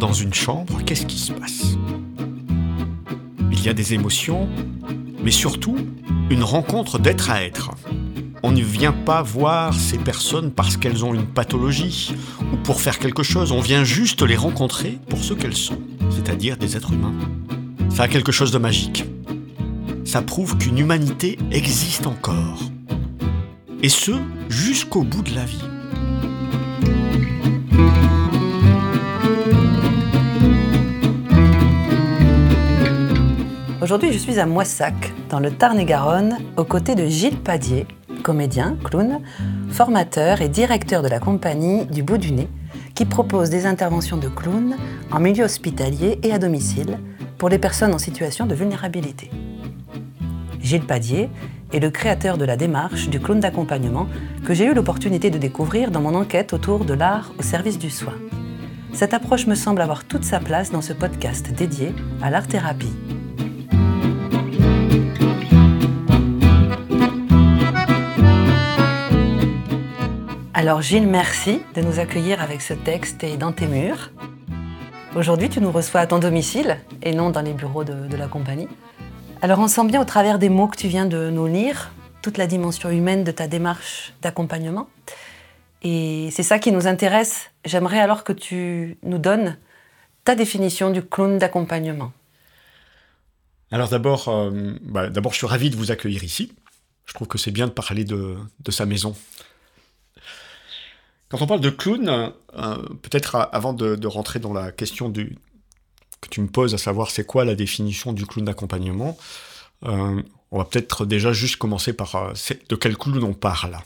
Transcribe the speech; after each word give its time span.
dans 0.00 0.12
une 0.14 0.32
chambre, 0.32 0.80
qu'est-ce 0.84 1.04
qui 1.04 1.18
se 1.18 1.32
passe? 1.32 1.76
Il 3.52 3.62
y 3.62 3.68
a 3.68 3.74
des 3.74 3.92
émotions, 3.92 4.48
mais 5.22 5.30
surtout 5.30 5.76
une 6.30 6.42
rencontre 6.42 6.98
d'être 6.98 7.30
à 7.30 7.42
être. 7.42 7.70
On 8.42 8.50
ne 8.50 8.62
vient 8.62 8.94
pas 8.94 9.20
voir 9.20 9.74
ces 9.74 9.98
personnes 9.98 10.52
parce 10.52 10.78
qu'elles 10.78 11.04
ont 11.04 11.12
une 11.12 11.26
pathologie 11.26 12.14
ou 12.50 12.56
pour 12.56 12.80
faire 12.80 12.98
quelque 12.98 13.22
chose, 13.22 13.52
on 13.52 13.60
vient 13.60 13.84
juste 13.84 14.22
les 14.22 14.36
rencontrer 14.36 14.98
pour 15.10 15.22
ce 15.22 15.34
qu'elles 15.34 15.56
sont, 15.56 15.78
c'est-à-dire 16.08 16.56
des 16.56 16.78
êtres 16.78 16.94
humains. 16.94 17.14
Ça 17.90 18.04
a 18.04 18.08
quelque 18.08 18.32
chose 18.32 18.52
de 18.52 18.58
magique. 18.58 19.04
Ça 20.06 20.22
prouve 20.22 20.56
qu'une 20.56 20.78
humanité 20.78 21.38
existe 21.52 22.06
encore. 22.06 22.62
Et 23.82 23.90
ce, 23.90 24.12
jusqu'au 24.48 25.02
bout 25.02 25.22
de 25.22 25.34
la 25.34 25.44
vie. 25.44 25.69
Aujourd'hui, 33.90 34.12
je 34.12 34.18
suis 34.18 34.38
à 34.38 34.46
Moissac, 34.46 35.12
dans 35.30 35.40
le 35.40 35.50
Tarn-et-Garonne, 35.50 36.38
aux 36.56 36.62
côtés 36.62 36.94
de 36.94 37.06
Gilles 37.06 37.40
Padier, 37.40 37.88
comédien, 38.22 38.76
clown, 38.84 39.18
formateur 39.68 40.42
et 40.42 40.48
directeur 40.48 41.02
de 41.02 41.08
la 41.08 41.18
compagnie 41.18 41.86
du 41.86 42.04
bout 42.04 42.16
du 42.16 42.30
nez, 42.30 42.46
qui 42.94 43.04
propose 43.04 43.50
des 43.50 43.66
interventions 43.66 44.16
de 44.16 44.28
clown 44.28 44.76
en 45.10 45.18
milieu 45.18 45.42
hospitalier 45.42 46.20
et 46.22 46.32
à 46.32 46.38
domicile 46.38 47.00
pour 47.36 47.48
les 47.48 47.58
personnes 47.58 47.92
en 47.92 47.98
situation 47.98 48.46
de 48.46 48.54
vulnérabilité. 48.54 49.28
Gilles 50.62 50.86
Padier 50.86 51.28
est 51.72 51.80
le 51.80 51.90
créateur 51.90 52.38
de 52.38 52.44
la 52.44 52.56
démarche 52.56 53.08
du 53.08 53.18
clown 53.18 53.40
d'accompagnement 53.40 54.06
que 54.44 54.54
j'ai 54.54 54.66
eu 54.66 54.72
l'opportunité 54.72 55.30
de 55.30 55.38
découvrir 55.38 55.90
dans 55.90 56.00
mon 56.00 56.14
enquête 56.14 56.52
autour 56.52 56.84
de 56.84 56.94
l'art 56.94 57.32
au 57.40 57.42
service 57.42 57.80
du 57.80 57.90
soin. 57.90 58.14
Cette 58.92 59.14
approche 59.14 59.48
me 59.48 59.56
semble 59.56 59.82
avoir 59.82 60.04
toute 60.04 60.22
sa 60.22 60.38
place 60.38 60.70
dans 60.70 60.80
ce 60.80 60.92
podcast 60.92 61.50
dédié 61.52 61.92
à 62.22 62.30
l'art-thérapie. 62.30 62.94
Alors 70.60 70.82
Gilles, 70.82 71.06
merci 71.06 71.62
de 71.74 71.80
nous 71.80 72.00
accueillir 72.00 72.42
avec 72.42 72.60
ce 72.60 72.74
texte 72.74 73.24
et 73.24 73.38
dans 73.38 73.50
tes 73.50 73.66
murs. 73.66 74.10
Aujourd'hui, 75.16 75.48
tu 75.48 75.58
nous 75.58 75.72
reçois 75.72 76.00
à 76.00 76.06
ton 76.06 76.18
domicile 76.18 76.76
et 77.02 77.14
non 77.14 77.30
dans 77.30 77.40
les 77.40 77.54
bureaux 77.54 77.82
de, 77.82 78.14
la 78.14 78.28
compagnie. 78.28 78.68
Alors 79.40 79.58
on 79.58 79.68
sent 79.68 79.86
bien 79.86 80.02
au 80.02 80.04
travers 80.04 80.38
des 80.38 80.50
mots 80.50 80.66
que 80.66 80.76
tu 80.76 80.86
viens 80.86 81.06
de 81.06 81.30
nous 81.30 81.46
lire 81.46 81.92
toute 82.20 82.36
la 82.36 82.46
dimension 82.46 82.90
humaine 82.90 83.24
de 83.24 83.30
ta 83.30 83.48
démarche 83.48 84.12
d'accompagnement. 84.20 84.90
Et 85.80 86.28
c'est 86.30 86.42
ça 86.42 86.58
qui 86.58 86.72
nous 86.72 86.86
intéresse. 86.86 87.50
J'aimerais 87.64 88.00
alors 88.00 88.22
que 88.22 88.34
tu 88.34 88.98
nous 89.02 89.16
donnes 89.16 89.56
ta 90.24 90.34
définition 90.34 90.90
du 90.90 91.00
clown 91.00 91.38
d'accompagnement. 91.38 92.12
Alors 93.70 93.88
d'abord, 93.88 94.28
euh, 94.28 94.74
bah, 94.82 95.08
d'abord, 95.08 95.32
je 95.32 95.38
suis 95.38 95.46
ravi 95.46 95.70
de 95.70 95.76
vous 95.76 95.90
accueillir 95.90 96.22
ici. 96.22 96.52
Je 97.06 97.14
trouve 97.14 97.28
que 97.28 97.38
c'est 97.38 97.50
bien 97.50 97.66
de 97.66 97.72
parler 97.72 98.04
de 98.04 98.36
sa 98.68 98.84
maison. 98.84 99.16
Quand 101.30 101.40
on 101.42 101.46
parle 101.46 101.60
de 101.60 101.70
clown, 101.70 102.08
euh, 102.08 102.76
peut-être 103.02 103.36
avant 103.52 103.72
de, 103.72 104.06
rentrer 104.06 104.40
dans 104.40 104.52
la 104.52 104.72
question 104.72 105.12
que 105.12 106.28
tu 106.28 106.40
me 106.40 106.48
poses, 106.48 106.74
à 106.74 106.78
savoir 106.78 107.10
c'est 107.10 107.24
quoi 107.24 107.44
la 107.44 107.54
définition 107.54 108.12
du 108.12 108.26
clown 108.26 108.44
d'accompagnement, 108.44 109.16
euh, 109.84 110.20
on 110.50 110.58
va 110.58 110.64
peut-être 110.64 111.06
déjà 111.06 111.32
juste 111.32 111.56
commencer 111.56 111.92
par 111.92 112.16
euh, 112.16 112.32
de 112.68 112.74
quel 112.74 112.96
clown 112.96 113.22
on 113.22 113.32
parle. 113.32 113.78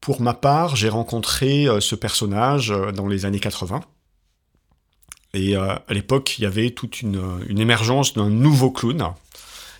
Pour 0.00 0.22
ma 0.22 0.32
part, 0.32 0.74
j'ai 0.74 0.88
rencontré 0.88 1.66
ce 1.80 1.94
personnage 1.94 2.72
dans 2.94 3.08
les 3.08 3.26
années 3.26 3.40
80. 3.40 3.82
Et 5.34 5.54
à 5.54 5.82
l'époque, 5.90 6.38
il 6.38 6.44
y 6.44 6.46
avait 6.46 6.70
toute 6.70 7.02
une 7.02 7.58
émergence 7.58 8.14
d'un 8.14 8.30
nouveau 8.30 8.70
clown 8.70 9.12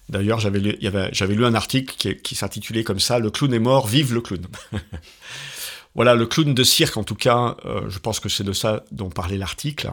D'ailleurs, 0.09 0.41
j'avais 0.41 0.59
lu, 0.61 1.45
un 1.45 1.55
article 1.55 2.15
qui, 2.23 2.35
s'intitulait 2.35 2.85
comme 2.85 3.01
ça 3.01 3.19
Le 3.19 3.31
clown 3.31 3.53
est 3.53 3.59
mort, 3.59 3.87
vive 3.87 4.15
le 4.15 4.21
clown. 4.21 4.47
voilà, 5.95 6.15
le 6.15 6.27
clown 6.27 6.55
de 6.55 6.63
cirque, 6.65 6.97
en 6.97 7.05
tout 7.05 7.15
cas, 7.15 7.57
euh, 7.67 7.83
je 7.89 7.99
pense 7.99 8.19
que 8.19 8.29
c'est 8.29 8.45
de 8.45 8.55
ça 8.55 8.85
dont 8.91 9.11
parlait 9.11 9.37
l'article. 9.37 9.91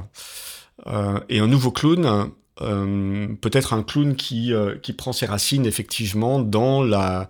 Euh, 0.88 1.20
et 1.28 1.40
un 1.40 1.48
nouveau 1.48 1.72
clown, 1.72 2.32
euh, 2.62 3.28
peut-être 3.42 3.74
un 3.74 3.84
clown 3.84 4.16
qui, 4.16 4.54
prend 4.98 5.12
ses 5.12 5.26
racines 5.26 5.66
effectivement 5.66 6.40
dans 6.40 6.82
la, 6.82 7.30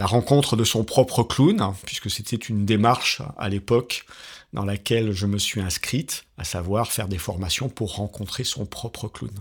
rencontre 0.00 0.56
de 0.56 0.64
son 0.64 0.84
propre 0.84 1.22
clown, 1.22 1.72
puisque 1.86 2.10
c'était 2.10 2.36
une 2.36 2.66
démarche 2.66 3.22
à 3.38 3.48
l'époque 3.48 4.04
dans 4.52 4.64
laquelle 4.64 5.12
je 5.12 5.26
me 5.26 5.38
suis 5.38 5.62
inscrite, 5.62 6.26
à 6.36 6.44
savoir 6.44 6.92
faire 6.92 7.08
des 7.08 7.18
formations 7.18 7.70
pour 7.70 7.96
rencontrer 7.96 8.44
son 8.44 8.66
propre 8.66 9.08
clown 9.08 9.32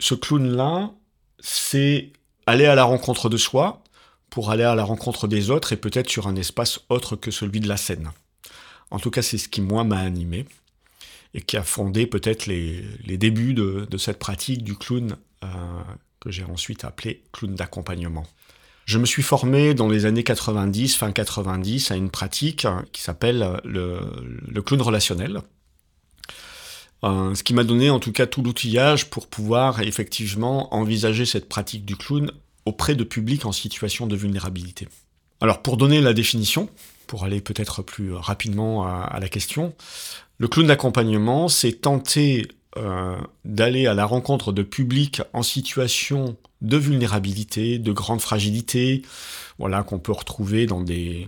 ce 0.00 0.14
clown-là, 0.14 0.90
c'est 1.38 2.12
aller 2.46 2.66
à 2.66 2.74
la 2.74 2.84
rencontre 2.84 3.28
de 3.28 3.36
soi 3.36 3.84
pour 4.30 4.50
aller 4.50 4.64
à 4.64 4.74
la 4.74 4.84
rencontre 4.84 5.28
des 5.28 5.50
autres 5.50 5.72
et 5.72 5.76
peut-être 5.76 6.08
sur 6.08 6.26
un 6.26 6.36
espace 6.36 6.80
autre 6.88 7.16
que 7.16 7.30
celui 7.30 7.60
de 7.60 7.68
la 7.68 7.76
scène. 7.76 8.10
En 8.90 8.98
tout 8.98 9.10
cas, 9.10 9.22
c'est 9.22 9.38
ce 9.38 9.48
qui, 9.48 9.60
moi, 9.60 9.84
m'a 9.84 9.98
animé 9.98 10.46
et 11.34 11.42
qui 11.42 11.56
a 11.56 11.62
fondé 11.62 12.06
peut-être 12.06 12.46
les, 12.46 12.82
débuts 13.16 13.54
de, 13.54 13.86
cette 13.98 14.18
pratique 14.18 14.64
du 14.64 14.74
clown 14.76 15.16
euh, 15.44 15.46
que 16.18 16.30
j'ai 16.30 16.44
ensuite 16.44 16.84
appelé 16.84 17.22
clown 17.32 17.54
d'accompagnement. 17.54 18.26
Je 18.86 18.98
me 18.98 19.06
suis 19.06 19.22
formé 19.22 19.74
dans 19.74 19.88
les 19.88 20.06
années 20.06 20.24
90, 20.24 20.96
fin 20.96 21.12
90, 21.12 21.92
à 21.92 21.96
une 21.96 22.10
pratique 22.10 22.66
qui 22.92 23.02
s'appelle 23.02 23.60
le 23.64 24.60
clown 24.62 24.82
relationnel, 24.82 25.42
euh, 27.02 27.34
ce 27.34 27.42
qui 27.42 27.54
m'a 27.54 27.64
donné 27.64 27.88
en 27.88 27.98
tout 27.98 28.12
cas 28.12 28.26
tout 28.26 28.42
l'outillage 28.42 29.08
pour 29.08 29.26
pouvoir 29.26 29.80
effectivement 29.80 30.74
envisager 30.74 31.24
cette 31.24 31.48
pratique 31.48 31.84
du 31.84 31.96
clown 31.96 32.30
auprès 32.66 32.94
de 32.94 33.04
publics 33.04 33.46
en 33.46 33.52
situation 33.52 34.06
de 34.06 34.16
vulnérabilité. 34.16 34.86
Alors 35.40 35.62
pour 35.62 35.78
donner 35.78 36.00
la 36.02 36.12
définition, 36.12 36.68
pour 37.06 37.24
aller 37.24 37.40
peut-être 37.40 37.82
plus 37.82 38.12
rapidement 38.12 38.86
à, 38.86 39.18
la 39.18 39.28
question, 39.28 39.74
le 40.38 40.48
clown 40.48 40.66
d'accompagnement, 40.66 41.48
c'est 41.48 41.72
tenter 41.72 42.48
euh, 42.76 43.16
d'aller 43.44 43.86
à 43.86 43.94
la 43.94 44.04
rencontre 44.04 44.52
de 44.52 44.62
publics 44.62 45.22
en 45.32 45.42
situation 45.42 46.36
de 46.60 46.76
vulnérabilité, 46.76 47.78
de 47.78 47.92
grande 47.92 48.20
fragilité, 48.20 49.02
voilà 49.58 49.82
qu'on 49.82 49.98
peut 49.98 50.12
retrouver 50.12 50.66
dans 50.66 50.82
des, 50.82 51.26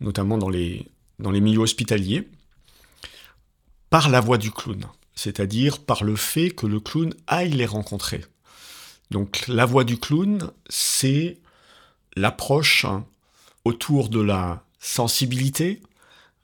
notamment 0.00 0.38
dans 0.38 0.48
les, 0.48 0.86
dans 1.18 1.30
les 1.30 1.40
milieux 1.42 1.60
hospitaliers, 1.60 2.26
par 3.90 4.08
la 4.08 4.20
voix 4.20 4.38
du 4.38 4.50
clown 4.50 4.86
c'est-à-dire 5.22 5.80
par 5.80 6.02
le 6.02 6.16
fait 6.16 6.48
que 6.48 6.64
le 6.66 6.80
clown 6.80 7.12
aille 7.26 7.50
les 7.50 7.66
rencontrer. 7.66 8.24
Donc 9.10 9.46
la 9.48 9.66
voix 9.66 9.84
du 9.84 9.98
clown, 9.98 10.50
c'est 10.70 11.36
l'approche 12.16 12.86
autour 13.66 14.08
de 14.08 14.20
la 14.20 14.64
sensibilité, 14.78 15.82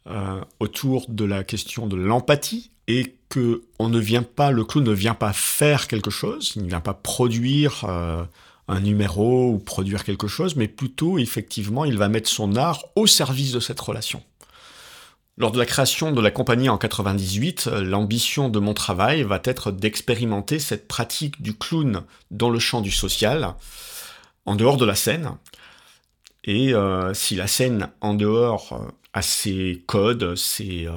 euh, 0.09 0.43
autour 0.61 1.07
de 1.09 1.25
la 1.25 1.43
question 1.43 1.87
de 1.87 1.97
l'empathie, 1.97 2.71
et 2.87 3.17
que 3.31 3.63
on 3.79 3.89
ne 3.89 3.99
vient 3.99 4.23
pas, 4.23 4.51
le 4.51 4.63
clown 4.63 4.85
ne 4.85 4.93
vient 4.93 5.15
pas 5.15 5.33
faire 5.33 5.89
quelque 5.89 6.11
chose, 6.11 6.53
il 6.55 6.65
ne 6.65 6.69
vient 6.69 6.81
pas 6.81 6.93
produire 6.93 7.87
euh, 7.89 8.25
un 8.69 8.81
numéro 8.81 9.53
ou 9.53 9.59
produire 9.59 10.05
quelque 10.05 10.29
chose, 10.29 10.55
mais 10.55 10.69
plutôt 10.69 11.17
effectivement 11.17 11.87
il 11.87 11.97
va 11.97 12.11
mettre 12.11 12.29
son 12.29 12.57
art 12.57 12.85
au 12.95 13.07
service 13.07 13.53
de 13.53 13.61
cette 13.61 13.81
relation. 13.81 14.23
Lors 15.39 15.53
de 15.53 15.59
la 15.59 15.67
création 15.67 16.13
de 16.13 16.21
la 16.23 16.31
compagnie 16.31 16.71
en 16.71 16.79
98, 16.79 17.67
euh, 17.67 17.85
l'ambition 17.85 18.49
de 18.49 18.59
mon 18.59 18.73
travail 18.73 19.23
va 19.23 19.39
être 19.45 19.71
d'expérimenter 19.71 20.59
cette 20.59 20.89
pratique 20.89 21.43
du 21.43 21.55
clown 21.55 22.05
dans 22.31 22.49
le 22.49 22.59
champ 22.59 22.81
du 22.81 22.91
social, 22.91 23.53
en 24.47 24.55
dehors 24.55 24.79
de 24.79 24.87
la 24.87 24.95
scène. 24.95 25.33
Et 26.45 26.73
euh, 26.73 27.13
si 27.13 27.35
la 27.35 27.49
scène 27.49 27.91
en 28.01 28.15
dehors 28.15 28.73
euh, 28.73 28.91
a 29.13 29.21
ses 29.21 29.83
codes, 29.87 30.37
ses, 30.37 30.89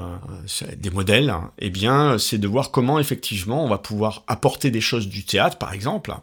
des 0.78 0.90
modèles, 0.90 1.34
eh 1.58 1.70
bien, 1.70 2.18
c'est 2.18 2.38
de 2.38 2.48
voir 2.48 2.72
comment 2.72 2.98
effectivement 2.98 3.66
on 3.66 3.68
va 3.68 3.78
pouvoir 3.78 4.24
apporter 4.28 4.72
des 4.72 4.82
choses 4.82 5.10
du 5.10 5.26
théâtre, 5.26 5.58
par 5.58 5.74
exemple, 5.74 6.14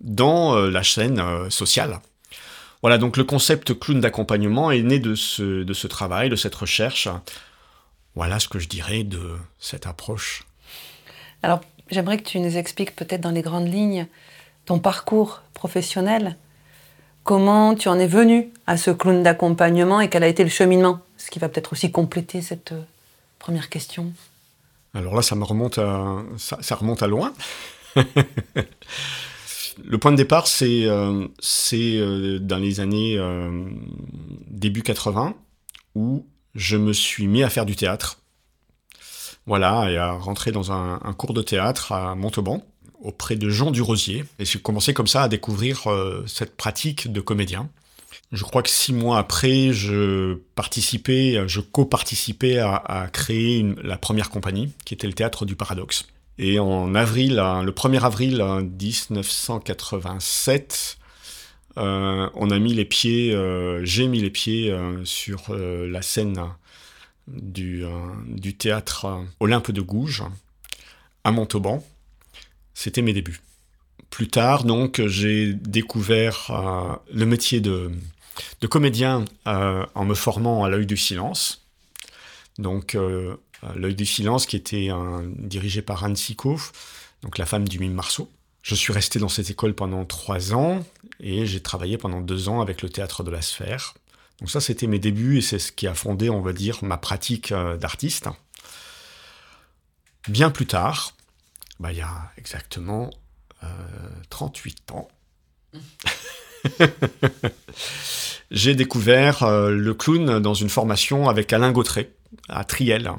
dans 0.00 0.54
la 0.54 0.82
scène 0.82 1.22
sociale. 1.50 2.00
Voilà, 2.82 2.98
donc 2.98 3.16
le 3.16 3.24
concept 3.24 3.78
clown 3.78 4.00
d'accompagnement 4.00 4.70
est 4.70 4.82
né 4.82 4.98
de 4.98 5.14
ce, 5.14 5.62
de 5.62 5.72
ce 5.72 5.86
travail, 5.86 6.28
de 6.28 6.36
cette 6.36 6.54
recherche, 6.54 7.08
voilà 8.20 8.38
ce 8.38 8.48
que 8.48 8.58
je 8.58 8.68
dirais 8.68 9.02
de 9.02 9.38
cette 9.58 9.86
approche. 9.86 10.44
Alors, 11.42 11.62
j'aimerais 11.90 12.18
que 12.18 12.28
tu 12.28 12.38
nous 12.38 12.58
expliques 12.58 12.94
peut-être 12.94 13.22
dans 13.22 13.30
les 13.30 13.40
grandes 13.40 13.72
lignes 13.72 14.06
ton 14.66 14.78
parcours 14.78 15.40
professionnel, 15.54 16.36
comment 17.24 17.74
tu 17.74 17.88
en 17.88 17.98
es 17.98 18.06
venu 18.06 18.50
à 18.66 18.76
ce 18.76 18.90
clown 18.90 19.22
d'accompagnement 19.22 20.02
et 20.02 20.10
quel 20.10 20.22
a 20.22 20.28
été 20.28 20.44
le 20.44 20.50
cheminement, 20.50 21.00
ce 21.16 21.30
qui 21.30 21.38
va 21.38 21.48
peut-être 21.48 21.72
aussi 21.72 21.90
compléter 21.90 22.42
cette 22.42 22.72
euh, 22.72 22.82
première 23.38 23.70
question? 23.70 24.12
Alors 24.92 25.16
là, 25.16 25.22
ça 25.22 25.34
me 25.34 25.44
remonte 25.44 25.78
à, 25.78 26.16
ça, 26.36 26.74
remonte 26.74 27.02
à 27.02 27.06
loin. 27.06 27.32
le 29.82 29.96
point 29.96 30.12
de 30.12 30.18
départ, 30.18 30.46
c'est 30.46 30.84
euh, 30.84 31.26
euh, 31.72 32.38
dans 32.38 32.58
les 32.58 32.80
années 32.80 33.18
début 34.46 34.82
80, 34.82 35.34
où 35.94 36.26
je 36.54 36.76
me 36.76 36.92
suis 36.92 37.26
mis 37.26 37.42
à 37.42 37.50
faire 37.50 37.66
du 37.66 37.76
théâtre. 37.76 38.18
Voilà, 39.46 39.90
et 39.90 39.96
à 39.96 40.12
rentrer 40.12 40.52
dans 40.52 40.70
un, 40.70 40.98
cours 41.14 41.34
de 41.34 41.42
théâtre 41.42 41.92
à 41.92 42.14
Montauban 42.14 42.62
auprès 43.02 43.36
de 43.36 43.48
Jean 43.48 43.70
Durosier. 43.70 44.24
Et 44.38 44.44
j'ai 44.44 44.60
commencé 44.60 44.94
comme 44.94 45.06
ça 45.06 45.22
à 45.22 45.28
découvrir 45.28 45.86
cette 46.26 46.56
pratique 46.56 47.10
de 47.10 47.20
comédien. 47.20 47.70
Je 48.32 48.44
crois 48.44 48.62
que 48.62 48.68
six 48.68 48.92
mois 48.92 49.18
après, 49.18 49.72
je 49.72 50.34
participais, 50.54 51.42
je 51.48 51.60
co-participais 51.60 52.58
à, 52.58 53.08
créer 53.12 53.66
la 53.82 53.98
première 53.98 54.30
compagnie, 54.30 54.70
qui 54.84 54.94
était 54.94 55.08
le 55.08 55.14
Théâtre 55.14 55.46
du 55.46 55.56
Paradoxe. 55.56 56.06
Et 56.38 56.60
en 56.60 56.94
avril, 56.94 57.34
le 57.34 57.72
1er 57.72 58.02
avril 58.02 58.40
1987, 58.80 60.96
euh, 60.96 60.99
on 61.82 62.50
a 62.50 62.58
mis 62.58 62.74
les 62.74 62.84
pieds, 62.84 63.34
euh, 63.34 63.84
j'ai 63.84 64.06
mis 64.06 64.20
les 64.20 64.30
pieds 64.30 64.70
euh, 64.70 65.04
sur 65.04 65.54
la 65.54 66.02
scène 66.02 66.42
du, 67.28 67.84
théâtre 68.58 69.24
Olympe 69.40 69.70
de 69.70 69.80
Gouges 69.80 70.24
à 71.24 71.30
Montauban. 71.30 71.84
C'était 72.74 73.02
mes 73.02 73.12
débuts. 73.12 73.40
Plus 74.10 74.28
tard, 74.28 74.64
donc, 74.64 75.00
j'ai 75.06 75.52
découvert 75.52 77.00
le 77.12 77.26
métier 77.26 77.60
de, 77.60 77.92
comédien 78.68 79.24
euh, 79.46 79.86
en 79.94 80.04
me 80.04 80.14
formant 80.14 80.64
à 80.64 80.68
l'œil 80.68 80.86
du 80.86 80.96
silence. 80.96 81.66
Donc, 82.58 82.94
euh, 82.94 83.36
l'œil 83.76 83.94
du 83.94 84.06
silence 84.06 84.46
qui 84.46 84.56
était 84.56 84.88
dirigé 85.36 85.82
par 85.82 86.04
Anne 86.04 86.16
Sicot, 86.16 86.58
donc 87.22 87.38
la 87.38 87.46
femme 87.46 87.68
du 87.68 87.78
mime 87.78 87.94
Marceau. 87.94 88.28
Je 88.62 88.74
suis 88.74 88.92
resté 88.92 89.18
dans 89.18 89.28
cette 89.28 89.50
école 89.50 89.74
pendant 89.74 90.04
trois 90.04 90.54
ans 90.54 90.84
et 91.18 91.46
j'ai 91.46 91.60
travaillé 91.60 91.98
pendant 91.98 92.20
deux 92.20 92.48
ans 92.48 92.60
avec 92.60 92.82
le 92.82 92.90
théâtre 92.90 93.22
de 93.22 93.30
la 93.30 93.42
sphère. 93.42 93.94
Donc 94.40 94.50
ça, 94.50 94.60
c'était 94.60 94.86
mes 94.86 94.98
débuts 94.98 95.38
et 95.38 95.42
c'est 95.42 95.58
ce 95.58 95.72
qui 95.72 95.86
a 95.86 95.94
fondé, 95.94 96.30
on 96.30 96.40
va 96.40 96.52
dire, 96.52 96.82
ma 96.82 96.96
pratique 96.96 97.52
euh, 97.52 97.76
d'artiste. 97.76 98.28
Bien 100.28 100.50
plus 100.50 100.66
tard, 100.66 101.14
bah, 101.78 101.92
il 101.92 101.98
y 101.98 102.02
a 102.02 102.30
exactement 102.36 103.10
38 104.30 104.92
ans, 104.92 105.08
j'ai 108.50 108.74
découvert 108.74 109.42
euh, 109.42 109.70
le 109.70 109.94
clown 109.94 110.40
dans 110.40 110.54
une 110.54 110.68
formation 110.68 111.28
avec 111.28 111.52
Alain 111.52 111.72
Gautret 111.72 112.12
à 112.48 112.64
Triel, 112.64 113.12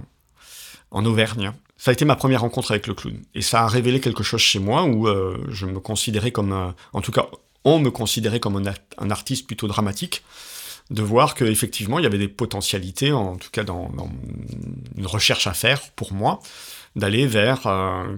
en 0.92 1.06
Auvergne. 1.06 1.54
Ça 1.82 1.90
a 1.90 1.94
été 1.96 2.06
ma 2.06 2.16
première 2.16 2.42
rencontre 2.42 2.70
avec 2.70 2.86
le 2.86 2.94
clown. 2.94 3.20
Et 3.34 3.42
ça 3.42 3.64
a 3.64 3.68
révélé 3.68 4.00
quelque 4.00 4.22
chose 4.22 4.40
chez 4.40 4.60
moi 4.60 4.84
où 4.84 5.08
euh, 5.08 5.44
je 5.50 5.66
me 5.66 5.80
considérais 5.80 6.30
comme, 6.30 6.76
en 6.94 7.02
tout 7.02 7.12
cas, 7.12 7.26
on 7.64 7.80
me 7.80 7.90
considérait 7.90 8.40
comme 8.40 8.64
un, 9.00 9.10
artiste 9.10 9.48
plutôt 9.48 9.68
dramatique, 9.68 10.24
de 10.92 11.02
voir 11.02 11.34
qu'effectivement, 11.34 11.98
il 11.98 12.04
y 12.04 12.06
avait 12.06 12.20
des 12.20 12.28
potentialités, 12.28 13.12
en 13.12 13.36
tout 13.36 13.50
cas 13.50 13.64
dans, 13.64 13.90
une 14.96 15.08
recherche 15.08 15.48
à 15.48 15.54
faire 15.54 15.82
pour 15.96 16.14
moi, 16.14 16.40
d'aller 16.96 17.26
vers 17.26 17.66
euh, 17.66 18.16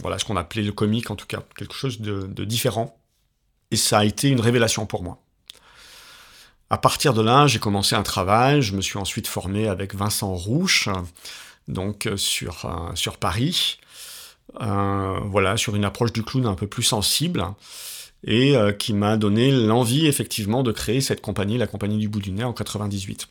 voilà, 0.00 0.20
ce 0.20 0.24
qu'on 0.24 0.36
appelait 0.36 0.62
le 0.62 0.70
comique, 0.70 1.10
en 1.10 1.16
tout 1.16 1.26
cas, 1.26 1.42
quelque 1.56 1.74
chose 1.74 2.00
de 2.00 2.44
différent. 2.44 2.96
Et 3.72 3.76
ça 3.76 3.98
a 3.98 4.04
été 4.04 4.28
une 4.28 4.40
révélation 4.40 4.86
pour 4.86 5.02
moi. 5.02 5.18
À 6.68 6.78
partir 6.78 7.14
de 7.14 7.22
là, 7.22 7.46
j'ai 7.46 7.60
commencé 7.60 7.94
un 7.94 8.02
travail. 8.02 8.60
Je 8.60 8.74
me 8.74 8.80
suis 8.80 8.98
ensuite 8.98 9.28
formé 9.28 9.68
avec 9.68 9.94
Vincent 9.94 10.34
Rouche, 10.34 10.88
donc 11.68 12.06
euh, 12.06 12.16
sur, 12.16 12.64
euh, 12.66 12.94
sur 12.94 13.18
Paris. 13.18 13.78
Euh, 14.60 15.18
voilà, 15.24 15.56
sur 15.56 15.76
une 15.76 15.84
approche 15.84 16.12
du 16.12 16.22
clown 16.22 16.46
un 16.46 16.54
peu 16.54 16.66
plus 16.66 16.82
sensible 16.82 17.44
et 18.24 18.56
qui 18.78 18.92
m'a 18.92 19.16
donné 19.16 19.52
l'envie 19.52 20.06
effectivement 20.06 20.64
de 20.64 20.72
créer 20.72 21.00
cette 21.00 21.20
compagnie, 21.20 21.58
la 21.58 21.68
compagnie 21.68 21.98
du 21.98 22.08
bout 22.08 22.20
du 22.20 22.32
nez 22.32 22.42
en 22.42 22.52
98. 22.52 23.28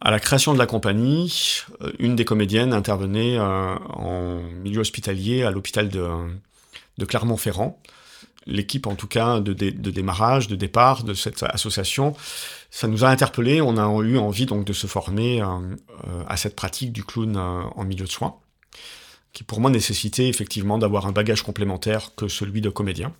À 0.00 0.10
la 0.10 0.18
création 0.18 0.52
de 0.52 0.58
la 0.58 0.66
compagnie, 0.66 1.60
une 2.00 2.16
des 2.16 2.24
comédiennes 2.24 2.72
intervenait 2.72 3.38
en 3.38 4.40
milieu 4.64 4.80
hospitalier 4.80 5.44
à 5.44 5.52
l'hôpital 5.52 5.88
de 5.90 7.04
Clermont-Ferrand 7.04 7.80
l'équipe 8.46 8.86
en 8.86 8.94
tout 8.94 9.06
cas 9.06 9.40
de, 9.40 9.52
démarrage, 9.52 10.48
de 10.48 10.56
départ 10.56 11.04
de 11.04 11.14
cette 11.14 11.42
association, 11.42 12.14
ça 12.70 12.88
nous 12.88 13.04
a 13.04 13.08
interpellés. 13.08 13.60
On 13.60 13.76
a 13.76 14.02
eu 14.04 14.18
envie 14.18 14.46
donc 14.46 14.64
de 14.64 14.72
se 14.72 14.86
former 14.86 15.42
euh, 15.42 15.46
euh, 16.08 16.24
à 16.26 16.36
cette 16.36 16.56
pratique 16.56 16.92
du 16.92 17.04
clown 17.04 17.36
euh, 17.36 17.62
en 17.74 17.84
milieu 17.84 18.04
de 18.04 18.10
soins, 18.10 18.36
qui 19.32 19.44
pour 19.44 19.60
moi 19.60 19.70
nécessitait 19.70 20.28
effectivement 20.28 20.78
d'avoir 20.78 21.06
un 21.06 21.12
bagage 21.12 21.42
complémentaire 21.42 22.14
que 22.14 22.28
celui 22.28 22.60
de 22.60 22.70
comédien. 22.70 23.12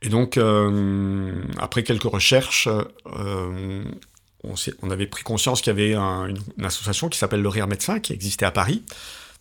Et 0.00 0.10
donc, 0.10 0.38
après 1.58 1.82
quelques 1.82 2.04
recherches, 2.04 2.68
on, 4.44 4.90
avait 4.90 5.08
pris 5.08 5.24
conscience 5.24 5.60
qu'il 5.60 5.72
y 5.72 5.74
avait 5.74 5.94
une, 5.96 6.38
association 6.62 7.08
qui 7.08 7.18
s'appelle 7.18 7.42
Le 7.42 7.48
Rire 7.48 7.66
Médecin, 7.66 7.98
qui 7.98 8.12
existait 8.12 8.46
à 8.46 8.52
Paris, 8.52 8.84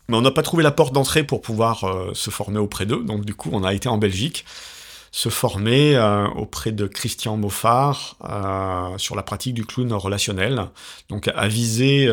mais 0.08 0.16
on 0.16 0.22
n'a 0.22 0.32
pas 0.32 0.44
trouvé 0.44 0.64
la 0.64 0.72
porte 0.72 0.94
d'entrée 0.94 1.24
pour 1.24 1.42
pouvoir 1.42 1.84
euh, 1.84 2.12
se 2.14 2.30
former 2.30 2.60
auprès 2.60 2.86
d'eux. 2.86 3.04
Donc 3.04 3.26
du 3.26 3.36
coup, 3.36 3.50
on 3.52 3.64
a 3.64 3.74
été 3.74 3.90
en 3.90 3.98
Belgique 3.98 4.46
se 5.12 5.30
former 5.30 5.96
euh, 5.96 6.28
auprès 6.30 6.72
de 6.72 6.86
Christian 6.86 7.38
Moffard 7.38 8.18
euh, 8.24 8.98
sur 8.98 9.16
la 9.16 9.24
pratique 9.24 9.54
du 9.54 9.66
clown 9.66 9.92
relationnel, 9.94 10.66
donc 11.10 11.30
à 11.34 11.48
visée 11.48 12.12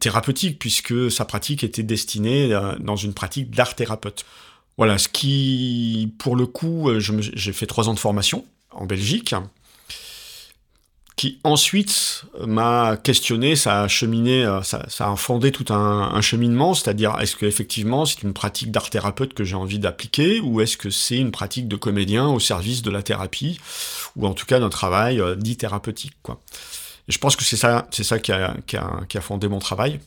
thérapeutique, 0.00 0.58
puisque 0.58 1.10
sa 1.10 1.24
pratique 1.24 1.64
était 1.64 1.82
destinée 1.82 2.58
dans 2.80 2.96
une 2.96 3.14
pratique 3.14 3.50
d'art 3.50 3.74
thérapeute. 3.74 4.26
Voilà, 4.76 4.98
ce 4.98 5.08
qui, 5.08 6.12
pour 6.18 6.36
le 6.36 6.46
coup, 6.46 6.90
j'ai 6.98 7.52
fait 7.52 7.66
trois 7.66 7.88
ans 7.88 7.94
de 7.94 7.98
formation 7.98 8.44
en 8.70 8.86
Belgique, 8.86 9.34
qui 11.18 11.40
ensuite 11.42 12.22
m'a 12.46 12.96
questionné, 12.96 13.56
ça 13.56 13.82
a 13.82 13.88
cheminé, 13.88 14.44
euh, 14.44 14.62
ça, 14.62 14.86
a 15.00 15.16
fondé 15.16 15.50
tout 15.50 15.70
un, 15.74 16.20
cheminement, 16.20 16.74
c'est-à-dire 16.74 17.18
est-ce 17.20 17.34
que 17.34 17.44
effectivement 17.44 18.06
c'est 18.06 18.22
une 18.22 18.32
pratique 18.32 18.70
d'art 18.70 18.88
thérapeute 18.88 19.34
que 19.34 19.42
j'ai 19.42 19.56
envie 19.56 19.80
d'appliquer, 19.80 20.40
ou 20.40 20.60
est-ce 20.60 20.76
que 20.76 20.90
c'est 20.90 21.16
une 21.16 21.32
pratique 21.32 21.66
de 21.66 21.74
comédien 21.74 22.28
au 22.28 22.38
service 22.38 22.82
de 22.82 22.90
la 22.90 23.02
thérapie, 23.02 23.58
ou 24.14 24.28
en 24.28 24.32
tout 24.32 24.46
cas 24.46 24.60
d'un 24.60 24.68
travail 24.68 25.20
euh, 25.20 25.34
dit 25.34 25.56
thérapeutique, 25.56 26.14
quoi. 26.22 26.40
Je 27.08 27.18
pense 27.18 27.34
que 27.34 27.42
c'est 27.42 27.56
ça, 27.56 27.88
c'est 27.90 28.04
ça 28.04 28.18
qui 28.20 28.30
a 28.30 29.20
fondé 29.20 29.48
mon 29.48 29.58
travail. 29.58 29.98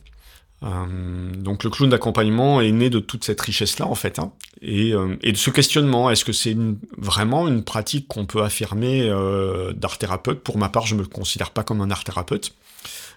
Euh, 0.62 1.32
donc 1.34 1.64
le 1.64 1.70
clown 1.70 1.90
d'accompagnement 1.90 2.60
est 2.60 2.70
né 2.70 2.88
de 2.88 3.00
toute 3.00 3.24
cette 3.24 3.40
richesse-là 3.40 3.86
en 3.86 3.94
fait, 3.94 4.18
hein. 4.18 4.32
euh, 4.62 5.16
et, 5.22 5.32
de 5.32 5.36
ce 5.36 5.50
questionnement. 5.50 6.10
Est-ce 6.10 6.24
que 6.24 6.32
c'est 6.32 6.56
vraiment 6.96 7.48
une 7.48 7.64
pratique 7.64 8.06
qu'on 8.08 8.26
peut 8.26 8.42
affirmer 8.42 9.02
euh, 9.08 9.72
d'art 9.72 9.98
thérapeute? 9.98 10.40
Pour 10.40 10.58
ma 10.58 10.68
part, 10.68 10.86
je 10.86 10.94
me 10.94 11.04
considère 11.04 11.50
pas 11.50 11.64
comme 11.64 11.80
un 11.80 11.90
art 11.90 12.04
thérapeute. 12.04 12.54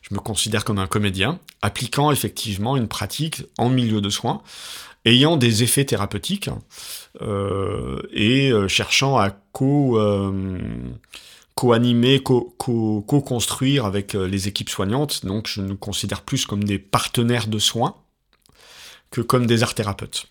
Je 0.02 0.14
me 0.14 0.20
considère 0.20 0.66
comme 0.66 0.80
un 0.80 0.88
comédien 0.88 1.40
appliquant 1.62 2.12
effectivement 2.12 2.78
une 2.78 2.88
pratique 2.88 3.44
en 3.58 3.70
milieu 3.70 4.02
de 4.02 4.10
soins, 4.10 4.42
ayant 5.04 5.36
des 5.36 5.64
effets 5.64 5.86
thérapeutiques 5.86 6.50
et 8.14 8.52
cherchant 8.68 9.18
à 9.18 9.32
co 9.52 10.00
co-animer, 11.56 12.22
co-construire 12.22 13.86
avec 13.86 14.14
euh, 14.14 14.28
les 14.28 14.48
équipes 14.48 14.70
soignantes. 14.70 15.26
Donc 15.26 15.48
je 15.48 15.62
nous 15.62 15.78
considère 15.78 16.22
plus 16.22 16.46
comme 16.46 16.64
des 16.64 16.80
partenaires 16.80 17.48
de 17.48 17.60
soins 17.60 17.96
que 19.10 19.22
comme 19.22 19.46
des 19.46 19.64
art 19.64 19.74
thérapeutes. 19.74 20.28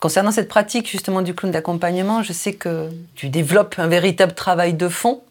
Concernant 0.00 0.32
cette 0.32 0.48
pratique 0.48 0.90
justement 0.90 1.22
du 1.22 1.34
clown 1.34 1.52
d'accompagnement, 1.52 2.22
je 2.22 2.32
sais 2.32 2.54
que 2.54 2.90
tu 3.14 3.28
développes 3.28 3.76
un 3.78 3.86
véritable 3.86 4.34
travail 4.34 4.74
de 4.74 4.88
fond, 4.88 5.22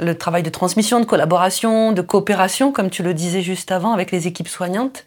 le 0.00 0.16
travail 0.16 0.42
de 0.42 0.50
transmission, 0.50 0.98
de 0.98 1.04
collaboration, 1.04 1.92
de 1.92 2.02
coopération, 2.02 2.72
comme 2.72 2.90
tu 2.90 3.02
le 3.02 3.14
disais 3.14 3.42
juste 3.42 3.70
avant, 3.70 3.92
avec 3.92 4.10
les 4.10 4.26
équipes 4.26 4.48
soignantes, 4.48 5.04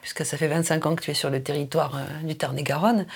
puisque 0.00 0.24
ça 0.24 0.38
fait 0.38 0.48
25 0.48 0.86
ans 0.86 0.94
que 0.94 1.02
tu 1.02 1.10
es 1.10 1.14
sur 1.14 1.30
le 1.30 1.42
territoire 1.42 1.96
euh, 1.96 2.26
du 2.26 2.36
Tarn-et-Garonne. 2.36 3.06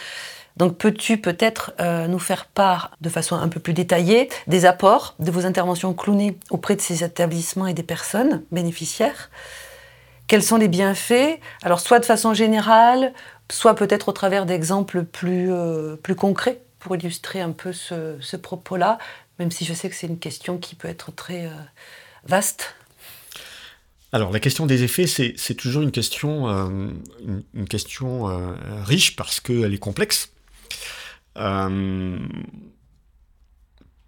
Donc 0.56 0.76
peux-tu 0.76 1.18
peut-être 1.18 1.72
euh, 1.80 2.06
nous 2.06 2.18
faire 2.18 2.46
part 2.46 2.92
de 3.00 3.08
façon 3.08 3.36
un 3.36 3.48
peu 3.48 3.60
plus 3.60 3.72
détaillée 3.72 4.28
des 4.46 4.64
apports 4.66 5.14
de 5.18 5.30
vos 5.30 5.46
interventions 5.46 5.94
clownées 5.94 6.38
auprès 6.50 6.76
de 6.76 6.80
ces 6.80 7.04
établissements 7.04 7.66
et 7.66 7.74
des 7.74 7.82
personnes 7.82 8.42
bénéficiaires? 8.52 9.30
Quels 10.26 10.42
sont 10.42 10.56
les 10.56 10.68
bienfaits? 10.68 11.40
Alors 11.62 11.80
soit 11.80 11.98
de 11.98 12.04
façon 12.04 12.34
générale, 12.34 13.12
soit 13.50 13.74
peut-être 13.74 14.08
au 14.08 14.12
travers 14.12 14.46
d'exemples 14.46 15.04
plus, 15.04 15.52
euh, 15.52 15.96
concrets 16.16 16.60
pour 16.78 16.96
illustrer 16.96 17.40
un 17.40 17.52
peu 17.52 17.72
ce, 17.72 18.36
propos-là, 18.36 18.98
même 19.38 19.50
si 19.50 19.64
je 19.64 19.72
sais 19.72 19.88
que 19.88 19.94
c'est 19.94 20.06
une 20.06 20.18
question 20.18 20.58
qui 20.58 20.74
peut 20.74 20.88
être 20.88 21.12
très 21.12 21.46
euh, 21.46 21.50
vaste. 22.24 22.74
Alors 24.12 24.30
la 24.30 24.40
question 24.40 24.66
des 24.66 24.82
effets, 24.82 25.06
c'est 25.06 25.54
toujours 25.54 25.82
une, 25.82 25.90
question 25.90 26.44
riche 28.84 29.16
parce 29.16 29.40
qu'elle 29.40 29.72
est 29.72 29.78
complexe. 29.78 30.31
Euh, 31.38 32.18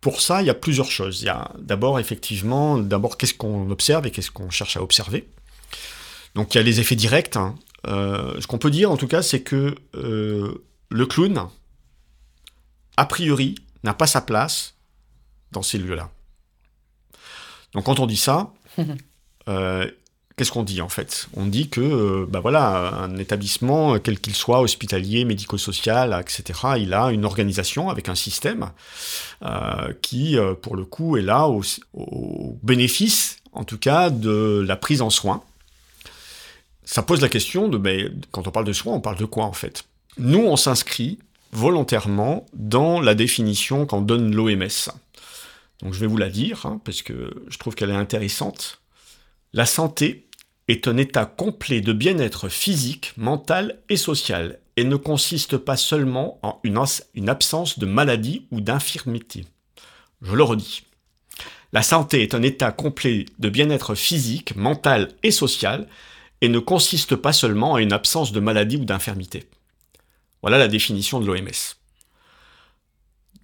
pour 0.00 0.20
ça, 0.20 0.42
il 0.42 0.46
y 0.46 0.50
a 0.50 0.54
plusieurs 0.54 0.90
choses. 0.90 1.22
Il 1.22 1.26
y 1.26 1.30
a 1.30 1.50
d'abord, 1.58 1.98
effectivement, 1.98 2.78
d'abord, 2.78 3.16
qu'est-ce 3.16 3.34
qu'on 3.34 3.70
observe 3.70 4.06
et 4.06 4.10
qu'est-ce 4.10 4.30
qu'on 4.30 4.50
cherche 4.50 4.76
à 4.76 4.82
observer. 4.82 5.28
Donc, 6.34 6.54
il 6.54 6.58
y 6.58 6.60
a 6.60 6.62
les 6.62 6.80
effets 6.80 6.96
directs. 6.96 7.36
Hein. 7.36 7.54
Euh, 7.86 8.40
ce 8.40 8.46
qu'on 8.46 8.58
peut 8.58 8.70
dire, 8.70 8.90
en 8.90 8.96
tout 8.96 9.08
cas, 9.08 9.22
c'est 9.22 9.42
que 9.42 9.74
euh, 9.94 10.64
le 10.90 11.06
clown, 11.06 11.48
a 12.96 13.06
priori, 13.06 13.54
n'a 13.82 13.94
pas 13.94 14.06
sa 14.06 14.20
place 14.20 14.74
dans 15.52 15.62
ces 15.62 15.78
lieux-là. 15.78 16.10
Donc, 17.72 17.84
quand 17.84 17.98
on 17.98 18.06
dit 18.06 18.16
ça, 18.16 18.52
qu'est-ce 20.36 20.52
qu'on 20.52 20.62
dit 20.62 20.80
en 20.80 20.88
fait? 20.88 21.28
On 21.34 21.46
dit 21.46 21.68
que 21.68 22.26
bah 22.28 22.40
voilà, 22.40 22.94
un 22.94 23.16
établissement, 23.16 23.98
quel 23.98 24.20
qu'il 24.20 24.34
soit, 24.34 24.60
hospitalier, 24.60 25.24
médico-social, 25.24 26.18
etc., 26.20 26.60
il 26.78 26.92
a 26.94 27.10
une 27.10 27.24
organisation 27.24 27.88
avec 27.88 28.08
un 28.08 28.14
système 28.14 28.70
qui, 30.02 30.36
pour 30.62 30.76
le 30.76 30.84
coup, 30.84 31.16
est 31.16 31.22
là 31.22 31.48
au, 31.48 32.58
bénéfice, 32.62 33.38
en 33.52 33.64
tout 33.64 33.78
cas, 33.78 34.10
de 34.10 34.64
la 34.66 34.76
prise 34.76 35.02
en 35.02 35.10
soin. 35.10 35.42
Ça 36.84 37.02
pose 37.02 37.20
la 37.20 37.28
question 37.28 37.68
de, 37.68 37.78
ben, 37.78 38.12
quand 38.30 38.46
on 38.46 38.50
parle 38.50 38.66
de 38.66 38.72
soin, 38.72 38.94
on 38.94 39.00
parle 39.00 39.16
de 39.16 39.24
quoi 39.24 39.44
en 39.44 39.52
fait? 39.52 39.84
Nous, 40.18 40.40
on 40.40 40.56
s'inscrit 40.56 41.18
volontairement 41.52 42.46
dans 42.52 43.00
la 43.00 43.14
définition 43.14 43.86
qu'en 43.86 44.00
donne 44.00 44.34
l'OMS. 44.34 44.90
Donc 45.80 45.92
je 45.92 46.00
vais 46.00 46.06
vous 46.06 46.16
la 46.16 46.28
dire, 46.28 46.66
hein, 46.66 46.80
parce 46.84 47.02
que 47.02 47.30
je 47.48 47.58
trouve 47.58 47.74
qu'elle 47.74 47.90
est 47.90 47.96
intéressante. 47.96 48.80
La 49.54 49.66
santé 49.66 50.26
est 50.66 50.88
un 50.88 50.96
état 50.96 51.26
complet 51.26 51.80
de 51.80 51.92
bien-être 51.92 52.48
physique, 52.48 53.12
mental 53.16 53.78
et 53.88 53.96
social, 53.96 54.58
et 54.76 54.82
ne 54.82 54.96
consiste 54.96 55.58
pas 55.58 55.76
seulement 55.76 56.40
en 56.42 56.58
une, 56.64 57.28
absence 57.28 57.78
de 57.78 57.86
maladie 57.86 58.48
ou 58.50 58.60
d'infirmité. 58.60 59.44
Je 60.22 60.34
le 60.34 60.42
redis. 60.42 60.82
La 61.72 61.84
santé 61.84 62.24
est 62.24 62.34
un 62.34 62.42
état 62.42 62.72
complet 62.72 63.26
de 63.38 63.48
bien-être 63.48 63.94
physique, 63.94 64.56
mental 64.56 65.12
et 65.22 65.30
social, 65.30 65.86
et 66.40 66.48
ne 66.48 66.58
consiste 66.58 67.14
pas 67.14 67.32
seulement 67.32 67.72
en 67.72 67.78
une 67.78 67.92
absence 67.92 68.32
de 68.32 68.40
maladie 68.40 68.78
ou 68.78 68.84
d'infirmité. 68.84 69.44
Voilà 70.42 70.58
la 70.58 70.66
définition 70.66 71.20
de 71.20 71.26
l'OMS. 71.26 71.76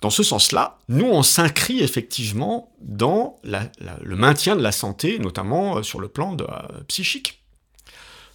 Dans 0.00 0.10
ce 0.10 0.22
sens-là, 0.22 0.78
nous, 0.88 1.06
on 1.06 1.22
s'inscrit 1.22 1.80
effectivement 1.80 2.70
dans 2.80 3.36
le 3.44 4.16
maintien 4.16 4.56
de 4.56 4.62
la 4.62 4.72
santé, 4.72 5.18
notamment 5.18 5.78
euh, 5.78 5.82
sur 5.82 6.00
le 6.00 6.08
plan 6.08 6.36
euh, 6.40 6.44
psychique. 6.88 7.42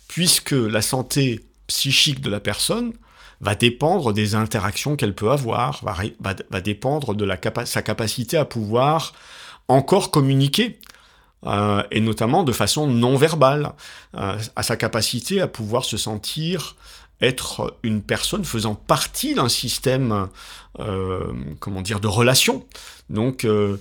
Puisque 0.07 0.51
la 0.51 0.81
santé 0.81 1.43
psychique 1.67 2.22
de 2.22 2.29
la 2.29 2.39
personne 2.39 2.93
va 3.41 3.55
dépendre 3.55 4.13
des 4.13 4.36
interactions 4.36 4.95
qu'elle 4.95 5.15
peut 5.15 5.31
avoir, 5.31 5.84
va, 5.84 6.62
dépendre 6.62 7.15
de 7.15 7.27
sa 7.65 7.81
capacité 7.81 8.38
à 8.38 8.45
pouvoir 8.45 9.13
encore 9.67 10.12
communiquer, 10.12 10.79
euh, 11.45 11.84
et 11.91 12.00
notamment 12.00 12.43
de 12.43 12.51
façon 12.51 12.88
non 12.88 13.17
verbale, 13.17 13.74
à 14.13 14.63
sa 14.63 14.77
capacité 14.77 15.41
à 15.41 15.48
pouvoir 15.48 15.84
se 15.84 15.98
sentir 15.98 16.75
être 17.22 17.77
une 17.84 18.01
personne 18.01 18.43
faisant 18.43 18.75
partie 18.75 19.36
d'un 19.36 19.50
système, 19.50 20.27
euh, 20.79 21.31
comment 21.60 21.81
dire, 21.81 22.00
de 22.00 22.07
relations. 22.07 22.65
Donc, 23.10 23.45
euh, 23.45 23.77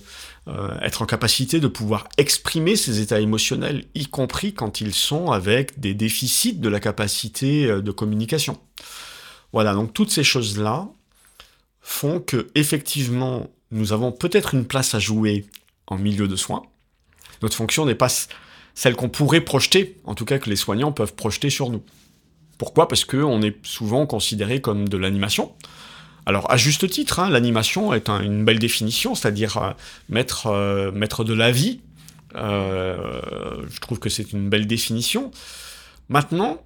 euh, 0.47 0.77
être 0.81 1.01
en 1.01 1.05
capacité 1.05 1.59
de 1.59 1.67
pouvoir 1.67 2.07
exprimer 2.17 2.75
ses 2.75 3.01
états 3.01 3.19
émotionnels, 3.19 3.85
y 3.95 4.07
compris 4.07 4.53
quand 4.53 4.79
ils 4.81 4.93
sont 4.93 5.31
avec 5.31 5.79
des 5.79 5.93
déficits 5.93 6.53
de 6.53 6.69
la 6.69 6.79
capacité 6.79 7.67
de 7.67 7.91
communication. 7.91 8.59
Voilà, 9.53 9.73
donc 9.73 9.93
toutes 9.93 10.11
ces 10.11 10.23
choses-là 10.23 10.87
font 11.81 12.19
que 12.19 12.49
effectivement, 12.55 13.49
nous 13.71 13.93
avons 13.93 14.11
peut-être 14.11 14.53
une 14.53 14.65
place 14.65 14.95
à 14.95 14.99
jouer 14.99 15.45
en 15.87 15.97
milieu 15.97 16.27
de 16.27 16.35
soins. 16.35 16.63
Notre 17.41 17.55
fonction 17.55 17.85
n'est 17.85 17.95
pas 17.95 18.09
celle 18.73 18.95
qu'on 18.95 19.09
pourrait 19.09 19.41
projeter, 19.41 19.97
en 20.03 20.15
tout 20.15 20.25
cas 20.25 20.37
que 20.37 20.49
les 20.49 20.55
soignants 20.55 20.91
peuvent 20.91 21.15
projeter 21.15 21.49
sur 21.49 21.69
nous. 21.69 21.83
Pourquoi? 22.57 22.87
Parce 22.87 23.05
qu'on 23.05 23.41
est 23.41 23.57
souvent 23.65 24.05
considéré 24.05 24.61
comme 24.61 24.87
de 24.87 24.97
l'animation. 24.97 25.53
Alors 26.25 26.49
à 26.51 26.57
juste 26.57 26.89
titre, 26.89 27.19
hein, 27.19 27.29
l'animation 27.29 27.93
est 27.93 28.09
une 28.09 28.45
belle 28.45 28.59
définition, 28.59 29.13
c'est-à-dire 29.13 29.57
euh, 29.57 29.71
mettre, 30.09 30.47
euh, 30.47 30.91
mettre 30.91 31.23
de 31.23 31.33
la 31.33 31.51
vie. 31.51 31.81
Euh, 32.35 33.61
je 33.69 33.79
trouve 33.79 33.99
que 33.99 34.09
c'est 34.09 34.33
une 34.33 34.49
belle 34.49 34.65
définition. 34.65 35.31
Maintenant, 36.09 36.61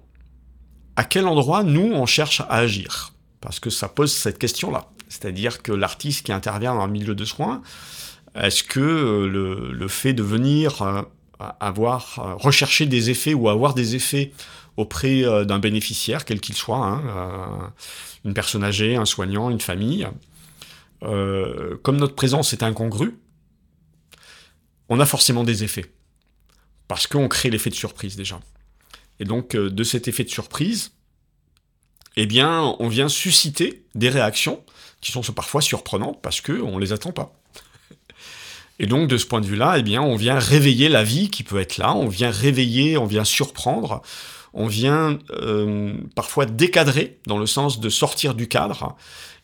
à 0.96 1.04
quel 1.04 1.26
endroit 1.26 1.62
nous 1.62 1.92
on 1.92 2.06
cherche 2.06 2.40
à 2.40 2.56
agir? 2.56 3.12
Parce 3.40 3.60
que 3.60 3.70
ça 3.70 3.88
pose 3.88 4.12
cette 4.12 4.38
question-là. 4.38 4.88
C'est-à-dire 5.08 5.62
que 5.62 5.72
l'artiste 5.72 6.26
qui 6.26 6.32
intervient 6.32 6.74
dans 6.74 6.82
un 6.82 6.88
milieu 6.88 7.14
de 7.14 7.24
soins, 7.24 7.62
est-ce 8.34 8.62
que 8.62 8.80
le, 8.80 9.72
le, 9.72 9.88
fait 9.88 10.12
de 10.12 10.22
venir 10.22 11.04
avoir 11.58 12.38
rechercher 12.38 12.86
des 12.86 13.10
effets 13.10 13.34
ou 13.34 13.48
avoir 13.48 13.74
des 13.74 13.96
effets 13.96 14.32
auprès 14.76 15.24
euh, 15.24 15.44
d'un 15.44 15.58
bénéficiaire, 15.58 16.24
quel 16.24 16.40
qu'il 16.40 16.54
soit, 16.54 16.84
hein, 16.84 17.02
euh, 17.06 17.68
une 18.24 18.34
personne 18.34 18.64
âgée, 18.64 18.96
un 18.96 19.04
soignant, 19.04 19.50
une 19.50 19.60
famille. 19.60 20.06
Euh, 21.02 21.76
comme 21.82 21.96
notre 21.96 22.14
présence 22.14 22.52
est 22.52 22.62
incongrue, 22.62 23.18
on 24.88 25.00
a 25.00 25.06
forcément 25.06 25.44
des 25.44 25.64
effets. 25.64 25.92
Parce 26.88 27.06
qu'on 27.06 27.28
crée 27.28 27.50
l'effet 27.50 27.70
de 27.70 27.74
surprise 27.74 28.16
déjà. 28.16 28.40
Et 29.20 29.24
donc, 29.24 29.54
de 29.54 29.84
cet 29.84 30.08
effet 30.08 30.24
de 30.24 30.30
surprise, 30.30 30.92
eh 32.16 32.26
bien, 32.26 32.74
on 32.80 32.88
vient 32.88 33.08
susciter 33.08 33.84
des 33.94 34.08
réactions 34.08 34.64
qui 35.00 35.12
sont 35.12 35.22
parfois 35.22 35.60
surprenantes 35.60 36.20
parce 36.22 36.40
qu'on 36.40 36.76
ne 36.76 36.80
les 36.80 36.92
attend 36.92 37.12
pas. 37.12 37.40
Et 38.80 38.86
donc, 38.86 39.08
de 39.08 39.18
ce 39.18 39.26
point 39.26 39.42
de 39.42 39.46
vue-là, 39.46 39.76
eh 39.76 39.82
bien, 39.82 40.00
on 40.00 40.16
vient 40.16 40.38
réveiller 40.38 40.88
la 40.88 41.04
vie 41.04 41.28
qui 41.28 41.42
peut 41.42 41.60
être 41.60 41.76
là, 41.76 41.94
on 41.94 42.08
vient 42.08 42.30
réveiller, 42.30 42.96
on 42.96 43.04
vient 43.04 43.24
surprendre, 43.24 44.00
on 44.52 44.66
vient 44.66 45.18
euh, 45.30 45.94
parfois 46.14 46.46
décadrer 46.46 47.18
dans 47.26 47.38
le 47.38 47.46
sens 47.46 47.80
de 47.80 47.88
sortir 47.88 48.34
du 48.34 48.48
cadre, 48.48 48.96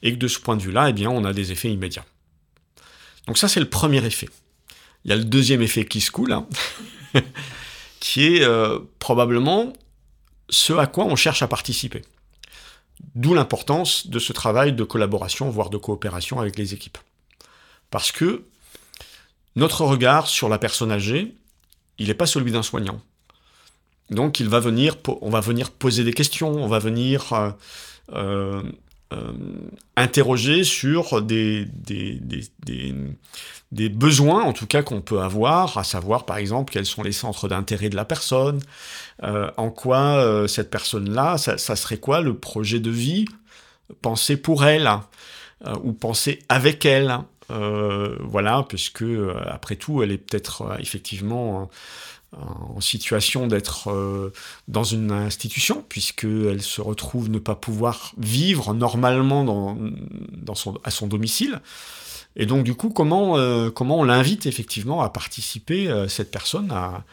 et 0.02 0.12
que 0.12 0.18
de 0.18 0.28
ce 0.28 0.38
point 0.38 0.56
de 0.56 0.62
vue-là, 0.62 0.90
eh 0.90 0.92
bien, 0.92 1.10
on 1.10 1.24
a 1.24 1.32
des 1.32 1.52
effets 1.52 1.70
immédiats. 1.70 2.04
Donc 3.26 3.38
ça, 3.38 3.48
c'est 3.48 3.60
le 3.60 3.68
premier 3.68 4.04
effet. 4.04 4.28
Il 5.04 5.10
y 5.10 5.12
a 5.12 5.16
le 5.16 5.24
deuxième 5.24 5.62
effet 5.62 5.84
qui 5.84 6.00
se 6.00 6.10
coule, 6.10 6.32
hein, 6.32 6.46
qui 8.00 8.26
est 8.26 8.42
euh, 8.42 8.78
probablement 8.98 9.72
ce 10.48 10.72
à 10.72 10.86
quoi 10.86 11.04
on 11.04 11.16
cherche 11.16 11.42
à 11.42 11.48
participer. 11.48 12.02
D'où 13.14 13.34
l'importance 13.34 14.06
de 14.06 14.18
ce 14.18 14.32
travail 14.32 14.72
de 14.72 14.84
collaboration, 14.84 15.50
voire 15.50 15.70
de 15.70 15.76
coopération 15.76 16.40
avec 16.40 16.56
les 16.56 16.72
équipes. 16.72 16.98
Parce 17.90 18.12
que 18.12 18.44
notre 19.54 19.84
regard 19.84 20.26
sur 20.26 20.48
la 20.48 20.58
personne 20.58 20.92
âgée, 20.92 21.34
il 21.98 22.08
n'est 22.08 22.14
pas 22.14 22.26
celui 22.26 22.52
d'un 22.52 22.62
soignant. 22.62 23.00
Donc 24.10 24.40
il 24.40 24.48
va 24.48 24.60
venir, 24.60 24.96
on 25.20 25.30
va 25.30 25.40
venir 25.40 25.70
poser 25.70 26.04
des 26.04 26.12
questions, 26.12 26.50
on 26.50 26.68
va 26.68 26.78
venir 26.78 27.32
euh, 27.32 27.50
euh, 28.12 28.62
euh, 29.12 29.32
interroger 29.96 30.62
sur 30.62 31.22
des, 31.22 31.64
des, 31.64 32.20
des, 33.72 33.88
besoins, 33.88 34.42
en 34.42 34.52
tout 34.52 34.66
cas 34.66 34.82
qu'on 34.82 35.00
peut 35.00 35.20
avoir, 35.20 35.78
à 35.78 35.84
savoir 35.84 36.24
par 36.24 36.36
exemple 36.36 36.72
quels 36.72 36.86
sont 36.86 37.02
les 37.02 37.12
centres 37.12 37.48
d'intérêt 37.48 37.88
de 37.88 37.96
la 37.96 38.04
personne, 38.04 38.60
en 39.22 39.70
quoi 39.70 40.46
cette 40.48 40.70
personne-là, 40.70 41.38
ça, 41.38 41.58
ça, 41.58 41.76
serait 41.76 41.98
quoi 41.98 42.20
le 42.20 42.36
projet 42.36 42.80
de 42.80 42.90
vie 42.90 43.26
pensé 44.02 44.36
pour 44.36 44.64
elle, 44.64 44.90
ou 45.82 45.92
pensé 45.92 46.40
avec 46.48 46.84
elle. 46.84 47.18
voilà, 47.48 48.64
puisque 48.68 49.04
après 49.46 49.76
tout, 49.76 50.02
elle 50.02 50.10
est 50.10 50.18
peut-être 50.18 50.76
effectivement 50.80 51.70
en 52.36 52.80
situation 52.80 53.46
d'être 53.46 53.90
euh, 53.90 54.32
dans 54.68 54.84
une 54.84 55.10
institution, 55.10 55.84
puisqu'elle 55.88 56.62
se 56.62 56.80
retrouve 56.80 57.30
ne 57.30 57.38
pas 57.38 57.54
pouvoir 57.54 58.12
vivre 58.18 58.74
normalement 58.74 59.76
à 60.84 60.90
son 60.90 61.06
domicile. 61.06 61.60
Et 62.36 62.44
donc, 62.44 62.64
du 62.64 62.74
coup, 62.74 62.90
comment, 62.90 63.38
euh, 63.38 63.70
comment 63.70 64.00
on 64.00 64.04
l'invite 64.04 64.46
effectivement 64.46 65.00
à 65.02 65.08
participer, 65.08 65.88
euh, 65.88 66.08
cette 66.08 66.30
personne, 66.30 66.70
à, 66.70 67.04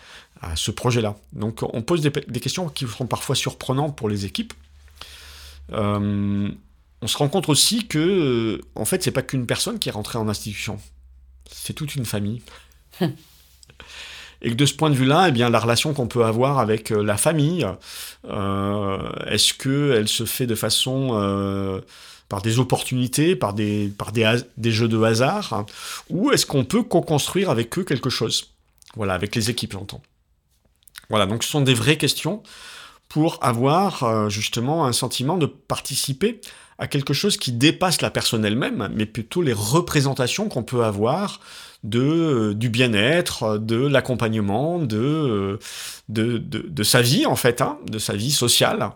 ce 0.56 0.72
projet-là? 0.72 1.16
Donc, 1.32 1.62
on 1.64 1.82
pose 1.82 2.02
des, 2.02 2.10
des, 2.10 2.40
questions 2.42 2.68
qui 2.68 2.86
seront 2.86 3.06
parfois 3.06 3.34
surprenantes 3.34 3.96
pour 3.96 4.10
les 4.10 4.26
équipes. 4.26 4.54
on 5.72 6.52
se 7.06 7.18
rend 7.18 7.30
compte 7.30 7.48
aussi 7.48 7.88
que, 7.88 8.60
en 8.76 8.84
fait, 8.84 9.04
c'est 9.04 9.12
pas 9.12 9.22
qu'une 9.22 9.46
personne 9.46 9.80
qui 9.80 9.88
est 9.88 9.94
rentrée 9.94 10.18
en 10.18 10.28
institution, 10.28 10.80
c'est 11.50 11.74
toute 11.74 11.96
une 11.96 12.06
famille. 12.06 12.42
Et 14.44 14.50
que 14.50 14.56
de 14.56 14.66
ce 14.66 14.74
point 14.74 14.90
de 14.90 14.96
vue-là, 14.96 15.30
eh 15.30 15.32
bien, 15.32 15.50
la 15.50 15.60
relation 15.60 15.94
qu'on 15.94 16.08
peut 16.08 16.26
avoir 16.26 16.60
avec 16.60 16.92
euh, 16.92 17.02
la 17.02 17.16
famille, 17.16 17.66
euh, 18.30 19.10
est-ce 19.28 19.54
qu'elle 19.54 20.10
se 20.10 20.26
fait 20.26 20.46
de 20.46 20.56
façon 20.56 21.12
euh, 21.14 21.80
par 22.28 22.42
des 22.42 22.60
opportunités, 22.60 23.38
par 23.38 23.54
des, 23.54 23.92
par 23.98 24.12
des, 24.12 24.72
jeux 24.72 24.90
de 24.90 25.02
hasard, 25.02 25.66
ou 26.10 26.32
est-ce 26.32 26.46
qu'on 26.46 26.66
peut 26.66 26.84
co-construire 26.84 27.50
avec 27.50 27.78
eux 27.80 27.86
quelque 27.86 28.10
chose? 28.10 28.54
Voilà, 28.96 29.14
avec 29.14 29.34
les 29.34 29.50
équipes, 29.50 29.72
j'entends. 29.74 30.02
Voilà, 31.10 31.26
donc 31.26 31.44
ce 31.44 31.50
sont 31.50 31.62
des 31.62 31.74
vraies 31.74 31.98
questions 31.98 32.44
pour 33.08 33.38
avoir 33.42 34.30
justement 34.30 34.86
un 34.86 34.94
sentiment 34.94 35.38
de 35.38 35.46
participer 35.46 36.42
à 36.80 36.88
quelque 36.88 37.14
chose 37.14 37.38
qui 37.38 37.52
dépasse 37.52 38.02
la 38.02 38.10
personne 38.10 38.46
elle-même, 38.46 38.90
mais 38.94 39.06
plutôt 39.06 39.42
les 39.42 39.54
représentations 39.54 40.50
qu'on 40.50 40.64
peut 40.64 40.84
avoir 40.84 41.40
de, 41.84 42.00
euh, 42.00 42.54
du 42.54 42.70
bien-être, 42.70 43.58
de 43.58 43.86
l'accompagnement, 43.86 44.80
de, 44.80 45.60
de, 46.10 46.38
de, 46.38 46.84
sa 46.84 47.02
vie 47.02 47.26
en 47.26 47.36
fait, 47.36 47.62
hein, 47.62 47.78
de 47.90 48.00
sa 48.00 48.14
vie 48.14 48.32
sociale. 48.32 48.90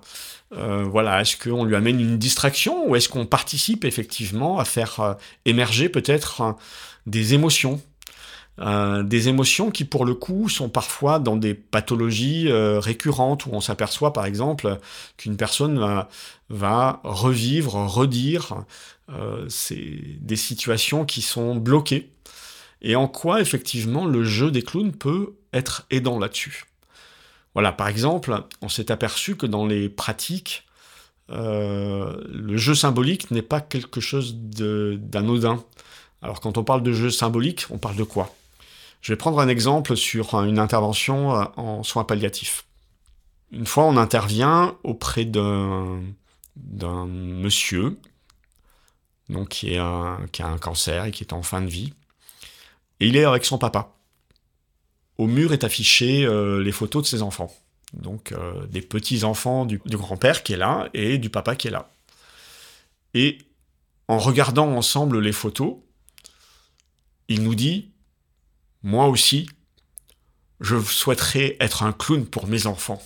Euh, 0.54 0.84
voilà, 0.84 1.22
est-ce 1.22 1.36
qu'on 1.36 1.66
lui 1.66 1.76
amène 1.76 2.00
une 2.00 2.18
distraction 2.18 2.90
ou 2.90 2.96
est-ce 2.96 3.10
qu'on 3.10 3.26
participe 3.26 3.84
effectivement 3.84 4.60
à 4.60 4.66
faire 4.66 5.00
euh, 5.02 5.14
émerger 5.46 5.90
peut-être 5.90 6.56
des 7.06 7.34
émotions? 7.34 7.82
Euh, 8.60 9.04
des 9.04 9.30
émotions 9.30 9.70
qui, 9.70 9.86
pour 9.86 10.06
le 10.06 10.16
coup, 10.16 10.50
sont 10.50 10.70
parfois 10.70 11.20
dans 11.20 11.36
des 11.36 11.54
pathologies 11.54 12.50
euh, 12.50 12.80
récurrentes, 12.80 13.46
où 13.46 13.50
on 13.52 13.62
s'aperçoit, 13.62 14.14
par 14.14 14.26
exemple, 14.26 14.80
qu'une 15.18 15.38
personne 15.38 16.06
va, 16.50 17.02
revivre, 17.04 17.74
redire 17.74 18.64
euh, 19.10 19.48
des 20.20 20.36
situations 20.36 21.06
qui 21.06 21.22
sont 21.22 21.56
bloquées, 21.56 22.10
et 22.82 22.96
en 22.96 23.08
quoi, 23.08 23.42
effectivement, 23.42 24.06
le 24.06 24.24
jeu 24.24 24.52
des 24.52 24.62
clowns 24.62 24.92
peut 24.92 25.34
être 25.54 25.86
aidant 25.92 26.20
là-dessus. 26.20 26.66
Voilà, 27.54 27.72
par 27.72 27.88
exemple, 27.88 28.44
on 28.62 28.70
s'est 28.70 28.92
aperçu 28.92 29.36
que 29.36 29.48
dans 29.48 29.66
les 29.66 29.90
pratiques, 29.90 30.64
le 31.30 32.56
jeu 32.56 32.76
symbolique 32.76 33.32
n'est 33.32 33.42
pas 33.42 33.62
quelque 33.62 34.00
chose 34.00 34.36
d'anodin. 34.36 35.64
Alors 36.22 36.40
quand 36.40 36.58
on 36.58 36.64
parle 36.64 36.84
de 36.84 36.94
jeu 36.94 37.10
symbolique, 37.10 37.66
on 37.72 37.80
parle 37.80 37.96
de 37.96 38.04
quoi? 38.04 38.34
Je 39.02 39.14
vais 39.14 39.18
prendre 39.18 39.40
un 39.40 39.48
exemple 39.48 39.96
sur 39.96 40.34
une 40.44 40.60
intervention 40.60 41.36
euh, 41.36 41.46
en 41.56 41.84
soins 41.84 42.04
palliatifs. 42.04 42.66
Une 43.52 43.66
fois, 43.66 43.86
on 43.86 43.98
intervient 43.98 44.78
auprès 44.84 45.24
d'un, 45.26 46.02
monsieur 47.06 47.98
qui, 49.50 49.78
a 49.78 50.18
un 50.40 50.58
cancer 50.58 51.06
et 51.06 51.12
qui 51.12 51.24
est 51.24 51.34
en 51.34 51.44
fin 51.44 51.62
de 51.62 51.68
vie. 51.68 51.94
Et 53.00 53.08
il 53.08 53.16
est 53.16 53.24
avec 53.24 53.46
son 53.46 53.58
papa. 53.58 53.94
Au 55.18 55.28
mur 55.28 55.54
est 55.54 55.64
affiché 55.64 56.26
euh, 56.26 56.62
les 56.62 56.72
photos 56.72 57.04
de 57.04 57.08
ses 57.08 57.22
enfants. 57.22 57.54
Donc 57.94 58.34
euh, 58.34 58.66
des 58.68 58.82
petits-enfants 58.82 59.66
du, 59.66 59.82
du 59.86 59.98
grand-père 59.98 60.44
qui 60.44 60.54
est 60.54 60.58
là 60.58 60.90
et 60.94 61.18
du 61.18 61.30
papa 61.30 61.56
qui 61.56 61.70
est 61.70 61.72
là. 61.72 61.90
Et 63.14 63.38
en 64.10 64.18
regardant 64.18 64.68
ensemble 64.76 65.20
les 65.20 65.32
photos, 65.32 65.78
il 67.30 67.44
nous 67.44 67.56
dit 67.56 67.92
moi 68.88 69.08
aussi, 69.08 69.50
je 70.62 70.82
souhaiterais 70.82 71.58
être 71.60 71.84
un 71.84 71.92
clown 71.92 72.26
pour 72.26 72.48
mes 72.48 72.68
enfants. 72.68 73.04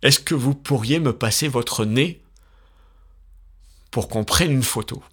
Est-ce 0.00 0.20
que 0.20 0.34
vous 0.34 0.54
pourriez 0.54 1.00
me 1.00 1.12
passer 1.12 1.48
votre 1.48 1.84
nez 1.84 2.22
pour 3.90 4.08
qu'on 4.08 4.24
prenne 4.24 4.52
une 4.52 4.62
photo? 4.62 5.04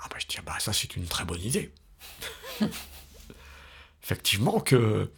Ah 0.00 0.08
bah 0.10 0.16
je 0.18 0.26
dis, 0.26 0.34
ah 0.40 0.42
bah 0.44 0.56
ça 0.58 0.72
c'est 0.72 0.96
une 0.96 1.06
très 1.06 1.24
bonne 1.24 1.40
idée. 1.40 1.72
Effectivement 4.02 4.58
que, 4.58 5.08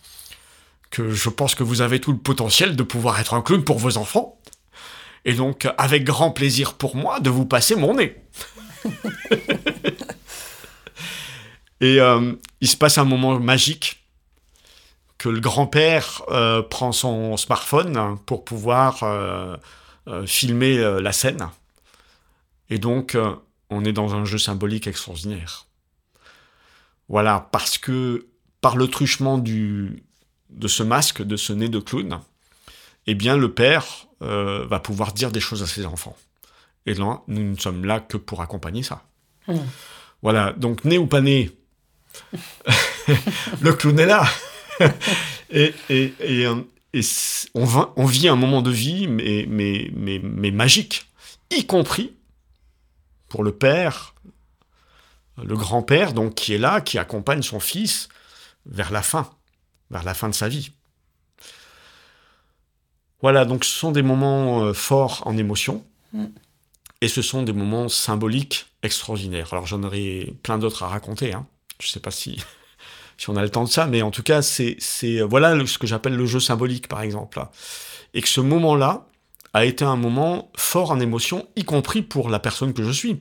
que 0.90 1.12
je 1.12 1.30
pense 1.30 1.54
que 1.54 1.62
vous 1.62 1.80
avez 1.80 2.02
tout 2.02 2.12
le 2.12 2.18
potentiel 2.18 2.76
de 2.76 2.82
pouvoir 2.82 3.18
être 3.18 3.32
un 3.32 3.40
clown 3.40 3.64
pour 3.64 3.78
vos 3.78 3.96
enfants. 3.96 4.38
Et 5.24 5.32
donc 5.32 5.66
avec 5.78 6.04
grand 6.04 6.32
plaisir 6.32 6.74
pour 6.74 6.96
moi 6.96 7.18
de 7.18 7.30
vous 7.30 7.46
passer 7.46 7.76
mon 7.76 7.94
nez. 7.94 8.22
Et 11.80 12.00
euh, 12.00 12.32
il 12.60 12.68
se 12.68 12.76
passe 12.76 12.98
un 12.98 13.04
moment 13.04 13.38
magique 13.40 14.04
que 15.18 15.28
le 15.28 15.40
grand-père 15.40 16.22
euh, 16.28 16.62
prend 16.62 16.92
son 16.92 17.36
smartphone 17.36 18.18
pour 18.26 18.44
pouvoir 18.44 19.02
euh, 19.02 19.56
filmer 20.26 20.78
la 21.00 21.12
scène. 21.12 21.48
Et 22.68 22.78
donc, 22.78 23.16
on 23.68 23.84
est 23.84 23.92
dans 23.92 24.14
un 24.14 24.24
jeu 24.24 24.38
symbolique 24.38 24.86
extraordinaire. 24.86 25.66
Voilà, 27.08 27.48
parce 27.52 27.78
que 27.78 28.26
par 28.60 28.76
le 28.76 28.88
truchement 28.88 29.38
du, 29.38 30.02
de 30.50 30.68
ce 30.68 30.82
masque, 30.82 31.22
de 31.22 31.36
ce 31.36 31.52
nez 31.52 31.68
de 31.68 31.80
clown, 31.80 32.20
eh 33.06 33.14
bien, 33.14 33.36
le 33.36 33.52
père 33.52 33.86
va 34.20 34.80
pouvoir 34.80 35.12
dire 35.12 35.30
des 35.30 35.40
choses 35.40 35.62
à 35.62 35.66
ses 35.66 35.86
enfants. 35.86 36.16
Et 36.86 36.94
là, 36.94 37.20
nous 37.28 37.42
ne 37.42 37.56
sommes 37.56 37.84
là 37.84 38.00
que 38.00 38.16
pour 38.16 38.40
accompagner 38.40 38.82
ça. 38.82 39.04
Mmh. 39.48 39.56
Voilà, 40.22 40.52
donc 40.52 40.84
né 40.84 40.98
ou 40.98 41.06
pas 41.06 41.20
né, 41.20 41.50
le 43.60 43.72
clown 43.72 43.98
est 43.98 44.06
là. 44.06 44.26
et, 45.50 45.74
euh, 45.90 46.62
on, 47.54 48.06
vit 48.06 48.28
un 48.28 48.36
moment 48.36 48.62
de 48.62 48.70
vie, 48.70 49.06
mais, 49.06 49.46
mais, 49.48 49.90
mais, 49.94 50.50
magique, 50.50 51.06
y 51.50 51.66
compris 51.66 52.14
pour 53.28 53.44
le 53.44 53.52
père, 53.52 54.14
le 55.42 55.56
grand-père, 55.56 56.12
donc 56.12 56.34
qui 56.34 56.54
est 56.54 56.58
là, 56.58 56.80
qui 56.80 56.98
accompagne 56.98 57.42
son 57.42 57.60
fils 57.60 58.08
vers 58.66 58.90
la 58.90 59.02
fin, 59.02 59.30
vers 59.90 60.02
la 60.02 60.14
fin 60.14 60.28
de 60.28 60.34
sa 60.34 60.48
vie. 60.48 60.72
Voilà, 63.22 63.44
donc 63.44 63.64
ce 63.64 63.72
sont 63.72 63.92
des 63.92 64.02
moments 64.02 64.64
euh, 64.64 64.72
forts 64.72 65.22
en 65.26 65.36
émotion, 65.36 65.84
mm. 66.12 66.26
et 67.02 67.08
ce 67.08 67.22
sont 67.22 67.42
des 67.42 67.52
moments 67.52 67.88
symboliques 67.88 68.66
extraordinaires. 68.82 69.52
Alors 69.52 69.66
j'en 69.66 69.82
aurais 69.82 70.32
plein 70.42 70.58
d'autres 70.58 70.82
à 70.82 70.88
raconter, 70.88 71.34
hein. 71.34 71.46
Je 71.80 71.88
sais 71.88 72.00
pas 72.00 72.10
si, 72.10 72.42
si 73.18 73.30
on 73.30 73.36
a 73.36 73.42
le 73.42 73.50
temps 73.50 73.64
de 73.64 73.68
ça, 73.68 73.86
mais 73.86 74.02
en 74.02 74.10
tout 74.10 74.22
cas, 74.22 74.42
c'est, 74.42 74.76
c'est 74.78 75.20
voilà 75.20 75.54
ce 75.66 75.78
que 75.78 75.86
j'appelle 75.86 76.16
le 76.16 76.26
jeu 76.26 76.40
symbolique, 76.40 76.88
par 76.88 77.02
exemple. 77.02 77.42
Et 78.14 78.22
que 78.22 78.28
ce 78.28 78.40
moment-là 78.40 79.06
a 79.52 79.64
été 79.64 79.84
un 79.84 79.96
moment 79.96 80.50
fort 80.56 80.90
en 80.90 81.00
émotion, 81.00 81.48
y 81.56 81.64
compris 81.64 82.02
pour 82.02 82.30
la 82.30 82.38
personne 82.38 82.72
que 82.72 82.84
je 82.84 82.90
suis, 82.90 83.18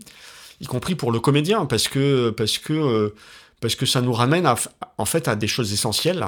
y 0.62 0.66
compris 0.66 0.96
pour 0.96 1.12
le 1.12 1.20
comédien, 1.20 1.66
parce 1.66 1.88
que, 1.88 2.30
parce 2.32 2.58
que, 2.58 2.74
euh, 2.74 3.16
parce 3.62 3.76
que 3.76 3.86
ça 3.86 4.02
nous 4.02 4.14
ramène 4.14 4.48
en 4.98 5.06
fait 5.06 5.28
à 5.28 5.36
des 5.36 5.48
choses 5.48 5.74
essentielles. 5.74 6.26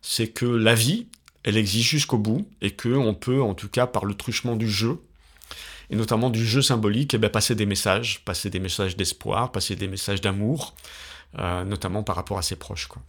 C'est 0.00 0.28
que 0.28 0.46
la 0.46 0.74
vie, 0.74 1.06
elle 1.44 1.56
existe 1.56 1.88
jusqu'au 1.88 2.18
bout, 2.18 2.48
et 2.60 2.70
que 2.72 2.88
on 2.88 3.14
peut, 3.14 3.42
en 3.42 3.54
tout 3.54 3.68
cas, 3.68 3.86
par 3.86 4.04
le 4.04 4.14
truchement 4.14 4.56
du 4.56 4.70
jeu, 4.70 4.98
et 5.90 5.96
notamment 5.96 6.30
du 6.30 6.44
jeu 6.44 6.62
symbolique, 6.62 7.14
eh 7.14 7.18
bien, 7.18 7.28
passer 7.28 7.54
des 7.54 7.66
messages, 7.66 8.24
passer 8.24 8.48
des 8.50 8.60
messages 8.60 8.96
d'espoir, 8.96 9.52
passer 9.52 9.76
des 9.76 9.88
messages 9.88 10.20
d'amour, 10.20 10.74
euh, 11.38 11.64
notamment 11.64 12.02
par 12.02 12.16
rapport 12.16 12.38
à 12.38 12.42
ses 12.42 12.56
proches. 12.56 12.86
Quoi. 12.86 13.02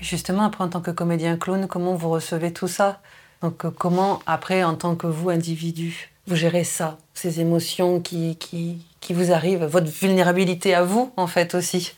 Justement, 0.00 0.44
après, 0.44 0.64
en 0.64 0.68
tant 0.68 0.80
que 0.80 0.90
comédien 0.90 1.36
clown, 1.36 1.66
comment 1.66 1.94
vous 1.94 2.10
recevez 2.10 2.52
tout 2.52 2.68
ça? 2.68 3.00
Donc, 3.42 3.64
euh, 3.64 3.70
comment, 3.70 4.20
après, 4.26 4.62
en 4.64 4.74
tant 4.74 4.96
que 4.96 5.06
vous, 5.06 5.30
individu, 5.30 6.10
vous 6.26 6.36
gérez 6.36 6.64
ça, 6.64 6.98
ces 7.14 7.40
émotions 7.40 8.00
qui, 8.00 8.36
qui, 8.36 8.84
qui 9.00 9.14
vous 9.14 9.32
arrivent, 9.32 9.64
votre 9.64 9.90
vulnérabilité 9.90 10.74
à 10.74 10.84
vous, 10.84 11.12
en 11.16 11.26
fait, 11.26 11.54
aussi? 11.54 11.92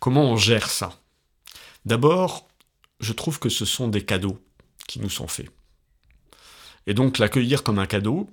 Comment 0.00 0.24
on 0.24 0.36
gère 0.36 0.68
ça? 0.68 0.92
D'abord, 1.84 2.46
je 3.00 3.12
trouve 3.12 3.38
que 3.38 3.48
ce 3.48 3.64
sont 3.64 3.88
des 3.88 4.04
cadeaux 4.04 4.38
qui 4.86 5.00
nous 5.00 5.10
sont 5.10 5.28
faits. 5.28 5.50
Et 6.86 6.94
donc, 6.94 7.18
l'accueillir 7.18 7.62
comme 7.62 7.78
un 7.78 7.86
cadeau, 7.86 8.28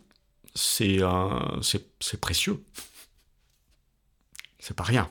c'est 0.56 1.00
c'est 1.62 2.20
précieux 2.20 2.62
c'est 4.62 4.76
pas 4.76 4.84
rien. 4.84 5.10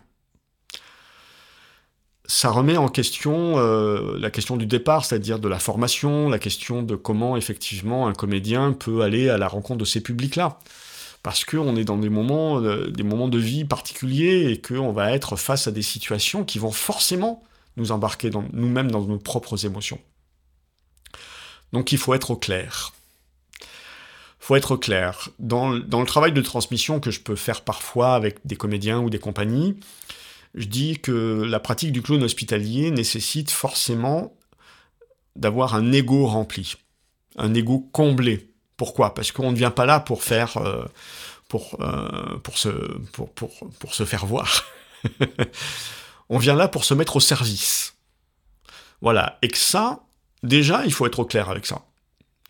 Ça 2.24 2.50
remet 2.50 2.76
en 2.76 2.88
question 2.88 3.58
euh, 3.58 4.16
la 4.18 4.30
question 4.30 4.56
du 4.56 4.64
départ, 4.64 5.04
c'est-à-dire 5.04 5.40
de 5.40 5.48
la 5.48 5.58
formation, 5.58 6.28
la 6.28 6.38
question 6.38 6.82
de 6.82 6.94
comment 6.94 7.36
effectivement 7.36 8.06
un 8.06 8.14
comédien 8.14 8.72
peut 8.72 9.02
aller 9.02 9.28
à 9.28 9.36
la 9.36 9.48
rencontre 9.48 9.80
de 9.80 9.84
ces 9.84 10.00
publics-là. 10.00 10.60
Parce 11.22 11.44
qu'on 11.44 11.76
est 11.76 11.84
dans 11.84 11.98
des 11.98 12.08
moments, 12.08 12.60
euh, 12.60 12.88
des 12.88 13.02
moments 13.02 13.28
de 13.28 13.36
vie 13.36 13.64
particuliers 13.64 14.50
et 14.50 14.60
qu'on 14.60 14.92
va 14.92 15.12
être 15.12 15.36
face 15.36 15.66
à 15.66 15.72
des 15.72 15.82
situations 15.82 16.44
qui 16.44 16.58
vont 16.58 16.70
forcément 16.70 17.42
nous 17.76 17.92
embarquer 17.92 18.30
nous-mêmes 18.52 18.90
dans 18.90 19.02
nos 19.02 19.18
propres 19.18 19.66
émotions. 19.66 19.98
Donc 21.72 21.92
il 21.92 21.98
faut 21.98 22.14
être 22.14 22.30
au 22.30 22.36
clair 22.36 22.92
faut 24.40 24.56
être 24.56 24.76
clair. 24.76 25.28
Dans, 25.38 25.68
le 25.70 26.04
travail 26.04 26.32
de 26.32 26.40
transmission 26.40 26.98
que 26.98 27.10
je 27.10 27.20
peux 27.20 27.36
faire 27.36 27.60
parfois 27.60 28.14
avec 28.14 28.38
des 28.44 28.56
comédiens 28.56 28.98
ou 28.98 29.10
des 29.10 29.18
compagnies, 29.18 29.78
je 30.54 30.64
dis 30.64 30.98
que 30.98 31.44
la 31.46 31.60
pratique 31.60 31.92
du 31.92 32.02
clown 32.02 32.22
hospitalier 32.22 32.90
nécessite 32.90 33.50
forcément 33.50 34.34
d'avoir 35.36 35.74
un 35.74 35.92
ego 35.92 36.26
rempli, 36.26 36.74
un 37.36 37.54
ego 37.54 37.88
comblé. 37.92 38.50
Pourquoi? 38.76 39.14
Parce 39.14 39.30
qu'on 39.30 39.52
ne 39.52 39.56
vient 39.56 39.70
pas 39.70 39.84
là 39.84 40.00
pour 40.00 40.24
faire, 40.24 40.56
euh, 40.56 40.86
pour, 41.48 41.76
euh, 41.80 42.38
pour, 42.38 42.56
se, 42.56 42.70
pour, 43.12 43.30
pour, 43.32 43.70
pour 43.78 43.94
se 43.94 44.04
faire 44.04 44.24
voir. 44.24 44.64
On 46.30 46.38
vient 46.38 46.54
là 46.54 46.66
pour 46.66 46.84
se 46.84 46.94
mettre 46.94 47.16
au 47.16 47.20
service. 47.20 47.94
Voilà. 49.02 49.38
Et 49.42 49.48
que 49.48 49.58
ça, 49.58 50.00
déjà, 50.42 50.84
il 50.86 50.92
faut 50.92 51.06
être 51.06 51.24
clair 51.24 51.50
avec 51.50 51.66
ça. 51.66 51.82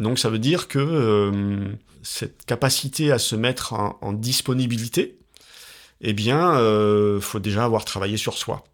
Donc 0.01 0.19
ça 0.19 0.31
veut 0.31 0.39
dire 0.39 0.67
que 0.67 0.79
euh, 0.79 1.73
cette 2.03 2.45
capacité 2.47 3.13
à 3.13 3.19
se 3.19 3.37
mettre 3.37 3.75
en, 3.75 4.13
disponibilité, 4.13 5.19
eh 6.01 6.15
bien, 6.15 6.55
euh, 6.55 7.21
faut 7.21 7.39
déjà 7.39 7.65
avoir 7.65 7.85
travaillé 7.85 8.17
sur 8.17 8.39
soi. 8.39 8.65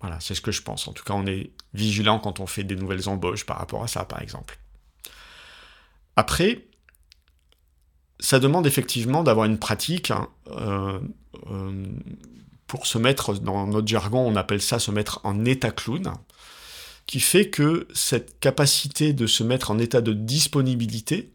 Voilà, 0.00 0.20
c'est 0.20 0.34
ce 0.34 0.42
que 0.42 0.52
je 0.52 0.60
pense. 0.60 0.86
En 0.86 0.92
tout 0.92 1.02
cas, 1.02 1.14
on 1.14 1.26
est 1.26 1.50
vigilant 1.72 2.18
quand 2.18 2.40
on 2.40 2.46
fait 2.46 2.62
des 2.62 2.76
nouvelles 2.76 3.08
embauches 3.08 3.46
par 3.46 3.56
rapport 3.56 3.82
à 3.82 3.88
ça, 3.88 4.04
par 4.04 4.20
exemple. 4.20 4.58
Après, 6.16 6.66
ça 8.20 8.38
demande 8.38 8.66
effectivement 8.66 9.22
d'avoir 9.22 9.46
une 9.46 9.58
pratique 9.58 10.10
hein, 10.10 10.28
euh, 10.48 11.00
pour 12.66 12.86
se 12.86 12.98
mettre, 12.98 13.32
dans 13.34 13.66
notre 13.66 13.88
jargon, 13.88 14.20
on 14.20 14.36
appelle 14.36 14.60
ça 14.60 14.78
se 14.78 14.90
mettre 14.90 15.20
en 15.24 15.46
état 15.46 15.70
clown 15.70 16.12
qui 17.06 17.20
fait 17.20 17.50
que 17.50 17.86
cette 17.92 18.38
capacité 18.40 19.12
de 19.12 19.26
se 19.26 19.42
mettre 19.42 19.70
en 19.70 19.78
état 19.78 20.00
de 20.00 20.12
disponibilité, 20.12 21.30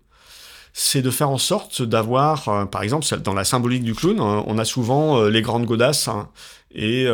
c'est 0.74 1.02
de 1.02 1.10
faire 1.10 1.30
en 1.30 1.38
sorte 1.38 1.82
d'avoir, 1.82 2.48
euh, 2.50 2.66
par 2.66 2.84
exemple, 2.84 3.06
dans 3.22 3.34
la 3.34 3.44
symbolique 3.44 3.84
du 3.84 3.94
clown, 3.94 4.20
hein, 4.20 4.44
on 4.48 4.58
a 4.58 4.66
souvent 4.66 5.24
les 5.24 5.42
grandes 5.42 5.66
godasses 5.66 6.08
hein, 6.08 6.30
et, 6.74 7.06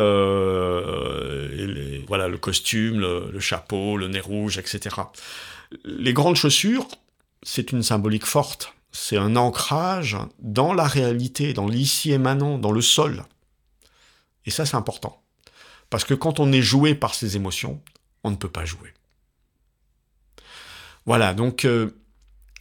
voilà 2.06 2.28
le 2.28 2.38
costume, 2.38 3.00
le, 3.00 3.40
chapeau, 3.40 3.96
le 3.96 4.08
nez 4.08 4.20
rouge, 4.20 4.58
etc. 4.58 4.96
Les 5.84 6.12
grandes 6.12 6.36
chaussures, 6.36 6.86
c'est 7.42 7.72
une 7.72 7.82
symbolique 7.82 8.26
forte. 8.26 8.72
C'est 8.92 9.16
un 9.16 9.36
ancrage 9.36 10.16
dans 10.38 10.72
la 10.72 10.84
réalité, 10.84 11.52
dans 11.52 11.66
l'ici 11.66 12.12
et 12.12 12.18
maintenant, 12.18 12.58
dans 12.58 12.72
le 12.72 12.80
sol. 12.80 13.24
Et 14.46 14.50
ça, 14.50 14.64
c'est 14.64 14.76
important. 14.76 15.22
Parce 15.90 16.04
que 16.04 16.14
quand 16.14 16.40
on 16.40 16.50
est 16.52 16.62
joué 16.62 16.94
par 16.94 17.14
ses 17.14 17.36
émotions, 17.36 17.80
on 18.26 18.30
ne 18.30 18.36
peut 18.36 18.50
pas 18.50 18.64
jouer. 18.64 18.92
Voilà, 21.06 21.32
donc 21.32 21.64
euh, 21.64 21.90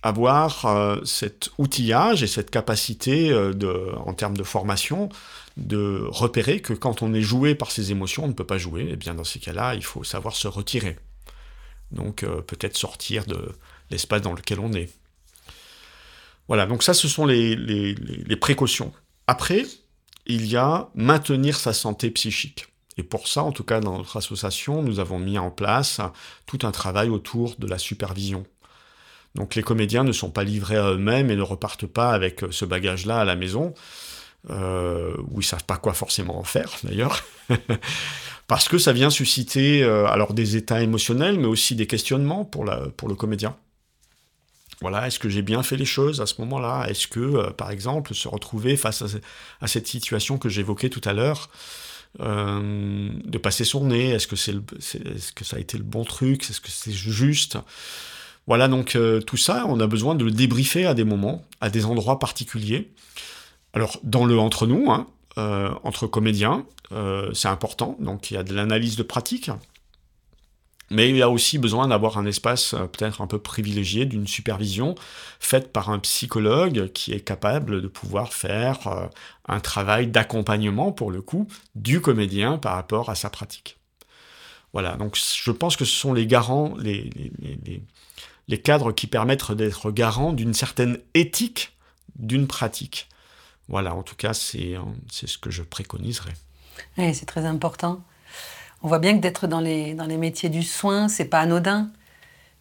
avoir 0.04 0.66
euh, 0.66 1.04
cet 1.04 1.50
outillage 1.58 2.22
et 2.22 2.28
cette 2.28 2.52
capacité 2.52 3.32
euh, 3.32 3.96
en 3.96 4.14
termes 4.14 4.38
de 4.38 4.44
formation 4.44 5.10
de 5.58 6.06
repérer 6.10 6.62
que 6.62 6.74
quand 6.74 7.02
on 7.02 7.14
est 7.14 7.22
joué 7.22 7.56
par 7.56 7.72
ses 7.72 7.92
émotions, 7.92 8.26
on 8.26 8.28
ne 8.28 8.34
peut 8.34 8.46
pas 8.46 8.60
jouer, 8.60 8.84
et 8.84 8.92
eh 8.92 8.96
bien 8.96 9.16
dans 9.16 9.24
ces 9.24 9.40
cas-là, 9.40 9.74
il 9.74 9.84
faut 9.84 10.04
savoir 10.04 10.36
se 10.36 10.48
retirer. 10.48 10.98
Donc 11.92 12.26
peut-être 12.48 12.76
sortir 12.76 13.26
de 13.26 13.54
l'espace 13.90 14.22
dans 14.22 14.34
lequel 14.34 14.60
on 14.60 14.74
est. 14.74 14.90
Voilà, 16.48 16.66
donc 16.66 16.84
ça 16.84 16.94
ce 16.94 17.08
sont 17.08 17.26
les 17.26 18.38
précautions. 18.40 18.92
Après, 19.28 19.66
il 20.26 20.46
y 20.46 20.58
a 20.58 20.90
maintenir 20.94 21.58
sa 21.58 21.72
santé 21.72 22.12
psychique. 22.12 22.68
Et 22.98 23.04
pour 23.04 23.28
ça, 23.28 23.44
en 23.44 23.52
tout 23.52 23.64
cas 23.64 23.80
dans 23.80 23.98
notre 23.98 24.18
association, 24.18 24.82
nous 24.82 25.00
avons 25.00 25.20
mis 25.20 25.38
en 25.38 25.52
place 25.52 26.00
tout 26.46 26.60
un 26.64 26.72
travail 26.72 27.10
autour 27.10 27.56
de 27.58 27.68
la 27.68 27.78
supervision. 27.78 28.46
Donc 29.36 29.56
les 29.56 29.64
comédiens 29.64 30.04
ne 30.04 30.14
sont 30.14 30.30
pas 30.30 30.44
livrés 30.44 30.78
à 30.78 30.92
eux-mêmes 30.92 31.30
et 31.30 31.36
ne 31.36 31.42
repartent 31.42 31.88
pas 31.88 32.12
avec 32.12 32.42
ce 32.52 32.64
bagage-là 32.64 33.20
à 33.20 33.26
la 33.26 33.36
maison, 33.36 33.74
euh, 34.50 35.14
où 35.30 35.42
ils 35.42 35.46
savent 35.46 35.66
pas 35.66 35.78
quoi 35.78 35.94
forcément 35.94 36.40
en 36.40 36.44
faire 36.44 36.72
d'ailleurs, 36.84 37.22
parce 38.48 38.70
que 38.70 38.78
ça 38.78 38.94
vient 38.94 39.10
susciter 39.10 39.84
euh, 39.84 40.08
alors 40.08 40.34
des 40.34 40.56
états 40.56 40.82
émotionnels, 40.82 41.38
mais 41.38 41.48
aussi 41.48 41.76
des 41.76 41.88
questionnements 41.88 42.46
pour, 42.46 42.64
la, 42.64 42.78
pour 42.96 43.10
le 43.10 43.16
comédien. 43.16 43.58
Voilà, 44.82 45.08
est-ce 45.08 45.20
que 45.20 45.30
j'ai 45.30 45.42
bien 45.42 45.64
fait 45.64 45.78
les 45.78 45.86
choses 45.86 46.22
à 46.22 46.26
ce 46.26 46.40
moment-là? 46.42 46.86
Est-ce 46.90 47.08
que, 47.08 47.20
euh, 47.20 47.50
par 47.52 47.72
exemple, 47.72 48.14
se 48.14 48.28
retrouver 48.28 48.76
face 48.78 49.04
à 49.62 49.68
cette 49.68 49.88
situation 49.88 50.38
que 50.38 50.50
j'évoquais 50.50 50.90
tout 50.90 51.02
à 51.06 51.14
l'heure, 51.14 51.50
euh, 52.20 53.10
de 53.26 53.38
passer 53.38 53.66
son 53.66 53.86
nez. 53.86 54.10
Est-ce 54.10 54.28
que, 54.28 54.36
c'est 54.36 54.54
est, 54.54 55.20
ce 55.20 55.32
que 55.32 55.44
ça 55.44 55.58
a 55.58 55.60
été 55.60 55.78
le 55.78 55.84
bon 55.84 56.04
truc 56.04 56.50
Est-ce 56.50 56.62
que 56.62 56.70
c'est 56.70 56.92
juste? 56.92 57.58
Voilà, 58.48 58.68
donc 58.68 58.96
euh, 58.96 59.22
tout 59.22 59.38
ça, 59.38 59.66
on 59.68 59.80
a 59.80 59.88
besoin 59.88 60.16
de 60.16 60.24
le 60.24 60.32
débriefer 60.32 60.86
à 60.86 60.94
des 60.94 61.04
moments, 61.04 61.44
à 61.62 61.70
des 61.70 61.86
endroits 61.86 62.20
particuliers. 62.20 62.92
Alors, 63.74 64.00
dans 64.04 64.26
le 64.26 64.38
entre 64.40 64.68
nous, 64.68 64.92
hein, 64.92 65.08
euh, 65.38 65.70
entre 65.84 66.08
comédiens, 66.08 66.66
c'est 67.34 67.50
important. 67.50 67.98
Donc, 68.00 68.32
il 68.32 68.36
y 68.36 68.38
a 68.38 68.44
de 68.44 68.54
l'analyse 68.54 68.96
de 68.96 69.04
pratique. 69.04 69.50
Mais 70.92 71.10
il 71.10 71.18
y 71.18 71.22
a 71.22 71.30
aussi 71.30 71.58
besoin 71.58 71.88
d'avoir 71.88 72.18
un 72.18 72.26
espace 72.26 72.74
euh, 72.74 72.86
peut-être 72.86 73.22
un 73.22 73.28
peu 73.28 73.40
privilégié 73.40 74.06
d'une 74.06 74.28
supervision 74.28 74.96
faite 75.40 75.74
par 75.74 75.90
un 75.90 76.00
psychologue 76.00 76.92
qui 76.94 77.12
est 77.14 77.22
capable 77.22 77.82
de 77.82 77.88
pouvoir 77.88 78.34
faire 78.34 78.88
euh, 78.88 79.08
un 79.48 79.60
travail 79.60 80.08
d'accompagnement, 80.08 80.92
pour 80.92 81.12
le 81.12 81.22
coup, 81.22 81.48
du 81.74 82.02
comédien 82.02 82.58
par 82.58 82.76
rapport 82.76 83.10
à 83.10 83.16
sa 83.16 83.30
pratique. 83.30 83.78
Voilà, 84.74 84.98
donc 84.98 85.18
je 85.18 85.52
pense 85.52 85.78
que 85.78 85.86
ce 85.86 85.96
sont 85.96 86.14
les 86.14 86.28
garants, 86.28 86.76
les, 86.78 87.10
les, 88.48 88.62
cadres 88.62 88.92
qui 88.92 89.08
permettent 89.08 89.54
d'être 89.54 89.90
garants 89.90 90.34
d'une 90.34 90.54
certaine 90.54 91.00
éthique 91.14 91.78
d'une 92.18 92.46
pratique. 92.46 93.08
Voilà, 93.70 93.96
en 93.96 94.04
tout 94.04 94.16
cas, 94.16 94.34
c'est 94.34 94.78
ce 95.12 95.38
que 95.38 95.50
je 95.50 95.64
préconiserais. 95.64 96.34
Oui, 96.98 97.16
c'est 97.16 97.26
très 97.26 97.46
important. 97.46 98.04
On 98.82 98.88
voit 98.88 99.00
bien 99.00 99.16
que 99.16 99.22
d'être 99.22 99.48
dans 99.48 99.60
les, 99.60 99.94
dans 99.94 100.06
les 100.06 100.18
métiers 100.18 100.50
du 100.50 100.64
soin, 100.64 101.08
c'est 101.08 101.26
pas 101.26 101.40
anodin. 101.40 101.90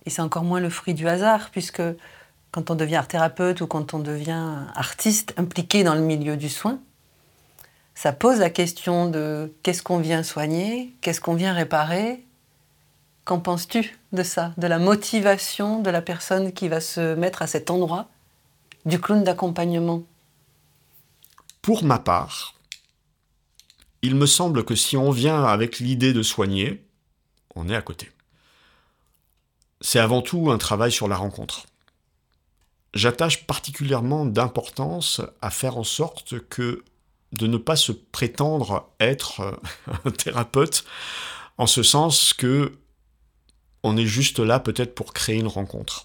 Et 0.06 0.10
c'est 0.10 0.22
encore 0.22 0.44
moins 0.44 0.60
le 0.60 0.70
fruit 0.70 0.94
du 0.94 1.08
hasard, 1.08 1.50
puisque 1.50 1.82
quand 2.50 2.70
on 2.70 2.74
devient 2.74 2.96
art 2.96 3.08
thérapeute 3.08 3.60
ou 3.60 3.66
quand 3.66 3.94
on 3.94 3.98
devient 3.98 4.66
artiste 4.74 5.34
impliqué 5.36 5.82
dans 5.82 5.94
le 5.94 6.00
milieu 6.00 6.36
du 6.36 6.48
soin, 6.48 6.78
ça 7.94 8.12
pose 8.12 8.38
la 8.38 8.50
question 8.50 9.08
de 9.08 9.52
qu'est-ce 9.62 9.82
qu'on 9.82 9.98
vient 9.98 10.22
soigner, 10.22 10.94
qu'est-ce 11.00 11.20
qu'on 11.20 11.34
vient 11.34 11.52
réparer. 11.52 12.24
Qu'en 13.24 13.40
penses-tu 13.40 13.98
de 14.12 14.22
ça, 14.22 14.52
de 14.58 14.66
la 14.66 14.78
motivation 14.78 15.80
de 15.80 15.90
la 15.90 16.02
personne 16.02 16.52
qui 16.52 16.68
va 16.68 16.80
se 16.80 17.14
mettre 17.14 17.40
à 17.42 17.46
cet 17.46 17.70
endroit 17.70 18.08
du 18.84 19.00
clown 19.00 19.24
d'accompagnement? 19.24 20.02
Pour 21.62 21.84
ma 21.84 21.98
part, 21.98 22.53
il 24.04 24.16
me 24.16 24.26
semble 24.26 24.64
que 24.64 24.74
si 24.74 24.98
on 24.98 25.10
vient 25.10 25.44
avec 25.44 25.78
l'idée 25.78 26.12
de 26.12 26.22
soigner, 26.22 26.84
on 27.54 27.70
est 27.70 27.74
à 27.74 27.80
côté. 27.80 28.10
C'est 29.80 29.98
avant 29.98 30.20
tout 30.20 30.50
un 30.50 30.58
travail 30.58 30.92
sur 30.92 31.08
la 31.08 31.16
rencontre. 31.16 31.64
J'attache 32.92 33.46
particulièrement 33.46 34.26
d'importance 34.26 35.22
à 35.40 35.48
faire 35.48 35.78
en 35.78 35.84
sorte 35.84 36.38
que 36.48 36.84
de 37.32 37.46
ne 37.46 37.56
pas 37.56 37.76
se 37.76 37.92
prétendre 37.92 38.90
être 39.00 39.58
un 40.04 40.10
thérapeute 40.10 40.84
en 41.56 41.66
ce 41.66 41.82
sens 41.82 42.34
que 42.34 42.78
on 43.84 43.96
est 43.96 44.06
juste 44.06 44.38
là 44.38 44.60
peut-être 44.60 44.94
pour 44.94 45.14
créer 45.14 45.36
une 45.36 45.46
rencontre. 45.46 46.04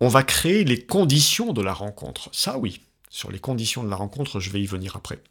On 0.00 0.08
va 0.08 0.22
créer 0.22 0.64
les 0.64 0.86
conditions 0.86 1.52
de 1.52 1.60
la 1.60 1.74
rencontre. 1.74 2.30
Ça 2.32 2.56
oui, 2.56 2.80
sur 3.10 3.30
les 3.30 3.38
conditions 3.38 3.84
de 3.84 3.90
la 3.90 3.96
rencontre, 3.96 4.40
je 4.40 4.48
vais 4.48 4.62
y 4.62 4.66
venir 4.66 4.96
après. 4.96 5.22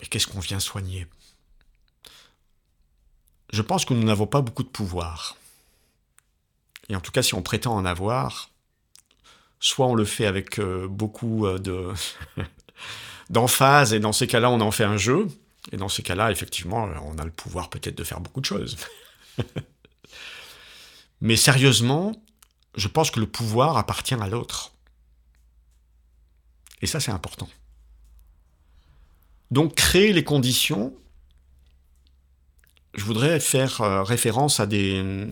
Mais 0.00 0.06
qu'est-ce 0.06 0.26
qu'on 0.26 0.40
vient 0.40 0.60
soigner? 0.60 1.06
Je 3.52 3.62
pense 3.62 3.84
que 3.84 3.94
nous 3.94 4.04
n'avons 4.04 4.26
pas 4.26 4.42
beaucoup 4.42 4.62
de 4.62 4.68
pouvoir. 4.68 5.36
Et 6.88 6.96
en 6.96 7.00
tout 7.00 7.12
cas, 7.12 7.22
si 7.22 7.34
on 7.34 7.42
prétend 7.42 7.74
en 7.74 7.84
avoir, 7.84 8.50
soit 9.60 9.86
on 9.86 9.94
le 9.94 10.04
fait 10.04 10.26
avec 10.26 10.58
euh, 10.58 10.86
beaucoup 10.88 11.46
euh, 11.46 11.58
de 11.58 11.92
d'emphase, 13.30 13.92
et 13.92 14.00
dans 14.00 14.12
ces 14.12 14.26
cas-là, 14.26 14.50
on 14.50 14.60
en 14.60 14.70
fait 14.70 14.84
un 14.84 14.96
jeu, 14.96 15.26
et 15.72 15.76
dans 15.76 15.88
ces 15.88 16.02
cas-là, 16.02 16.30
effectivement, 16.30 16.88
on 17.02 17.18
a 17.18 17.24
le 17.24 17.30
pouvoir 17.30 17.70
peut-être 17.70 17.96
de 17.96 18.04
faire 18.04 18.20
beaucoup 18.20 18.40
de 18.40 18.46
choses. 18.46 18.76
Mais 21.20 21.36
sérieusement, 21.36 22.12
je 22.76 22.88
pense 22.88 23.10
que 23.10 23.20
le 23.20 23.26
pouvoir 23.26 23.76
appartient 23.76 24.14
à 24.14 24.28
l'autre. 24.28 24.72
Et 26.82 26.86
ça, 26.86 27.00
c'est 27.00 27.10
important. 27.10 27.48
Donc 29.50 29.74
créer 29.74 30.12
les 30.12 30.24
conditions, 30.24 30.94
je 32.94 33.04
voudrais 33.04 33.40
faire 33.40 33.80
euh, 33.80 34.02
référence 34.02 34.60
à 34.60 34.66
des 34.66 35.26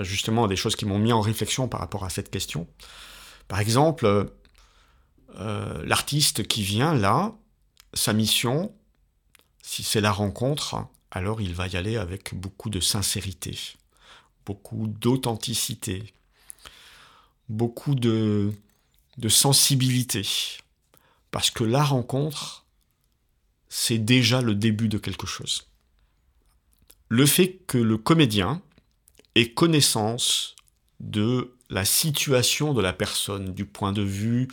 justement 0.00 0.44
à 0.44 0.48
des 0.48 0.56
choses 0.56 0.76
qui 0.76 0.84
m'ont 0.84 0.98
mis 0.98 1.12
en 1.12 1.20
réflexion 1.20 1.66
par 1.66 1.80
rapport 1.80 2.04
à 2.04 2.10
cette 2.10 2.30
question. 2.30 2.68
Par 3.48 3.60
exemple, 3.60 4.30
euh, 5.36 5.84
l'artiste 5.84 6.46
qui 6.46 6.62
vient 6.62 6.94
là, 6.94 7.34
sa 7.94 8.12
mission, 8.12 8.74
si 9.62 9.82
c'est 9.82 10.02
la 10.02 10.12
rencontre, 10.12 10.76
alors 11.10 11.40
il 11.40 11.54
va 11.54 11.66
y 11.68 11.76
aller 11.76 11.96
avec 11.96 12.34
beaucoup 12.34 12.68
de 12.68 12.80
sincérité, 12.80 13.58
beaucoup 14.44 14.86
d'authenticité, 14.86 16.12
beaucoup 17.48 17.94
de 17.94 18.52
sensibilité. 19.28 20.26
Parce 21.30 21.50
que 21.50 21.64
la 21.64 21.82
rencontre, 21.82 22.66
c'est 23.68 23.98
déjà 23.98 24.40
le 24.40 24.54
début 24.54 24.88
de 24.88 24.98
quelque 24.98 25.26
chose. 25.26 25.68
Le 27.08 27.26
fait 27.26 27.58
que 27.66 27.78
le 27.78 27.96
comédien 27.96 28.62
ait 29.34 29.50
connaissance 29.50 30.56
de 31.00 31.54
la 31.70 31.84
situation 31.84 32.74
de 32.74 32.82
la 32.82 32.92
personne, 32.92 33.54
du 33.54 33.64
point 33.64 33.92
de 33.92 34.02
vue 34.02 34.48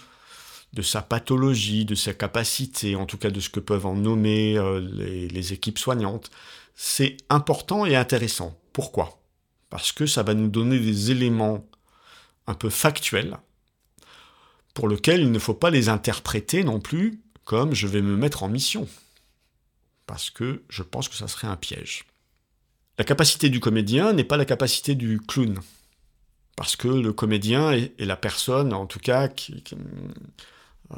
de 0.74 0.82
sa 0.82 1.02
pathologie, 1.02 1.86
de 1.86 1.96
sa 1.96 2.14
capacité, 2.14 2.96
en 2.96 3.06
tout 3.06 3.18
cas 3.18 3.32
de 3.32 3.40
ce 3.40 3.50
que 3.50 3.62
peuvent 3.62 3.86
en 3.86 3.96
nommer 3.96 4.58
euh, 4.58 4.82
les, 4.82 5.30
les 5.30 5.54
équipes 5.54 5.80
soignantes, 5.80 6.30
c'est 6.76 7.16
important 7.30 7.86
et 7.86 7.96
intéressant. 7.96 8.60
Pourquoi? 8.74 9.22
Parce 9.70 9.94
que 9.94 10.06
ça 10.06 10.24
va 10.24 10.34
nous 10.34 10.50
donner 10.50 10.80
des 10.80 11.12
éléments 11.12 11.66
un 12.48 12.54
peu 12.54 12.70
factuels 12.70 13.38
pour 14.74 14.90
lesquels 14.90 15.22
il 15.22 15.32
ne 15.32 15.40
faut 15.40 15.54
pas 15.54 15.70
les 15.70 15.88
interpréter 15.88 16.64
non 16.64 16.82
plus 16.82 17.22
comme 17.46 17.74
je 17.74 17.88
vais 17.88 18.02
me 18.02 18.18
mettre 18.18 18.44
en 18.44 18.50
mission 18.50 18.88
parce 20.08 20.30
que 20.30 20.64
je 20.70 20.84
pense 20.84 21.10
que 21.10 21.16
ça 21.16 21.28
serait 21.28 21.48
un 21.48 21.56
piège. 21.56 22.06
La 22.98 23.04
capacité 23.04 23.50
du 23.50 23.60
comédien 23.60 24.14
n'est 24.14 24.24
pas 24.24 24.38
la 24.38 24.46
capacité 24.46 24.96
du 24.96 25.20
clown, 25.20 25.60
parce 26.56 26.76
que 26.76 26.88
le 26.88 27.12
comédien 27.12 27.72
est, 27.72 27.94
la 28.00 28.16
personne, 28.16 28.74
en 28.74 28.86
tout 28.86 29.00
cas, 29.00 29.28
qui... 29.28 29.64
Euh, 30.92 30.96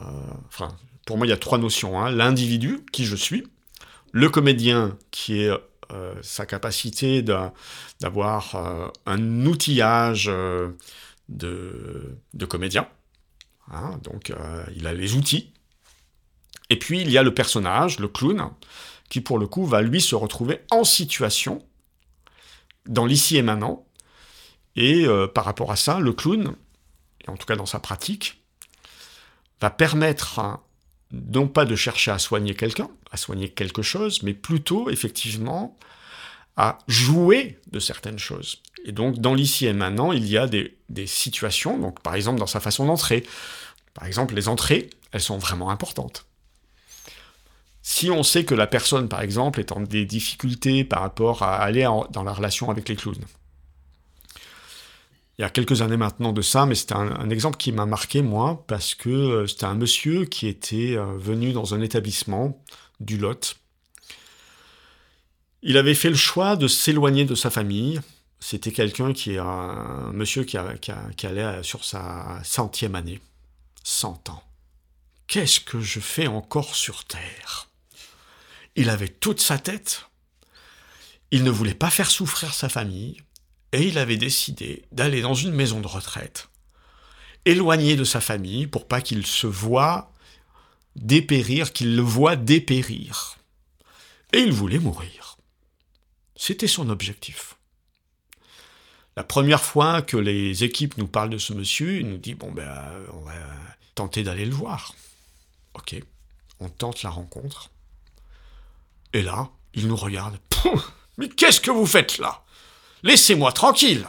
enfin, 0.48 0.76
pour 1.06 1.18
moi, 1.18 1.26
il 1.26 1.30
y 1.30 1.34
a 1.34 1.38
trois 1.38 1.58
notions. 1.58 2.00
Hein. 2.00 2.12
L'individu, 2.12 2.82
qui 2.92 3.06
je 3.06 3.16
suis, 3.16 3.48
le 4.12 4.30
comédien, 4.30 4.98
qui 5.12 5.42
est 5.42 5.52
sa 6.22 6.46
capacité 6.46 7.22
d'avoir 7.22 8.92
un 9.06 9.46
outillage 9.46 10.30
de, 11.30 12.18
de 12.34 12.46
comédien. 12.46 12.90
Hein, 13.72 13.98
donc 14.04 14.34
il 14.76 14.86
a 14.86 14.94
les 14.94 15.16
outils. 15.16 15.54
Et 16.70 16.78
puis 16.78 17.02
il 17.02 17.10
y 17.10 17.18
a 17.18 17.24
le 17.24 17.34
personnage, 17.34 18.00
le 18.00 18.08
clown, 18.08 18.50
qui 19.10 19.22
pour 19.22 19.40
le 19.40 19.48
coup 19.48 19.66
va 19.66 19.82
lui 19.82 20.02
se 20.02 20.16
retrouver 20.16 20.62
en 20.72 20.84
situation, 20.84 21.64
dans 22.86 23.06
l'ici 23.06 23.38
et 23.38 23.42
maintenant. 23.42 23.86
Et 24.76 25.06
par 25.34 25.46
rapport 25.46 25.72
à 25.72 25.76
ça, 25.76 26.00
le 26.00 26.14
clown, 26.14 26.56
en 27.28 27.36
tout 27.36 27.48
cas 27.48 27.56
dans 27.56 27.66
sa 27.66 27.80
pratique, 27.80 28.42
va 29.60 29.70
permettre 29.70 30.60
non 31.12 31.48
pas 31.48 31.66
de 31.66 31.76
chercher 31.76 32.12
à 32.12 32.20
soigner 32.20 32.54
quelqu'un, 32.54 32.90
à 33.12 33.18
soigner 33.18 33.50
quelque 33.50 33.82
chose, 33.82 34.24
mais 34.24 34.34
plutôt 34.34 34.90
effectivement 34.90 35.78
à 36.58 36.80
jouer 36.88 37.60
de 37.72 37.80
certaines 37.80 38.20
choses. 38.20 38.62
Et 38.86 38.92
donc 38.92 39.20
dans 39.20 39.34
l'ici 39.34 39.66
et 39.66 39.74
maintenant, 39.74 40.12
il 40.12 40.28
y 40.28 40.38
a 40.38 40.48
des, 40.48 40.74
situations, 41.06 41.78
donc 41.78 42.02
par 42.02 42.16
exemple 42.16 42.40
dans 42.40 42.48
sa 42.48 42.60
façon 42.60 42.86
d'entrer. 42.86 43.24
Par 43.94 44.06
exemple, 44.06 44.36
les 44.36 44.48
entrées, 44.48 44.90
elles 45.12 45.22
sont 45.22 45.40
vraiment 45.40 45.72
importantes. 45.72 46.27
Si 47.90 48.12
on 48.12 48.22
sait 48.22 48.44
que 48.44 48.54
la 48.54 48.68
personne, 48.68 49.08
par 49.08 49.22
exemple, 49.22 49.62
est 49.62 49.72
en 49.72 49.80
des 49.80 50.04
difficultés 50.04 50.84
par 50.84 51.00
rapport 51.00 51.42
à 51.42 51.56
aller 51.56 51.90
dans 52.12 52.24
la 52.24 52.34
relation 52.34 52.70
avec 52.70 52.90
les 52.90 52.98
clowns, 52.98 53.24
il 55.38 55.42
y 55.42 55.46
a 55.46 55.50
quelques 55.50 55.82
années 55.82 55.96
maintenant 55.96 56.34
de 56.34 56.42
ça, 56.42 56.66
mais 56.66 56.76
c'était 56.76 56.96
un, 56.96 57.30
exemple 57.30 57.56
qui 57.56 57.72
m'a 57.72 57.86
marqué, 57.86 58.22
moi, 58.22 58.66
parce 58.68 58.94
que 58.94 59.10
euh, 59.10 59.48
c'était 59.48 59.64
un 59.64 59.76
monsieur 59.76 60.26
qui 60.26 60.48
était 60.48 60.98
euh, 60.98 61.18
venu 61.18 61.54
dans 61.54 61.76
un 61.76 61.82
établissement 61.82 62.62
du 63.00 63.18
Lot. 63.18 63.56
Il 65.64 65.78
avait 65.78 65.96
fait 65.96 66.10
le 66.10 66.18
choix 66.18 66.58
de 66.58 66.68
s'éloigner 66.68 67.24
de 67.24 67.36
sa 67.36 67.50
famille. 67.50 68.02
C'était 68.42 68.74
quelqu'un 68.74 69.14
qui 69.14 69.36
est 69.36 69.40
un 69.40 70.12
monsieur 70.12 70.44
qui, 70.44 70.58
qui, 71.16 71.26
allait 71.26 71.64
sur 71.64 71.86
sa 71.86 72.42
centième 72.44 72.96
année. 72.96 73.22
Cent 73.82 74.30
ans. 74.30 74.44
Qu'est-ce 75.28 75.62
que 75.62 75.80
je 75.80 76.02
fais 76.02 76.28
encore 76.28 76.76
sur 76.76 77.06
Terre? 77.06 77.67
Il 78.78 78.92
avait 78.92 79.10
toute 79.10 79.42
sa 79.42 79.58
tête. 79.58 80.06
Il 81.32 81.44
ne 81.44 81.50
voulait 81.50 81.74
pas 81.74 81.90
faire 81.90 82.12
souffrir 82.12 82.54
sa 82.54 82.70
famille 82.70 83.18
et 83.74 83.82
il 83.82 83.98
avait 83.98 84.18
décidé 84.18 84.86
d'aller 84.92 85.22
dans 85.22 85.34
une 85.34 85.52
maison 85.52 85.82
de 85.82 85.88
retraite, 85.88 86.48
éloigné 87.44 87.96
de 87.96 88.04
sa 88.04 88.22
famille 88.22 88.68
pour 88.68 88.88
pas 88.88 89.02
qu'il 89.02 89.26
se 89.26 89.48
voie 89.48 90.14
dépérir, 90.96 91.74
qu'il 91.74 91.96
le 91.96 92.04
voie 92.04 92.36
dépérir. 92.36 93.38
Et 94.32 94.40
il 94.40 94.52
voulait 94.52 94.80
mourir. 94.80 95.38
C'était 96.36 96.68
son 96.68 96.90
objectif. 96.90 97.56
La 99.16 99.24
première 99.24 99.64
fois 99.64 100.04
que 100.04 100.18
les 100.18 100.64
équipes 100.64 100.98
nous 100.98 101.08
parlent 101.08 101.32
de 101.32 101.40
ce 101.40 101.52
monsieur, 101.52 102.00
il 102.00 102.08
nous 102.08 102.18
dit 102.18 102.36
bon 102.36 102.52
ben 102.52 102.72
on 103.12 103.22
va 103.22 103.34
tenter 103.96 104.22
d'aller 104.22 104.46
le 104.46 104.54
voir. 104.54 104.94
Ok, 105.74 105.96
on 106.60 106.70
tente 106.70 107.02
la 107.02 107.10
rencontre. 107.10 107.72
Et 109.14 109.22
là, 109.22 109.50
il 109.74 109.88
nous 109.88 109.96
regarde. 109.96 110.38
Mais 111.18 111.30
qu'est-ce 111.30 111.62
que 111.62 111.72
vous 111.72 111.86
faites 111.86 112.18
là? 112.18 112.44
Laissez-moi 113.04 113.52
tranquille. 113.52 114.08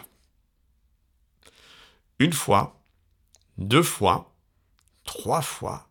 Une 2.19 2.33
fois, 2.33 2.81
deux 3.59 3.83
fois, 3.83 4.35
trois 5.05 5.43
fois, 5.43 5.89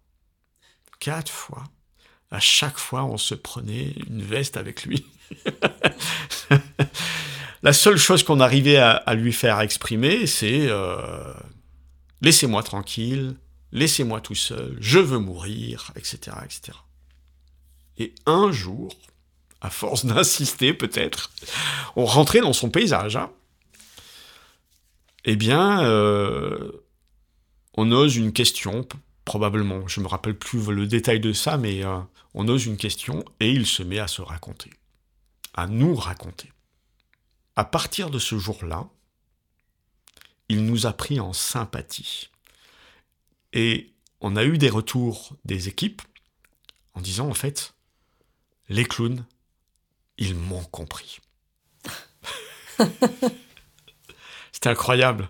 quatre 1.00 1.32
fois. 1.32 1.64
À 2.32 2.40
chaque 2.40 2.78
fois, 2.78 3.06
on 3.06 3.18
se 3.18 3.36
prenait 3.36 3.94
une 4.10 4.22
veste 4.22 4.58
avec 4.58 4.84
lui. 4.84 5.06
La 7.64 7.74
seule 7.74 7.98
chose 7.98 8.24
qu'on 8.24 8.40
arrivait 8.40 8.78
à, 8.78 9.14
lui 9.14 9.34
faire 9.34 9.60
exprimer, 9.62 10.28
c'est 10.28 10.68
euh, 10.70 11.34
laissez-moi 12.22 12.62
tranquille, 12.64 13.36
laissez-moi 13.72 14.22
tout 14.22 14.36
seul, 14.36 14.78
je 14.80 15.00
veux 15.00 15.18
mourir, 15.18 15.92
etc., 15.96 16.38
etc. 16.46 16.78
Et 17.98 18.14
un 18.26 18.52
jour, 18.52 18.94
à 19.62 19.70
force 19.70 20.06
d'insister 20.08 20.74
peut-être, 20.74 21.32
on 21.96 22.06
rentrait 22.06 22.42
dans 22.42 22.54
son 22.54 22.70
paysage. 22.70 23.16
Hein. 23.16 23.32
Eh 25.26 25.36
bien, 25.36 25.84
euh, 25.84 26.72
on 27.74 27.92
ose 27.92 28.16
une 28.16 28.34
question, 28.34 28.88
probablement, 29.26 29.88
je 29.88 30.00
ne 30.00 30.06
me 30.06 30.10
rappelle 30.10 30.38
plus 30.38 30.72
le 30.72 30.88
détail 30.88 31.20
de 31.20 31.34
ça, 31.34 31.58
mais 31.58 31.84
euh, 31.84 32.00
on 32.34 32.48
ose 32.48 32.66
une 32.66 32.78
question 32.78 33.26
et 33.40 33.52
il 33.52 33.66
se 33.66 33.84
met 33.84 34.00
à 34.00 34.08
se 34.08 34.22
raconter, 34.22 34.72
à 35.54 35.68
nous 35.68 35.96
raconter. 35.96 36.52
À 37.56 37.66
partir 37.66 38.10
de 38.10 38.20
ce 38.20 38.38
jour-là, 38.38 38.88
il 40.50 40.66
nous 40.66 40.86
a 40.86 40.94
pris 40.94 41.20
en 41.20 41.34
sympathie. 41.34 42.30
Et 43.54 43.92
on 44.22 44.36
a 44.36 44.46
eu 44.46 44.58
des 44.58 44.70
retours 44.70 45.36
des 45.46 45.68
équipes 45.68 46.02
en 46.94 47.02
disant 47.02 47.30
en 47.30 47.34
fait, 47.34 47.74
les 48.70 48.86
clowns, 48.86 49.26
ils 50.18 50.36
m'ont 50.36 50.64
compris. 50.64 51.20
C'était 54.52 54.70
incroyable. 54.70 55.30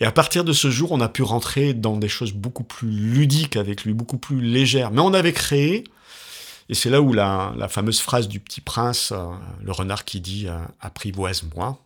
Et 0.00 0.04
à 0.04 0.12
partir 0.12 0.44
de 0.44 0.52
ce 0.52 0.70
jour, 0.70 0.92
on 0.92 1.00
a 1.00 1.08
pu 1.08 1.22
rentrer 1.22 1.72
dans 1.72 1.96
des 1.96 2.08
choses 2.08 2.32
beaucoup 2.32 2.64
plus 2.64 2.90
ludiques 2.90 3.56
avec 3.56 3.84
lui, 3.84 3.94
beaucoup 3.94 4.18
plus 4.18 4.40
légères. 4.40 4.90
Mais 4.90 5.00
on 5.00 5.14
avait 5.14 5.32
créé, 5.32 5.84
et 6.68 6.74
c'est 6.74 6.90
là 6.90 7.00
où 7.00 7.12
la, 7.12 7.54
fameuse 7.68 8.00
phrase 8.00 8.28
du 8.28 8.40
petit 8.40 8.60
prince, 8.60 9.12
euh, 9.12 9.26
le 9.62 9.72
renard 9.72 10.04
qui 10.04 10.20
dit 10.20 10.48
euh, 10.48 10.58
apprivoise-moi, 10.80 11.82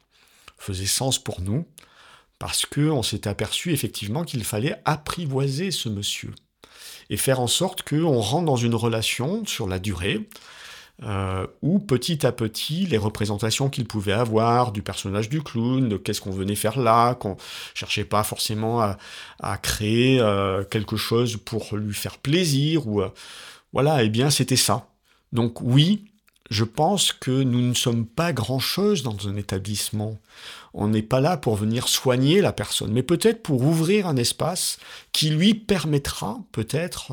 faisait 0.58 0.86
sens 0.86 1.18
pour 1.18 1.40
nous, 1.40 1.66
parce 2.38 2.66
qu'on 2.66 3.02
s'était 3.02 3.30
aperçu 3.30 3.72
effectivement 3.72 4.24
qu'il 4.24 4.44
fallait 4.44 4.80
apprivoiser 4.84 5.70
ce 5.70 5.88
monsieur 5.88 6.34
et 7.10 7.16
faire 7.16 7.40
en 7.40 7.48
sorte 7.48 7.82
qu'on 7.82 8.20
rentre 8.20 8.46
dans 8.46 8.56
une 8.56 8.74
relation 8.74 9.44
sur 9.44 9.68
la 9.68 9.78
durée, 9.78 10.28
euh, 11.02 11.46
où 11.62 11.78
petit 11.78 12.26
à 12.26 12.32
petit, 12.32 12.86
les 12.86 12.98
représentations 12.98 13.68
qu'il 13.68 13.86
pouvait 13.86 14.12
avoir 14.12 14.70
du 14.70 14.82
personnage 14.82 15.28
du 15.28 15.42
clown, 15.42 15.88
de 15.88 15.96
qu'est-ce 15.96 16.20
qu'on 16.20 16.30
venait 16.30 16.54
faire 16.54 16.78
là, 16.78 17.14
qu'on 17.14 17.36
cherchait 17.74 18.04
pas 18.04 18.22
forcément 18.22 18.80
à, 18.80 19.58
créer 19.58 20.20
euh, 20.20 20.62
quelque 20.62 20.96
chose 20.96 21.36
pour 21.36 21.74
lui 21.76 21.94
faire 21.94 22.18
plaisir, 22.18 22.86
ou 22.86 23.02
euh, 23.02 23.08
voilà, 23.72 24.04
eh 24.04 24.08
bien 24.08 24.30
c'était 24.30 24.56
ça. 24.56 24.88
Donc 25.32 25.60
oui, 25.62 26.09
je 26.50 26.64
pense 26.64 27.12
que 27.12 27.30
nous 27.30 27.60
ne 27.60 27.74
sommes 27.74 28.06
pas 28.06 28.32
grand-chose 28.32 29.04
dans 29.04 29.28
un 29.28 29.36
établissement. 29.36 30.18
On 30.74 30.88
n'est 30.88 31.02
pas 31.02 31.20
là 31.20 31.36
pour 31.36 31.54
venir 31.54 31.86
soigner 31.86 32.40
la 32.40 32.52
personne, 32.52 32.92
mais 32.92 33.04
peut-être 33.04 33.42
pour 33.42 33.62
ouvrir 33.62 34.08
un 34.08 34.16
espace 34.16 34.78
qui 35.12 35.30
lui 35.30 35.54
permettra 35.54 36.40
peut-être 36.50 37.12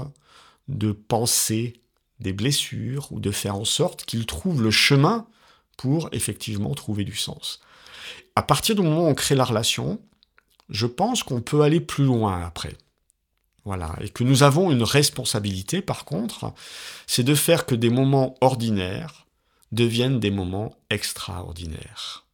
de 0.67 0.91
penser 0.91 1.79
des 2.19 2.33
blessures 2.33 3.11
ou 3.11 3.19
de 3.19 3.29
faire 3.29 3.55
en 3.55 3.65
sorte 3.65 4.05
qu'il 4.05 4.25
trouve 4.25 4.63
le 4.63 4.71
chemin 4.71 5.27
pour 5.77 6.09
effectivement 6.13 6.73
trouver 6.73 7.03
du 7.03 7.15
sens. 7.15 7.61
À 8.35 8.41
partir 8.41 8.73
du 8.73 8.81
moment 8.81 9.05
où 9.05 9.09
on 9.09 9.13
crée 9.13 9.35
la 9.35 9.45
relation, 9.45 10.01
je 10.69 10.87
pense 10.87 11.21
qu'on 11.21 11.41
peut 11.41 11.61
aller 11.61 11.79
plus 11.79 12.05
loin 12.05 12.43
après. 12.43 12.73
Voilà. 13.65 13.95
Et 14.01 14.09
que 14.09 14.23
nous 14.23 14.41
avons 14.41 14.71
une 14.71 14.81
responsabilité, 14.81 15.83
par 15.83 16.05
contre, 16.05 16.53
c'est 17.05 17.23
de 17.23 17.35
faire 17.35 17.67
que 17.67 17.75
des 17.75 17.91
moments 17.91 18.35
ordinaires 18.41 19.26
deviennent 19.71 20.19
des 20.19 20.31
moments 20.31 20.75
extraordinaires. 20.89 22.25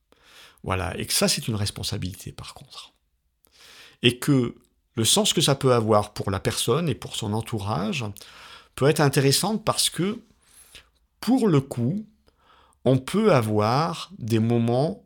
Voilà. 0.63 0.97
Et 0.97 1.05
que 1.05 1.13
ça, 1.13 1.27
c'est 1.27 1.47
une 1.47 1.55
responsabilité, 1.55 2.31
par 2.31 2.53
contre. 2.53 2.93
Et 4.01 4.19
que 4.19 4.55
le 4.95 5.05
sens 5.05 5.33
que 5.33 5.41
ça 5.41 5.55
peut 5.55 5.73
avoir 5.73 6.13
pour 6.13 6.29
la 6.29 6.39
personne 6.39 6.89
et 6.89 6.95
pour 6.95 7.15
son 7.15 7.33
entourage, 7.33 8.05
peut 8.75 8.87
être 8.87 9.01
intéressante 9.01 9.63
parce 9.63 9.89
que, 9.89 10.21
pour 11.19 11.47
le 11.47 11.61
coup, 11.61 12.05
on 12.85 12.97
peut 12.97 13.33
avoir 13.33 14.11
des 14.19 14.39
moments, 14.39 15.03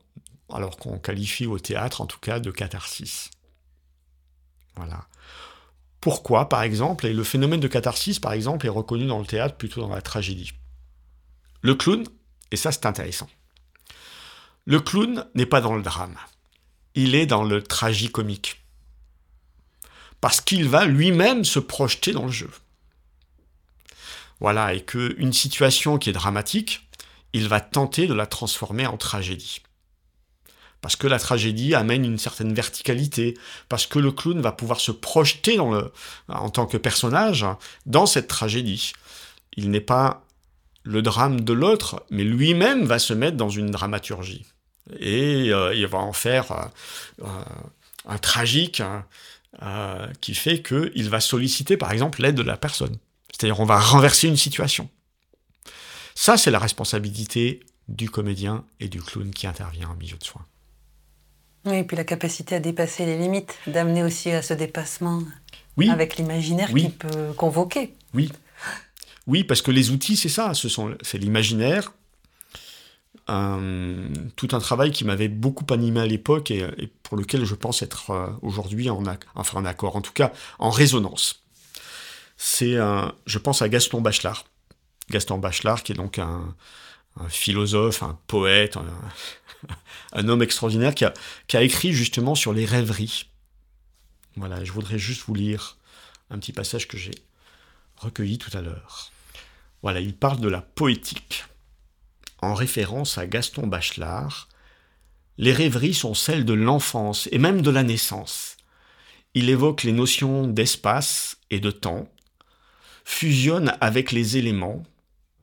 alors 0.52 0.78
qu'on 0.78 1.00
qualifie 1.00 1.46
au 1.46 1.60
théâtre 1.60 2.02
en 2.02 2.06
tout 2.06 2.20
cas 2.20 2.40
de 2.40 2.52
catharsis. 2.52 3.30
Voilà. 4.76 5.08
Pourquoi, 6.02 6.50
par 6.50 6.64
exemple, 6.64 7.06
et 7.06 7.14
le 7.14 7.24
phénomène 7.24 7.60
de 7.60 7.68
catharsis, 7.68 8.20
par 8.20 8.34
exemple, 8.34 8.66
est 8.66 8.70
reconnu 8.70 9.08
dans 9.08 9.20
le 9.20 9.26
théâtre 9.26 9.56
plutôt 9.56 9.82
dans 9.82 9.90
la 9.90 10.02
tragédie? 10.02 10.52
Le 11.62 11.76
clown, 11.76 12.04
et 12.52 12.58
ça 12.58 12.72
c'est 12.72 12.86
intéressant, 12.86 13.30
le 14.66 14.80
clown 14.80 15.26
n'est 15.36 15.46
pas 15.46 15.62
dans 15.62 15.76
le 15.76 15.84
drame, 15.84 16.18
il 16.96 17.16
est 17.16 17.26
dans 17.26 17.44
le 17.44 17.64
tragicomique. 17.64 18.62
Parce 20.20 20.42
qu'il 20.42 20.68
va 20.68 20.86
lui-même 20.86 21.46
se 21.46 21.60
projeter 21.60 22.12
dans 22.12 22.26
le 22.26 22.32
jeu. 22.32 22.50
Voilà, 24.40 24.74
et 24.74 24.84
qu'une 24.84 25.32
situation 25.32 26.00
qui 26.00 26.10
est 26.10 26.14
dramatique, 26.14 26.90
il 27.34 27.48
va 27.48 27.62
tenter 27.62 28.08
de 28.08 28.16
la 28.16 28.26
transformer 28.26 28.88
en 28.88 28.98
tragédie. 28.98 29.62
Parce 30.82 30.96
que 30.96 31.08
la 31.08 31.20
tragédie 31.20 31.76
amène 31.76 32.04
une 32.04 32.18
certaine 32.18 32.54
verticalité, 32.54 33.38
parce 33.70 33.88
que 33.88 34.00
le 34.00 34.12
clown 34.12 34.42
va 34.42 34.52
pouvoir 34.52 34.80
se 34.80 34.92
projeter 34.92 35.60
en 35.60 36.50
tant 36.50 36.66
que 36.66 36.78
personnage 36.78 37.46
dans 37.86 38.06
cette 38.06 38.28
tragédie. 38.28 38.94
Il 39.56 39.72
n'est 39.72 39.82
pas 39.82 40.24
le 40.88 41.02
drame 41.02 41.42
de 41.42 41.54
l'autre, 41.54 42.06
mais 42.10 42.24
lui-même 42.24 42.86
va 42.86 42.98
se 42.98 43.14
mettre 43.14 43.36
dans 43.36 43.50
une 43.50 43.72
dramaturgie. 43.72 44.46
Et 45.00 45.52
euh, 45.52 45.76
il 45.76 45.86
va 45.86 45.98
en 45.98 46.14
faire 46.14 46.70
euh, 47.22 47.26
un 48.06 48.18
tragique 48.18 48.80
hein, 48.80 49.06
euh, 49.62 50.08
qui 50.22 50.34
fait 50.34 50.62
qu'il 50.62 51.10
va 51.10 51.20
solliciter, 51.20 51.76
par 51.76 51.92
exemple, 51.92 52.22
l'aide 52.22 52.36
de 52.36 52.42
la 52.42 52.56
personne. 52.56 52.96
C'est-à-dire, 53.32 53.60
on 53.60 53.66
va 53.66 53.80
renverser 53.80 54.30
une 54.30 54.38
situation. 54.38 54.90
Ça, 56.16 56.38
c'est 56.38 56.52
la 56.52 56.60
responsabilité 56.60 57.60
du 57.90 58.10
comédien 58.10 58.64
et 58.80 58.88
du 58.88 59.02
clown 59.02 59.30
qui 59.32 59.46
intervient 59.46 59.90
en 59.90 59.96
milieu 59.96 60.18
de 60.18 60.24
soins. 60.24 60.46
Oui, 61.66 61.78
et 61.78 61.84
puis 61.84 61.98
la 61.98 62.06
capacité 62.06 62.56
à 62.56 62.60
dépasser 62.62 63.06
les 63.06 63.18
limites, 63.18 63.56
d'amener 63.68 64.04
aussi 64.04 64.32
à 64.32 64.42
ce 64.42 64.54
dépassement 64.54 65.22
oui. 65.76 65.90
avec 65.90 66.16
l'imaginaire 66.16 66.70
qui 66.70 66.90
peut 66.90 67.34
convoquer. 67.36 67.94
Oui, 68.14 68.32
oui, 69.28 69.44
parce 69.44 69.62
que 69.62 69.72
les 69.72 69.92
outils, 69.92 70.16
c'est 70.16 70.30
ça, 70.30 70.54
c'est 71.02 71.18
l'imaginaire. 71.18 71.92
tout 73.28 74.48
un 74.52 74.60
travail 74.60 74.92
qui 74.92 75.04
m'avait 75.04 75.28
beaucoup 75.28 75.66
animé 75.74 76.00
à 76.00 76.06
l'époque 76.06 76.50
et, 76.50 76.66
pour 77.04 77.18
lequel 77.18 77.44
je 77.44 77.56
pense 77.56 77.82
être 77.82 78.12
euh, 78.12 78.28
aujourd'hui 78.42 78.90
en, 78.90 79.04
enfin, 79.36 79.60
en 79.60 79.66
accord, 79.66 79.98
en 79.98 80.02
tout 80.02 80.14
cas 80.14 80.32
en 80.60 80.70
résonance. 80.70 81.44
C'est, 82.38 82.76
je 83.26 83.38
pense 83.40 83.62
à 83.62 83.70
Gaston 83.70 84.00
Bachelard. 84.00 84.46
Gaston 85.10 85.40
Bachelard, 85.40 85.84
qui 85.84 85.94
est 85.94 85.96
donc 85.96 86.20
un, 86.20 86.56
philosophe, 87.30 88.04
un 88.04 88.20
poète, 88.28 88.78
un, 90.14 90.28
homme 90.30 90.44
extraordinaire 90.44 90.94
qui 90.94 91.06
a, 91.06 91.62
écrit 91.62 91.94
justement 91.94 92.36
sur 92.36 92.54
les 92.54 92.66
rêveries. 92.66 93.26
Voilà, 94.36 94.64
je 94.64 94.72
voudrais 94.72 95.00
juste 95.00 95.24
vous 95.26 95.34
lire 95.34 95.78
un 96.30 96.38
petit 96.38 96.54
passage 96.54 96.88
que 96.88 96.98
j'ai 96.98 97.16
recueilli 97.98 98.38
tout 98.38 98.56
à 98.56 98.62
l'heure. 98.62 99.12
Voilà, 99.84 100.00
il 100.00 100.16
parle 100.16 100.40
de 100.40 100.50
la 100.50 100.62
poétique. 100.62 101.46
En 102.40 102.54
référence 102.54 103.18
à 103.18 103.28
Gaston 103.28 103.68
Bachelard, 103.68 104.50
les 105.38 105.54
rêveries 105.54 105.94
sont 105.94 106.14
celles 106.14 106.46
de 106.46 106.54
l'enfance 106.54 107.30
et 107.32 107.38
même 107.38 107.62
de 107.62 107.70
la 107.70 107.84
naissance. 107.84 108.58
Il 109.36 109.50
évoque 109.50 109.84
les 109.84 109.92
notions 109.92 110.48
d'espace 110.48 111.38
et 111.52 111.60
de 111.60 111.70
temps, 111.70 112.10
fusionne 113.06 113.76
avec 113.82 114.12
les 114.12 114.38
éléments, 114.38 114.84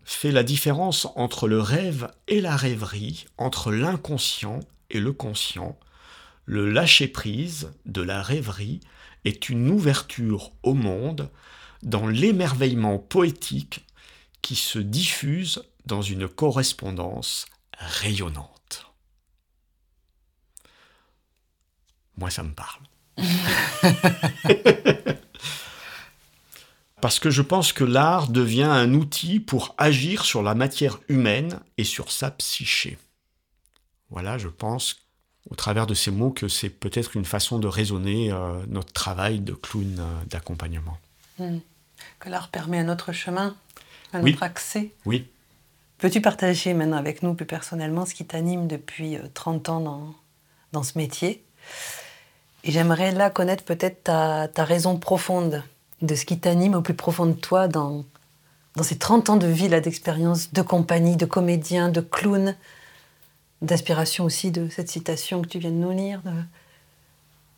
fait 0.05 0.33
la 0.33 0.43
différence 0.43 1.07
entre 1.15 1.47
le 1.47 1.61
rêve 1.61 2.11
et 2.27 2.41
la 2.41 2.57
rêverie, 2.57 3.27
entre 3.39 3.71
l'inconscient 3.71 4.61
et 4.91 5.01
le 5.01 5.13
conscient. 5.13 5.79
Le 6.45 6.71
lâcher-prise 6.71 7.73
de 7.87 8.03
la 8.03 8.21
rêverie 8.21 8.81
est 9.25 9.49
une 9.49 9.71
ouverture 9.71 10.51
au 10.63 10.75
monde 10.75 11.31
dans 11.83 12.07
l'émerveillement 12.07 12.99
poétique 12.99 13.87
qui 14.45 14.55
se 14.57 14.79
diffuse 14.79 15.65
dans 15.87 16.03
une 16.03 16.29
correspondance 16.29 17.47
rayonnante. 17.79 18.93
Moi, 22.19 22.29
ça 22.29 22.43
me 22.43 22.53
parle. 22.53 22.83
Parce 27.01 27.19
que 27.19 27.31
je 27.31 27.41
pense 27.41 27.73
que 27.73 27.85
l'art 27.85 28.29
devient 28.29 28.65
un 28.65 28.93
outil 28.93 29.41
pour 29.41 29.75
agir 29.79 30.27
sur 30.27 30.43
la 30.43 30.55
matière 30.55 31.01
humaine 31.09 31.61
et 31.79 31.85
sur 31.85 32.13
sa 32.13 32.31
psyché. 32.31 32.99
Voilà, 34.11 34.37
je 34.37 34.49
pense, 34.49 35.07
au 35.49 35.55
travers 35.55 35.87
de 35.87 35.95
ces 35.95 36.11
mots, 36.11 36.33
que 36.33 36.49
c'est 36.49 36.69
peut-être 36.69 37.17
une 37.17 37.25
façon 37.25 37.59
de 37.59 37.67
raisonner 37.67 38.31
euh, 38.31 38.63
notre 38.69 38.93
travail 38.93 39.41
de 39.41 39.55
clown 39.55 39.97
euh, 39.99 40.25
d'accompagnement. 40.27 40.99
Hmm. 41.39 41.61
Que 42.19 42.29
l'art 42.29 42.51
permet 42.51 42.79
un 42.79 42.91
autre 42.91 43.13
chemin 43.13 43.57
un 44.15 44.23
oui. 44.23 44.37
accès. 44.41 44.91
Oui. 45.05 45.27
Peux-tu 45.99 46.21
partager 46.21 46.75
maintenant 46.75 46.97
avec 46.97 47.23
nous 47.23 47.35
plus 47.35 47.47
personnellement 47.47 48.05
ce 48.05 48.15
qui 48.15 48.25
t'anime 48.25 48.67
depuis 48.67 49.17
30 49.35 49.69
euh, 49.69 49.73
ans 49.73 49.81
dans, 49.81 50.15
dans 50.73 50.83
ce 50.83 50.99
métier? 50.99 51.43
Et 52.65 52.73
j'aimerais 52.73 53.13
là 53.13 53.31
connaître 53.31 53.65
peut-être 53.65 54.05
ta, 54.05 54.49
ta, 54.49 54.65
raison 54.65 54.99
profonde 54.99 55.63
de 56.03 56.15
ce 56.15 56.25
qui 56.25 56.39
t'anime 56.39 56.75
au 56.75 56.83
plus 56.83 56.95
profond 56.95 57.27
de 57.27 57.33
toi 57.33 57.69
dans, 57.69 58.05
dans 58.77 58.83
ces 58.83 58.99
30 58.99 59.31
ans 59.31 59.37
de 59.37 59.47
vie, 59.47 59.69
d'expérience 59.69 60.53
de 60.53 60.63
compagnie, 60.63 61.17
de 61.17 61.27
comédien, 61.27 61.89
de 61.89 62.01
clown, 62.01 62.57
d'inspiration 63.63 64.25
aussi 64.25 64.51
de 64.51 64.69
cette 64.69 64.91
citation 64.91 65.43
que 65.43 65.49
tu 65.49 65.59
viens 65.59 65.71
de 65.71 65.77
nous 65.77 65.93
lire, 65.93 66.21
de, 66.23 66.33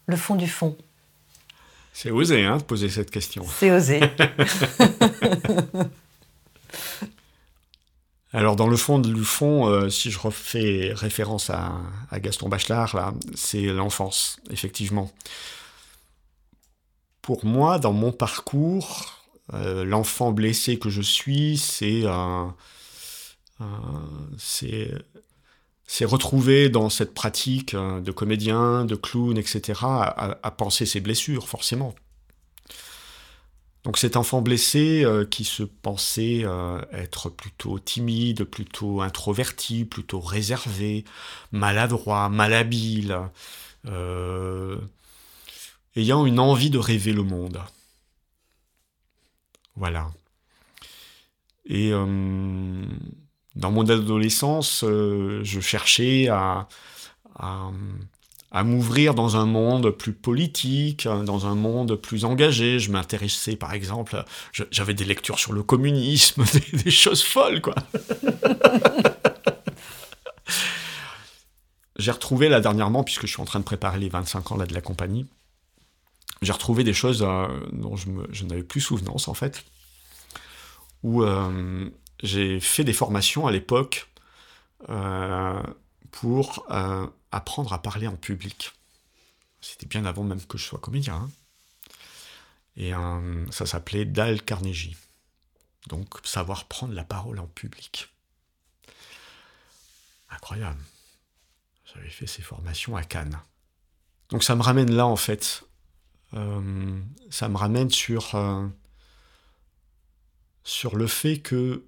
le 0.07 0.17
fond 0.17 0.35
du 0.35 0.49
fond. 0.49 0.77
C'est 1.93 2.11
osé 2.11 2.45
hein, 2.45 2.59
de 2.59 2.63
poser 2.63 2.91
cette 2.91 3.11
question. 3.11 3.45
C'est 3.59 3.71
osé. 3.71 4.01
Alors 8.33 8.57
dans 8.57 8.67
le 8.67 8.77
fond 8.77 9.69
euh, 9.69 9.89
si 9.89 10.11
je 10.11 10.19
refais 10.19 10.93
référence 10.95 11.49
à, 11.51 11.81
Gaston 12.15 12.49
Bachelard, 12.49 12.95
là, 12.95 13.15
c'est 13.35 13.63
l'enfance, 13.67 14.39
effectivement. 14.51 15.11
Pour 17.23 17.45
moi, 17.45 17.79
dans 17.79 17.93
mon 17.93 18.13
parcours, 18.13 19.25
euh, 19.55 19.85
l'enfant 19.85 20.33
blessé 20.33 20.79
que 20.79 20.91
je 20.91 21.03
suis, 21.03 21.57
c'est 21.57 22.05
c'est 25.87 26.05
retrouver 26.05 26.69
dans 26.69 26.91
cette 26.91 27.15
pratique 27.15 27.75
euh, 27.75 28.01
de 28.01 28.11
comédien, 28.11 28.85
de 28.85 28.97
clown, 28.97 29.39
etc., 29.39 29.81
à 29.85 30.51
penser 30.51 30.85
ses 30.85 31.01
blessures, 31.01 31.49
forcément. 31.49 31.95
Donc 33.87 33.99
cet 33.99 34.17
enfant 34.17 34.43
blessé 34.43 35.05
euh, 35.05 35.25
qui 35.25 35.45
se 35.45 35.63
pensait 35.63 36.41
euh, 36.43 36.81
être 36.91 37.31
plutôt 37.31 37.79
timide, 37.79 38.43
plutôt 38.43 39.01
introverti, 39.01 39.85
plutôt 39.85 40.19
réservé, 40.19 41.05
maladroit, 41.53 42.29
malhabile, 42.29 43.17
euh, 43.87 44.77
ayant 45.95 46.27
une 46.27 46.41
envie 46.41 46.71
de 46.71 46.79
rêver 46.79 47.13
le 47.13 47.23
monde. 47.23 47.61
Voilà. 49.77 50.11
Et 51.67 51.91
dans 51.91 53.71
mon 53.71 53.89
adolescence, 53.89 54.85
je 54.85 55.61
cherchais 55.61 56.29
à 56.29 56.67
à 57.39 57.71
m'ouvrir 58.65 59.15
dans 59.15 59.37
un 59.37 59.47
monde 59.47 59.91
plus 59.91 60.13
politique, 60.13 61.07
dans 61.07 61.47
un 61.47 61.55
monde 61.55 61.97
plus 61.97 62.25
engagé. 62.25 62.79
Je 62.79 62.91
m'intéressais, 62.91 63.57
par 63.57 63.73
exemple, 63.75 64.25
j'avais 64.71 64.95
des 64.95 65.05
lectures 65.05 65.39
sur 65.39 65.53
le 65.53 65.63
communisme, 65.63 66.45
des, 66.85 66.91
choses 66.91 67.23
folles, 67.23 67.61
quoi. 67.61 67.75
j'ai 71.99 72.11
retrouvé 72.11 72.49
là 72.49 72.61
dernièrement, 72.61 73.05
puisque 73.05 73.27
je 73.27 73.33
suis 73.33 73.43
en 73.43 73.47
train 73.47 73.61
de 73.61 73.65
préparer 73.65 73.99
les 73.99 74.09
25 74.09 74.53
ans 74.53 74.57
là, 74.57 74.67
de 74.67 74.75
la 74.75 74.81
compagnie, 74.81 75.27
j'ai 76.43 76.53
retrouvé 76.53 76.85
des 76.85 76.93
choses 76.93 77.23
euh, 77.23 77.47
dont 77.73 77.97
je, 77.97 78.45
n'avais 78.45 78.63
plus 78.63 78.81
souvenance 78.81 79.29
en 79.29 79.35
fait, 79.35 79.65
où 81.03 81.23
euh, 81.23 81.91
j'ai 82.23 82.61
fait 82.61 82.85
des 82.85 82.93
formations 82.93 83.47
à 83.47 83.53
l'époque 83.53 84.09
euh, 84.89 85.63
pour 86.21 86.67
apprendre 87.31 87.73
à 87.75 87.83
parler 87.83 88.07
en 88.07 88.17
public. 88.17 88.73
C'était 89.61 89.87
bien 89.87 90.07
avant 90.07 90.25
même 90.25 90.45
que 90.47 90.57
je 90.57 90.65
sois 90.65 90.79
comédien. 90.79 91.15
Hein. 91.15 91.31
Et 92.77 92.95
euh, 92.95 93.51
ça 93.51 93.67
s'appelait 93.67 94.07
Dal 94.07 94.43
Carnegie. 94.43 94.97
Donc 95.89 96.19
savoir 96.25 96.67
prendre 96.67 96.95
la 96.95 97.05
parole 97.05 97.39
en 97.39 97.47
public. 97.47 98.09
Incroyable. 100.31 100.81
J'avais 101.85 102.09
fait 102.09 102.27
ces 102.27 102.43
formations 102.43 102.97
à 102.97 103.03
Cannes. 103.03 103.39
Donc 104.31 104.43
ça 104.43 104.57
me 104.57 104.63
ramène 104.63 104.93
là 104.93 105.07
en 105.07 105.17
fait. 105.17 105.65
Euh, 106.33 107.01
ça 107.29 107.49
me 107.49 107.57
ramène 107.57 107.91
sur, 107.91 108.35
euh, 108.35 108.67
sur 110.65 110.97
le 110.97 111.07
fait 111.07 111.41
que 111.41 111.85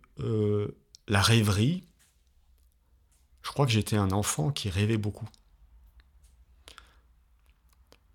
la 1.07 1.23
rêverie, 1.23 1.85
je 3.49 3.53
crois 3.55 3.65
que 3.65 3.73
j'étais 3.73 3.97
un 3.97 4.11
enfant 4.11 4.51
qui 4.51 4.69
rêvait 4.69 4.99
beaucoup. 4.99 5.27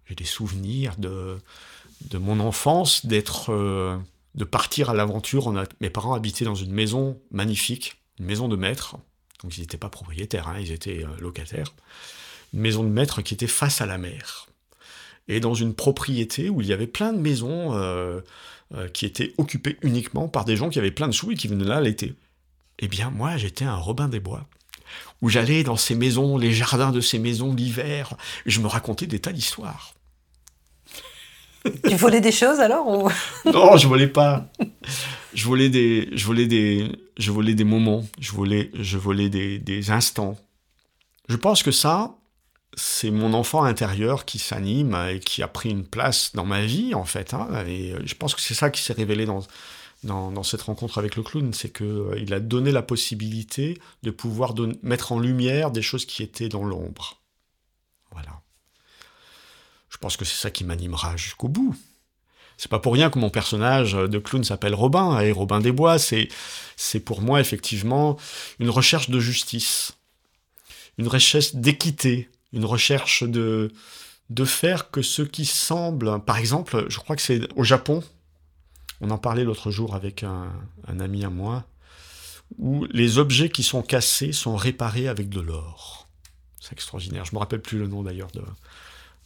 J'ai 0.05 0.13
des 0.13 0.25
souvenirs 0.25 0.95
de, 0.99 1.39
mon 2.13 2.39
enfance, 2.39 3.07
d'être, 3.07 3.51
euh, 3.51 3.97
de 4.35 4.43
partir 4.43 4.91
à 4.91 4.93
l'aventure. 4.93 5.51
Mes 5.81 5.89
parents 5.89 6.13
habitaient 6.13 6.45
dans 6.45 6.53
une 6.53 6.71
maison 6.71 7.19
magnifique, 7.31 7.95
une 8.19 8.27
maison 8.27 8.47
de 8.47 8.55
maître. 8.55 8.97
Donc 9.41 9.57
ils 9.57 9.61
n'étaient 9.61 9.79
pas 9.79 9.89
propriétaires, 9.89 10.49
hein, 10.49 10.59
ils 10.59 10.71
étaient 10.71 11.03
euh, 11.03 11.19
locataires. 11.19 11.73
Une 12.53 12.59
maison 12.59 12.83
de 12.83 12.89
maître 12.89 13.23
qui 13.23 13.33
était 13.33 13.47
face 13.47 13.81
à 13.81 13.87
la 13.87 13.97
mer. 13.97 14.45
Et 15.27 15.39
dans 15.39 15.55
une 15.55 15.73
propriété 15.73 16.51
où 16.51 16.61
il 16.61 16.67
y 16.67 16.73
avait 16.73 16.85
plein 16.85 17.11
de 17.11 17.19
maisons 17.19 17.73
euh, 17.73 18.21
qui 18.93 19.07
étaient 19.07 19.33
occupées 19.39 19.79
uniquement 19.81 20.27
par 20.27 20.45
des 20.45 20.57
gens 20.57 20.69
qui 20.69 20.77
avaient 20.77 20.91
plein 20.91 21.07
de 21.07 21.13
sous 21.13 21.31
et 21.31 21.35
qui 21.35 21.47
venaient 21.47 21.65
là 21.65 21.81
l'été. 21.81 22.13
Eh 22.77 22.87
bien, 22.87 23.09
moi, 23.09 23.35
j'étais 23.37 23.65
un 23.65 23.77
Robin 23.77 24.07
des 24.07 24.19
Bois 24.19 24.47
où 25.21 25.29
j'allais 25.29 25.63
dans 25.63 25.77
ces 25.77 25.95
maisons, 25.95 26.37
les 26.37 26.51
jardins 26.51 26.91
de 26.91 27.01
ces 27.01 27.19
maisons 27.19 27.53
l'hiver, 27.53 28.15
et 28.45 28.49
je 28.49 28.59
me 28.59 28.67
racontais 28.67 29.07
des 29.07 29.19
tas 29.19 29.31
d'histoires. 29.31 29.93
Tu 31.87 31.95
volais 31.95 32.19
des 32.19 32.31
choses 32.31 32.59
alors 32.59 33.09
Non, 33.45 33.77
je 33.77 33.87
volais 33.87 34.07
pas. 34.07 34.47
je 35.33 35.45
volais 35.45 35.69
des, 35.69 36.09
je 36.11 36.25
volais 36.25 36.45
des, 36.45 36.91
je 37.17 37.31
volais 37.31 37.53
des 37.53 37.63
moments, 37.63 38.05
je 38.19 38.31
volais, 38.31 38.69
je 38.73 38.97
volais 38.97 39.29
des, 39.29 39.59
des 39.59 39.91
instants. 39.91 40.37
Je 41.29 41.37
pense 41.37 41.63
que 41.63 41.71
ça, 41.71 42.15
c'est 42.75 43.11
mon 43.11 43.33
enfant 43.33 43.63
intérieur 43.63 44.25
qui 44.25 44.39
s'anime 44.39 44.97
et 45.09 45.19
qui 45.19 45.41
a 45.41 45.47
pris 45.47 45.69
une 45.69 45.85
place 45.85 46.31
dans 46.33 46.45
ma 46.45 46.61
vie, 46.61 46.93
en 46.95 47.05
fait. 47.05 47.33
Hein. 47.33 47.47
et 47.67 47.93
je 48.03 48.15
pense 48.15 48.35
que 48.35 48.41
c'est 48.41 48.53
ça 48.53 48.69
qui 48.69 48.81
s'est 48.81 48.93
révélé 48.93 49.25
dans, 49.25 49.41
dans, 50.03 50.43
cette 50.43 50.61
rencontre 50.61 50.97
avec 50.97 51.15
le 51.15 51.23
clown, 51.23 51.53
c'est 51.53 51.71
qu'il 51.71 51.85
euh, 51.85 52.35
a 52.35 52.39
donné 52.39 52.71
la 52.71 52.81
possibilité 52.81 53.79
de 54.03 54.11
pouvoir 54.11 54.53
mettre 54.81 55.11
en 55.11 55.19
lumière 55.19 55.71
des 55.71 55.81
choses 55.81 56.05
qui 56.05 56.23
étaient 56.23 56.49
dans 56.49 56.63
l'ombre. 56.63 57.21
Voilà. 58.11 58.41
Je 59.89 59.97
pense 59.97 60.17
que 60.17 60.25
c'est 60.25 60.39
ça 60.39 60.51
qui 60.51 60.63
m'animera 60.63 61.15
jusqu'au 61.17 61.47
bout. 61.47 61.75
C'est 62.57 62.69
pas 62.69 62.79
pour 62.79 62.93
rien 62.93 63.09
que 63.09 63.19
mon 63.19 63.29
personnage 63.29 63.93
de 63.93 64.19
clown 64.19 64.43
s'appelle 64.43 64.75
Robin, 64.75 65.19
et 65.19 65.31
Robin 65.31 65.59
des 65.59 65.71
Bois, 65.71 65.97
c'est, 65.97 66.27
c'est 66.75 66.99
pour 66.99 67.21
moi 67.21 67.41
effectivement 67.41 68.17
une 68.59 68.69
recherche 68.69 69.09
de 69.09 69.19
justice, 69.19 69.93
une 70.97 71.07
recherche 71.07 71.55
d'équité, 71.55 72.29
une 72.51 72.65
recherche 72.65 73.23
de, 73.23 73.71
de 74.29 74.45
faire 74.45 74.91
que 74.91 75.01
ce 75.01 75.21
qui 75.21 75.45
semble, 75.45 76.23
par 76.23 76.37
exemple, 76.37 76.85
je 76.89 76.99
crois 76.99 77.15
que 77.15 77.21
c'est 77.21 77.41
au 77.55 77.63
Japon, 77.63 78.03
on 79.01 79.09
en 79.09 79.17
parlait 79.17 79.43
l'autre 79.43 79.71
jour 79.71 79.95
avec 79.95 80.23
un, 80.23 80.51
ami 80.87 81.25
à 81.25 81.29
moi, 81.29 81.65
où 82.57 82.85
les 82.91 83.17
objets 83.17 83.49
qui 83.49 83.63
sont 83.63 83.81
cassés 83.81 84.31
sont 84.31 84.55
réparés 84.55 85.07
avec 85.07 85.29
de 85.29 85.41
l'or. 85.41 86.07
C'est 86.59 86.73
extraordinaire. 86.73 87.25
Je 87.25 87.33
me 87.33 87.39
rappelle 87.39 87.61
plus 87.61 87.79
le 87.79 87.87
nom 87.87 88.03
d'ailleurs 88.03 88.31
de 88.31 88.43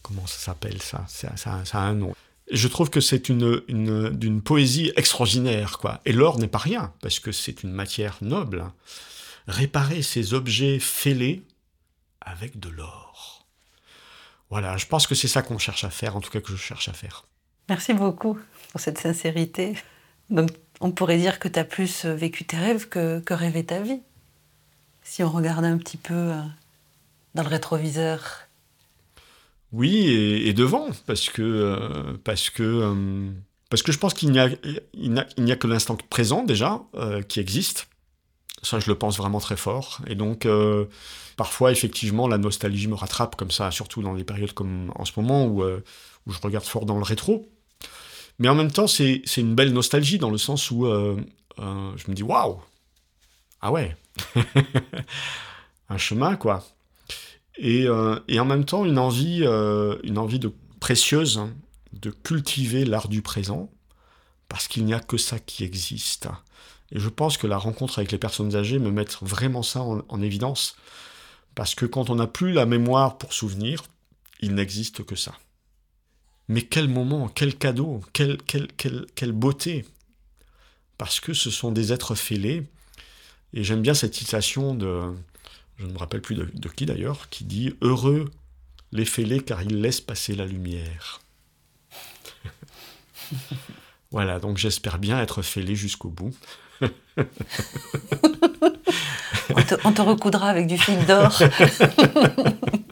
comment 0.01 0.25
ça 0.25 0.39
s'appelle 0.39 0.81
ça. 0.81 1.05
Ça, 1.07 1.61
a 1.73 1.79
un 1.79 1.93
nom. 1.93 2.15
je 2.51 2.67
trouve 2.67 2.89
que 2.89 3.01
c'est 3.01 3.29
une, 3.29 3.61
d'une 4.11 4.41
poésie 4.41 4.91
extraordinaire, 4.95 5.77
quoi. 5.77 6.01
Et 6.05 6.13
l'or 6.13 6.39
n'est 6.39 6.47
pas 6.47 6.57
rien, 6.57 6.93
parce 7.01 7.19
que 7.19 7.31
c'est 7.31 7.63
une 7.63 7.71
matière 7.71 8.17
noble. 8.21 8.65
Réparer 9.47 10.01
ces 10.01 10.33
objets 10.33 10.79
fêlés 10.79 11.43
avec 12.21 12.59
de 12.59 12.69
l'or. 12.69 13.45
Voilà, 14.49 14.77
je 14.77 14.85
pense 14.85 15.07
que 15.07 15.15
c'est 15.15 15.27
ça 15.27 15.41
qu'on 15.41 15.57
cherche 15.57 15.83
à 15.83 15.89
faire, 15.89 16.15
en 16.15 16.21
tout 16.21 16.29
cas 16.31 16.39
que 16.39 16.51
je 16.51 16.57
cherche 16.57 16.87
à 16.87 16.93
faire. 16.93 17.25
Merci 17.69 17.93
beaucoup 17.93 18.39
cette 18.77 18.97
sincérité. 18.97 19.75
Donc, 20.29 20.49
on 20.81 20.91
pourrait 20.91 21.17
dire 21.17 21.39
que 21.39 21.47
tu 21.47 21.59
as 21.59 21.63
plus 21.63 22.05
vécu 22.05 22.45
tes 22.45 22.57
rêves 22.57 22.87
que, 22.89 23.19
que 23.19 23.33
rêvé 23.33 23.63
ta 23.65 23.81
vie. 23.81 24.01
Si 25.09 25.23
on 25.23 25.29
regarde 25.29 25.63
un 25.63 25.77
petit 25.77 25.95
peu 25.95 26.13
euh, 26.13 26.41
dans 27.33 27.43
le 27.43 27.47
rétroviseur. 27.47 28.41
Oui, 29.71 30.07
et, 30.09 30.53
devant, 30.53 30.89
parce 31.05 31.29
que, 31.29 31.41
euh, 31.41 32.17
parce, 32.25 32.49
que, 32.49 32.63
euh, 32.63 33.31
parce 33.69 33.83
que 33.83 33.93
je 33.93 33.99
pense 33.99 34.13
qu'il 34.13 34.31
n'y 34.31 34.39
a, 34.39 34.49
il 34.93 35.25
n'y 35.37 35.51
a, 35.51 35.55
que 35.55 35.67
l'instant 35.67 35.97
présent 36.09 36.43
déjà 36.43 36.81
qui 37.29 37.39
existe. 37.39 37.87
Ça, 38.63 38.79
je 38.79 38.89
le 38.89 38.97
pense 38.97 39.17
vraiment 39.17 39.39
très 39.39 39.55
fort. 39.55 40.01
Et 40.07 40.15
donc, 40.15 40.47
parfois, 41.37 41.71
effectivement, 41.71 42.27
la 42.27 42.37
nostalgie 42.37 42.87
me 42.87 42.95
rattrape 42.95 43.35
comme 43.35 43.51
ça, 43.51 43.71
surtout 43.71 44.01
dans 44.01 44.13
des 44.13 44.23
périodes 44.23 44.53
comme 44.53 44.91
en 44.95 45.05
ce 45.05 45.13
moment 45.15 45.45
où, 45.45 45.63
où 45.63 46.31
je 46.31 46.39
regarde 46.41 46.65
fort 46.65 46.85
dans 46.85 46.97
le 46.97 47.03
rétro. 47.03 47.47
Mais 48.39 48.49
en 48.49 48.55
même 48.55 48.71
temps, 48.71 48.87
c'est 48.87 49.21
une 49.37 49.55
belle 49.55 49.73
nostalgie 49.73 50.19
dans 50.19 50.29
le 50.29 50.37
sens 50.37 50.69
où 50.69 50.85
euh, 50.85 51.17
euh, 51.59 51.91
je 51.97 52.09
me 52.09 52.13
dis 52.13 52.23
waouh, 52.23 52.59
ah 53.61 53.71
ouais, 53.71 53.95
un 55.89 55.97
chemin 55.97 56.35
quoi. 56.35 56.63
Et, 57.57 57.87
euh, 57.87 58.19
et, 58.27 58.39
en 58.39 58.45
même 58.45 58.65
temps, 58.65 58.85
une 58.85 58.99
envie, 58.99 59.43
une 60.03 60.17
envie 60.19 60.37
de 60.37 60.53
précieuse 60.79 61.39
hein, 61.39 61.51
de 61.93 62.11
cultiver 62.11 62.85
l'art 62.85 63.07
du 63.07 63.23
présent 63.23 63.71
parce 64.47 64.67
qu'il 64.67 64.85
n'y 64.85 64.93
a 64.93 64.99
que 64.99 65.17
ça 65.17 65.39
qui 65.39 65.63
existe. 65.63 66.27
Et 66.91 66.99
je 66.99 67.09
pense 67.09 67.37
que 67.37 67.47
la 67.47 67.57
rencontre 67.57 67.97
avec 67.97 68.11
les 68.11 68.19
personnes 68.19 68.55
âgées 68.55 68.77
me 68.77 68.91
met 68.91 69.07
vraiment 69.21 69.63
ça 69.63 69.81
en, 69.81 70.03
en 70.07 70.21
évidence 70.21 70.77
parce 71.55 71.73
que 71.73 71.87
quand 71.87 72.11
on 72.11 72.15
n'a 72.15 72.27
plus 72.27 72.53
la 72.53 72.67
mémoire 72.67 73.17
pour 73.17 73.33
souvenir, 73.33 73.81
il 74.41 74.53
n'existe 74.53 75.03
que 75.03 75.15
ça. 75.15 75.33
Mais 76.49 76.61
quel 76.61 76.87
moment, 76.87 77.27
quel 77.27 77.55
cadeau, 77.55 78.01
quelle, 78.13 78.37
quelle, 78.45 79.31
beauté 79.33 79.85
Parce 80.97 81.19
que 81.19 81.33
ce 81.33 81.51
sont 81.51 81.71
des 81.71 81.91
êtres 81.91 82.15
fêlés. 82.15 82.63
Et 83.53 83.63
j'aime 83.63 83.81
bien 83.81 83.93
cette 83.93 84.15
citation 84.15 84.73
de, 84.73 85.13
je 85.77 85.85
ne 85.85 85.91
me 85.91 85.97
rappelle 85.97 86.21
plus 86.21 86.35
de, 86.35 86.69
qui 86.69 86.85
d'ailleurs, 86.85 87.29
qui 87.29 87.43
dit 87.43 87.73
Heureux 87.81 88.31
les 88.93 89.05
fêlés 89.05 89.41
car 89.41 89.61
ils 89.63 89.81
laissent 89.81 90.01
passer 90.01 90.35
la 90.35 90.45
lumière. 90.45 91.21
voilà, 94.11 94.39
donc 94.39 94.57
j'espère 94.57 94.99
bien 94.99 95.21
être 95.21 95.41
fêlé 95.41 95.75
jusqu'au 95.75 96.09
bout. 96.09 96.33
on, 96.81 96.87
te, 99.63 99.75
on 99.83 99.91
te 99.91 100.01
recoudra 100.01 100.49
avec 100.49 100.67
du 100.67 100.77
fil 100.77 101.05
d'or. 101.05 101.37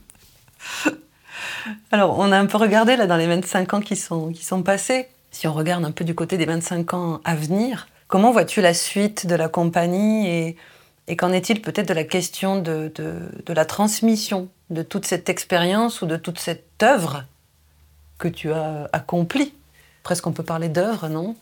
Alors, 1.91 2.18
on 2.20 2.32
a 2.32 2.38
un 2.38 2.45
peu 2.45 2.57
regardé 2.57 2.95
là 2.95 3.07
dans 3.07 3.18
les 3.18 3.28
25 3.28 3.74
ans 3.74 3.82
qui 3.82 3.95
sont, 3.95 4.32
qui 4.32 4.43
sont 4.43 4.63
passés. 4.63 5.07
Si 5.32 5.47
on 5.47 5.53
regarde 5.53 5.84
un 5.84 5.91
peu 5.91 6.05
du 6.05 6.16
côté 6.16 6.38
des 6.38 6.45
25 6.45 6.93
ans 6.93 7.22
à 7.24 7.36
venir, 7.36 7.88
comment 8.07 8.32
vois-tu 8.32 8.61
la 8.61 8.74
suite 8.74 9.28
de 9.28 9.36
la 9.36 9.49
compagnie 9.49 10.28
et, 10.28 10.55
et 11.07 11.16
qu'en 11.16 11.32
est-il 11.32 11.61
peut-être 11.61 11.88
de 11.89 11.93
la 11.93 12.03
question 12.03 12.61
de, 12.61 12.91
de, 12.95 13.53
la 13.53 13.66
transmission 13.66 14.49
de 14.70 14.82
toute 14.82 15.05
cette 15.05 15.30
expérience 15.30 16.01
ou 16.01 16.05
de 16.05 16.18
toute 16.18 16.39
cette 16.39 16.82
œuvre 16.82 17.26
que 18.18 18.28
tu 18.28 18.51
as 18.51 18.89
accomplie? 18.93 19.53
Presque 20.03 20.26
on 20.28 20.32
peut 20.32 20.43
parler 20.43 20.70
d'œuvre, 20.70 21.09
non? 21.09 21.36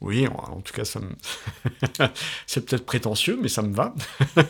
Oui, 0.00 0.26
en 0.26 0.60
tout 0.62 0.72
cas, 0.72 0.86
ça 0.86 1.00
c'est 2.46 2.64
peut-être 2.64 2.86
prétentieux, 2.86 3.38
mais 3.40 3.48
ça 3.48 3.60
me 3.62 3.74
va. 3.74 3.94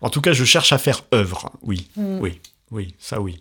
En 0.00 0.10
tout 0.10 0.20
cas, 0.20 0.32
je 0.32 0.44
cherche 0.44 0.72
à 0.72 0.78
faire 0.78 1.04
œuvre. 1.12 1.50
Oui, 1.62 1.88
mm. 1.96 2.18
oui, 2.20 2.40
oui, 2.70 2.94
ça 2.98 3.20
oui. 3.20 3.40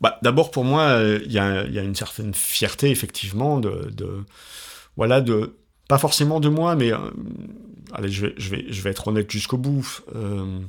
Bah, 0.00 0.18
D'abord, 0.22 0.50
pour 0.50 0.64
moi, 0.64 0.82
euh, 0.82 1.20
il 1.24 1.32
y, 1.32 1.38
a, 1.38 1.64
une 1.64 1.94
certaine 1.94 2.34
fierté, 2.34 2.90
effectivement, 2.90 3.58
de, 3.58 4.24
voilà, 4.96 5.20
de, 5.20 5.56
pas 5.88 5.98
forcément 5.98 6.40
de 6.40 6.48
moi, 6.48 6.76
mais, 6.76 6.92
euh, 6.92 6.98
allez, 7.92 8.10
je 8.10 8.26
vais, 8.26 8.34
je, 8.36 8.50
vais, 8.50 8.66
je 8.68 8.82
vais 8.82 8.90
être 8.90 9.08
honnête 9.08 9.30
jusqu'au 9.30 9.56
bout, 9.56 10.02
euh, 10.14 10.60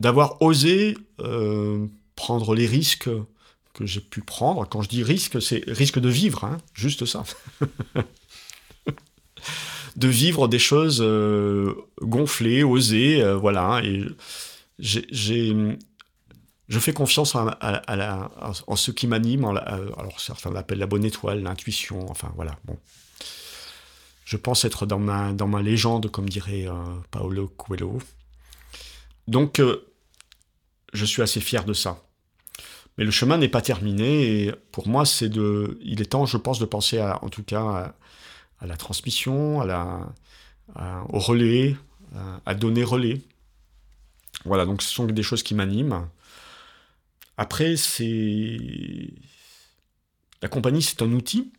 d'avoir 0.00 0.40
osé 0.40 0.96
prendre 2.16 2.54
les 2.54 2.66
risques 2.66 3.10
que 3.74 3.86
j'ai 3.86 4.00
pu 4.00 4.22
prendre. 4.22 4.66
Quand 4.68 4.82
je 4.82 4.88
dis 4.88 5.02
risque, 5.02 5.42
c'est 5.42 5.64
risque 5.66 5.98
de 5.98 6.08
vivre, 6.08 6.44
hein, 6.44 6.58
juste 6.74 7.04
ça. 7.04 7.24
de 9.96 10.08
vivre 10.08 10.48
des 10.48 10.58
choses 10.58 11.00
euh, 11.00 11.74
gonflées, 12.00 12.64
osées, 12.64 13.22
euh, 13.22 13.36
voilà. 13.36 13.80
Et 13.84 14.04
j'ai, 14.78 15.06
je 16.68 16.78
fais 16.78 16.92
confiance 16.92 17.36
à, 17.36 17.96
la, 17.96 18.30
en 18.66 18.76
ce 18.76 18.90
qui 18.90 19.06
m'anime. 19.06 19.44
Alors 19.44 20.18
certains 20.18 20.50
l'appellent 20.50 20.78
la 20.78 20.86
bonne 20.86 21.04
étoile, 21.04 21.42
l'intuition, 21.42 22.10
enfin 22.10 22.32
voilà. 22.36 22.58
Bon. 22.64 22.78
Je 24.24 24.36
pense 24.36 24.64
être 24.64 24.86
dans 24.86 24.98
ma, 24.98 25.32
dans 25.32 25.46
ma 25.46 25.60
légende, 25.60 26.10
comme 26.10 26.28
dirait 26.28 26.66
euh, 26.66 26.72
Paolo 27.10 27.48
Coelho. 27.48 27.98
Donc, 29.28 29.60
je 30.92 31.04
suis 31.04 31.22
assez 31.22 31.40
fier 31.40 31.64
de 31.64 31.72
ça. 31.72 32.02
Mais 32.96 33.04
le 33.04 33.10
chemin 33.10 33.38
n'est 33.38 33.48
pas 33.48 33.60
terminé 33.60 34.44
et 34.44 34.52
pour 34.70 34.88
moi, 34.88 35.04
c'est 35.04 35.28
de, 35.28 35.78
il 35.82 36.00
est 36.00 36.06
temps, 36.06 36.26
je 36.26 36.36
pense, 36.36 36.58
de 36.58 36.64
penser 36.64 36.98
à, 36.98 37.22
en 37.24 37.28
tout 37.28 37.42
cas, 37.42 37.94
à, 38.64 38.66
la 38.66 38.76
transmission, 38.76 39.60
à 39.60 39.66
la, 39.66 40.14
au 41.08 41.18
relais, 41.18 41.76
à, 42.46 42.54
donner 42.54 42.84
relais. 42.84 43.20
Voilà, 44.44 44.66
donc 44.66 44.82
ce 44.82 44.92
sont 44.92 45.06
des 45.06 45.22
choses 45.22 45.42
qui 45.42 45.54
m'animent. 45.54 46.08
Après, 47.36 47.76
c'est. 47.76 48.58
La 50.42 50.48
compagnie, 50.48 50.82
c'est 50.82 51.02
un 51.02 51.12
outil. 51.12 51.52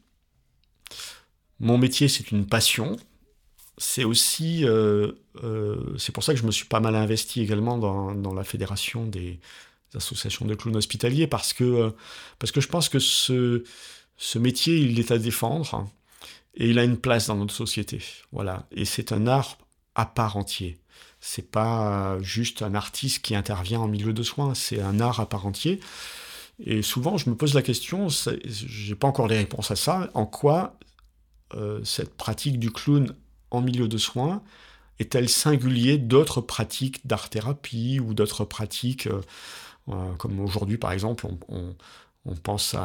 Mon 1.60 1.78
métier, 1.78 2.08
c'est 2.08 2.32
une 2.32 2.46
passion. 2.46 2.98
C'est 3.78 4.04
aussi. 4.04 4.66
Euh, 4.66 5.12
euh, 5.44 5.96
c'est 5.98 6.14
pour 6.14 6.24
ça 6.24 6.34
que 6.34 6.40
je 6.40 6.46
me 6.46 6.52
suis 6.52 6.66
pas 6.66 6.80
mal 6.80 6.96
investi 6.96 7.42
également 7.42 7.78
dans, 7.78 8.34
la 8.34 8.44
fédération 8.44 9.06
des 9.06 9.40
associations 9.94 10.46
de 10.46 10.56
clowns 10.56 10.76
hospitaliers, 10.76 11.28
parce 11.28 11.54
que, 11.54 11.64
euh, 11.64 11.90
parce 12.40 12.52
que 12.52 12.62
je 12.62 12.68
pense 12.68 12.90
que 12.90 13.00
ce, 13.00 13.64
ce 14.18 14.40
métier, 14.40 14.78
il 14.78 15.00
est 15.00 15.12
à 15.12 15.18
défendre 15.18 15.90
et 16.56 16.70
il 16.70 16.80
a 16.80 16.84
une 16.84 16.98
place 16.98 17.28
dans 17.28 17.36
notre 17.36 17.54
société. 17.54 18.02
Voilà. 18.32 18.66
Et 18.72 18.86
c'est 18.86 19.12
un 19.12 19.28
art 19.28 19.58
à 19.96 20.06
part 20.06 20.38
entier. 20.38 20.80
C'est 21.20 21.50
pas 21.50 22.18
juste 22.22 22.62
un 22.62 22.76
artiste 22.76 23.24
qui 23.24 23.36
intervient 23.36 23.80
en 23.80 23.88
milieu 23.88 24.14
de 24.14 24.24
soins, 24.24 24.54
c'est 24.54 24.82
un 24.82 25.00
art 25.00 25.20
à 25.20 25.28
part 25.28 25.46
entier. 25.46 25.80
Et 26.60 26.82
souvent, 26.82 27.18
je 27.18 27.30
me 27.30 27.36
pose 27.36 27.54
la 27.54 27.62
question, 27.62 28.08
j'ai 28.44 28.96
pas 28.96 29.08
encore 29.08 29.28
les 29.28 29.38
réponses 29.38 29.72
à 29.72 29.76
ça, 29.76 30.10
en 30.14 30.26
quoi 30.26 30.78
euh, 31.54 31.84
cette 31.84 32.16
pratique 32.16 32.60
du 32.60 32.72
clown 32.72 33.14
en 33.52 33.62
milieu 33.62 33.88
de 33.88 33.98
soins 33.98 34.42
est-elle 34.98 35.30
singulier 35.30 35.98
d'autres 35.98 36.42
pratiques 36.42 37.06
d'art-thérapie 37.06 38.00
ou 38.00 38.14
d'autres 38.14 38.46
pratiques, 38.46 39.08
euh, 39.08 39.22
euh, 39.90 40.14
comme 40.16 40.40
aujourd'hui 40.40 40.78
par 40.78 40.92
exemple, 40.92 41.28
on, 41.50 41.76
pense 42.42 42.76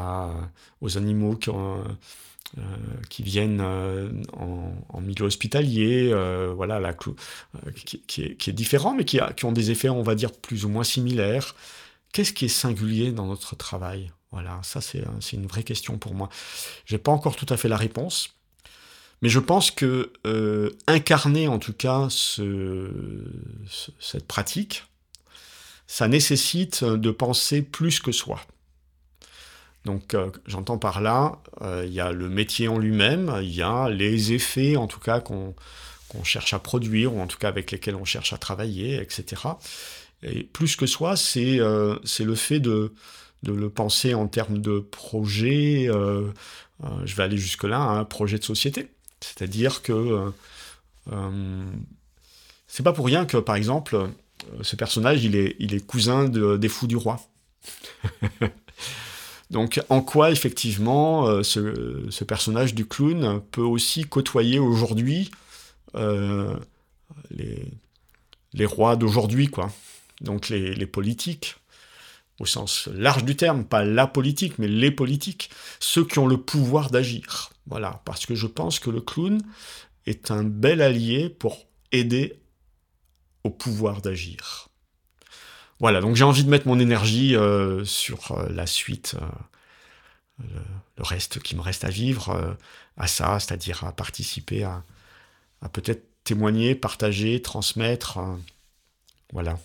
aux 0.82 0.98
animaux 0.98 1.34
qui 1.36 1.48
ont 1.48 1.82
qui 3.08 3.22
viennent 3.22 3.60
en, 3.60 5.00
milieu 5.00 5.24
hospitalier, 5.24 6.12
voilà, 6.54 6.80
la, 6.80 6.94
qui, 6.94 8.22
est, 8.22 8.52
différent, 8.52 8.94
mais 8.94 9.04
qui, 9.04 9.20
qui 9.36 9.44
ont 9.44 9.52
des 9.52 9.70
effets, 9.70 9.88
on 9.88 10.02
va 10.02 10.14
dire, 10.14 10.32
plus 10.32 10.64
ou 10.64 10.68
moins 10.68 10.84
similaires. 10.84 11.54
Qu'est-ce 12.12 12.32
qui 12.32 12.46
est 12.46 12.48
singulier 12.48 13.12
dans 13.12 13.26
notre 13.26 13.56
travail? 13.56 14.10
Voilà, 14.32 14.60
ça 14.62 14.80
c'est 14.80 15.02
une 15.32 15.46
vraie 15.46 15.64
question 15.64 15.98
pour 15.98 16.14
moi. 16.14 16.28
J'ai 16.86 16.98
pas 16.98 17.12
encore 17.12 17.36
tout 17.36 17.46
à 17.48 17.56
fait 17.56 17.68
la 17.68 17.76
réponse. 17.76 18.30
Mais 19.22 19.28
je 19.28 19.38
pense 19.38 19.70
que 19.70 20.12
euh, 20.26 20.70
incarner 20.86 21.46
en 21.46 21.58
tout 21.58 21.74
cas 21.74 22.06
ce, 22.08 22.90
cette 23.98 24.26
pratique, 24.26 24.84
ça 25.86 26.08
nécessite 26.08 26.84
de 26.84 27.10
penser 27.10 27.62
plus 27.62 28.00
que 28.00 28.12
soi. 28.12 28.40
Donc 29.84 30.14
euh, 30.14 30.30
j'entends 30.46 30.78
par 30.78 31.00
là, 31.00 31.38
euh, 31.62 31.84
il 31.86 31.92
y 31.92 32.00
a 32.00 32.12
le 32.12 32.28
métier 32.28 32.68
en 32.68 32.78
lui-même, 32.78 33.38
il 33.42 33.54
y 33.54 33.62
a 33.62 33.88
les 33.88 34.32
effets 34.32 34.76
en 34.76 34.86
tout 34.86 35.00
cas 35.00 35.20
qu'on 35.20 35.54
cherche 36.22 36.52
à 36.52 36.58
produire, 36.58 37.14
ou 37.14 37.20
en 37.20 37.26
tout 37.26 37.38
cas 37.38 37.48
avec 37.48 37.70
lesquels 37.70 37.94
on 37.94 38.04
cherche 38.04 38.32
à 38.32 38.38
travailler, 38.38 39.00
etc. 39.00 39.42
Et 40.22 40.42
plus 40.44 40.76
que 40.76 40.86
soi, 40.86 41.16
c'est 41.16 41.56
le 41.56 42.34
fait 42.34 42.60
de, 42.60 42.92
de, 43.42 43.52
le 43.52 43.70
penser 43.70 44.12
en 44.12 44.26
termes 44.28 44.58
de 44.58 44.80
projet, 44.80 45.88
je 45.88 47.14
vais 47.14 47.22
aller 47.22 47.38
jusque-là, 47.38 47.78
un 47.78 48.04
projet 48.04 48.38
de 48.38 48.44
société. 48.44 48.90
C'est-à-dire 49.20 49.82
que 49.82 49.92
euh, 49.92 50.30
euh, 51.12 51.70
c'est 52.66 52.82
pas 52.82 52.92
pour 52.92 53.06
rien 53.06 53.26
que, 53.26 53.36
par 53.36 53.56
exemple, 53.56 53.94
euh, 53.94 54.06
ce 54.62 54.76
personnage, 54.76 55.24
il 55.24 55.36
est, 55.36 55.56
il 55.58 55.74
est 55.74 55.84
cousin 55.84 56.28
des 56.28 56.68
fous 56.68 56.86
du 56.86 56.96
roi. 56.96 57.20
Donc, 59.50 59.80
en 59.88 60.00
quoi, 60.00 60.30
effectivement, 60.30 61.42
ce, 61.42 62.24
personnage 62.24 62.74
du 62.74 62.86
clown 62.86 63.40
peut 63.50 63.62
aussi 63.62 64.04
côtoyer 64.04 64.58
aujourd'hui 64.58 65.30
les, 67.30 67.64
les, 68.52 68.64
rois 68.64 68.96
d'aujourd'hui, 68.96 69.48
quoi. 69.48 69.72
Donc, 70.20 70.48
les, 70.50 70.86
politiques, 70.86 71.56
au 72.38 72.46
sens 72.46 72.88
large 72.92 73.24
du 73.24 73.36
terme, 73.36 73.64
pas 73.64 73.84
la 73.84 74.06
politique, 74.06 74.58
mais 74.58 74.68
les 74.68 74.90
politiques, 74.90 75.50
ceux 75.78 76.04
qui 76.04 76.18
ont 76.18 76.26
le 76.26 76.38
pouvoir 76.38 76.90
d'agir. 76.90 77.50
Voilà, 77.66 78.02
parce 78.04 78.26
que 78.26 78.34
je 78.34 78.46
pense 78.46 78.78
que 78.78 78.90
le 78.90 79.00
clown 79.00 79.42
est 80.06 80.30
un 80.30 80.44
bel 80.44 80.82
allié 80.82 81.28
pour 81.28 81.66
aider 81.92 82.34
au 83.44 83.50
pouvoir 83.50 84.00
d'agir. 84.02 84.69
Voilà, 85.80 86.02
donc 86.02 86.14
j'ai 86.14 86.24
envie 86.24 86.44
de 86.44 86.50
mettre 86.50 86.68
mon 86.68 86.78
énergie 86.78 87.34
euh, 87.34 87.86
sur 87.86 88.32
euh, 88.32 88.48
la 88.50 88.66
suite, 88.66 89.16
euh, 90.40 90.44
le, 90.98 91.02
reste 91.02 91.40
qui 91.40 91.56
me 91.56 91.62
reste 91.62 91.84
à 91.84 91.88
vivre, 91.88 92.56
à 92.98 93.06
ça, 93.06 93.40
c'est-à-dire 93.40 93.84
à 93.84 93.92
participer, 93.92 94.64
à, 94.64 94.84
peut-être 95.72 96.04
témoigner, 96.24 96.74
partager, 96.74 97.40
transmettre. 97.40 98.18
voilà. 99.32 99.58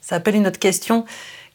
Ça 0.00 0.16
appelle 0.16 0.36
une 0.36 0.46
autre 0.46 0.58
question, 0.58 1.04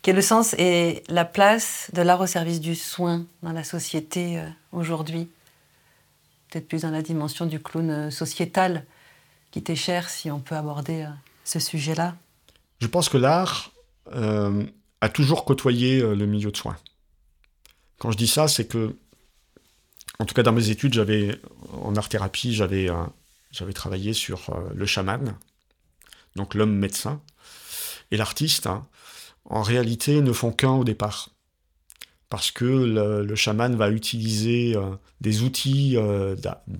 qui 0.03 0.11
est 0.11 0.13
le 0.13 0.21
sens 0.21 0.53
et 0.59 1.03
la 1.09 1.25
place 1.25 1.89
de 1.93 2.03
l'art 2.03 2.21
au 2.21 2.27
service 2.27 2.59
du 2.59 2.75
soin 2.75 3.25
dans 3.41 3.51
la 3.51 3.63
société 3.63 4.43
aujourd'hui? 4.71 5.27
Peut-être 6.49 6.67
plus 6.67 6.83
dans 6.83 6.91
la 6.91 7.01
dimension 7.01 7.47
du 7.47 7.59
clown 7.59 8.11
sociétal 8.11 8.85
qui 9.49 9.63
t'est 9.63 9.75
cher, 9.75 10.09
si 10.09 10.29
on 10.29 10.39
peut 10.39 10.55
aborder 10.55 11.07
ce 11.43 11.59
sujet-là 11.59 12.15
Je 12.81 12.87
pense 12.87 13.09
que 13.09 13.17
l'art 13.17 13.71
euh, 14.13 14.65
a 15.01 15.09
toujours 15.09 15.45
côtoyé 15.45 16.01
le 16.01 16.25
milieu 16.25 16.51
de 16.51 16.57
soins. 16.57 16.77
Quand 17.99 18.11
je 18.11 18.17
dis 18.17 18.27
ça, 18.27 18.47
c'est 18.47 18.67
que, 18.67 18.95
en 20.19 20.25
tout 20.25 20.33
cas 20.33 20.43
dans 20.43 20.51
mes 20.51 20.69
études, 20.69 20.93
j'avais 20.93 21.39
en 21.71 21.95
art-thérapie, 21.95 22.53
j'avais 22.53 22.89
j'avais 23.51 23.73
travaillé 23.73 24.13
sur 24.13 24.51
le 24.73 24.85
chaman, 24.85 25.35
donc 26.35 26.55
l'homme 26.55 26.73
médecin, 26.73 27.21
et 28.09 28.17
l'artiste, 28.17 28.67
hein, 28.67 28.87
en 29.45 29.61
réalité, 29.61 30.21
ne 30.21 30.33
font 30.33 30.51
qu'un 30.51 30.71
au 30.71 30.83
départ 30.83 31.29
parce 32.31 32.49
que 32.49 32.63
le, 32.63 33.35
chaman 33.35 33.75
va 33.75 33.91
utiliser 33.91 34.73
euh, 34.77 34.95
des 35.19 35.43
outils 35.43 35.97
euh, 35.97 36.33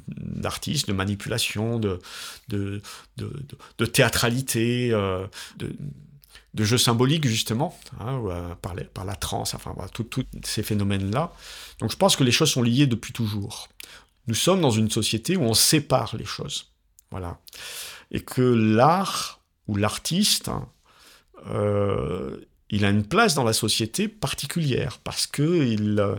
d'artistes, 0.07 0.87
de 0.87 0.93
manipulation, 0.93 1.77
de, 1.77 1.99
de, 2.47 3.85
théâtralité, 3.85 4.91
euh, 4.93 5.27
de, 5.57 6.63
jeux 6.63 6.77
symboliques 6.77 7.27
justement, 7.27 7.77
hein, 7.99 8.23
par, 8.61 8.75
par, 8.93 9.03
la 9.03 9.15
transe, 9.15 9.53
enfin 9.53 9.73
voilà, 9.75 9.89
tous 9.89 10.23
ces 10.45 10.63
phénomènes-là. 10.63 11.33
Donc 11.79 11.91
je 11.91 11.97
pense 11.97 12.15
que 12.15 12.23
les 12.23 12.31
choses 12.31 12.51
sont 12.51 12.63
liées 12.63 12.87
depuis 12.87 13.11
toujours. 13.11 13.67
Nous 14.27 14.35
sommes 14.35 14.61
dans 14.61 14.71
une 14.71 14.89
société 14.89 15.35
où 15.35 15.43
on 15.43 15.53
sépare 15.53 16.15
les 16.15 16.23
choses. 16.23 16.71
Voilà. 17.11 17.41
Et 18.11 18.21
que 18.21 18.41
l'art 18.41 19.41
ou 19.67 19.75
l'artiste, 19.75 20.47
hein, 20.47 20.69
il 22.71 22.85
a 22.85 22.89
une 22.89 23.05
place 23.05 23.35
dans 23.35 23.43
la 23.43 23.53
société 23.53 24.07
particulière 24.07 24.99
parce 25.03 25.27
que 25.27 25.41
euh, 25.41 26.15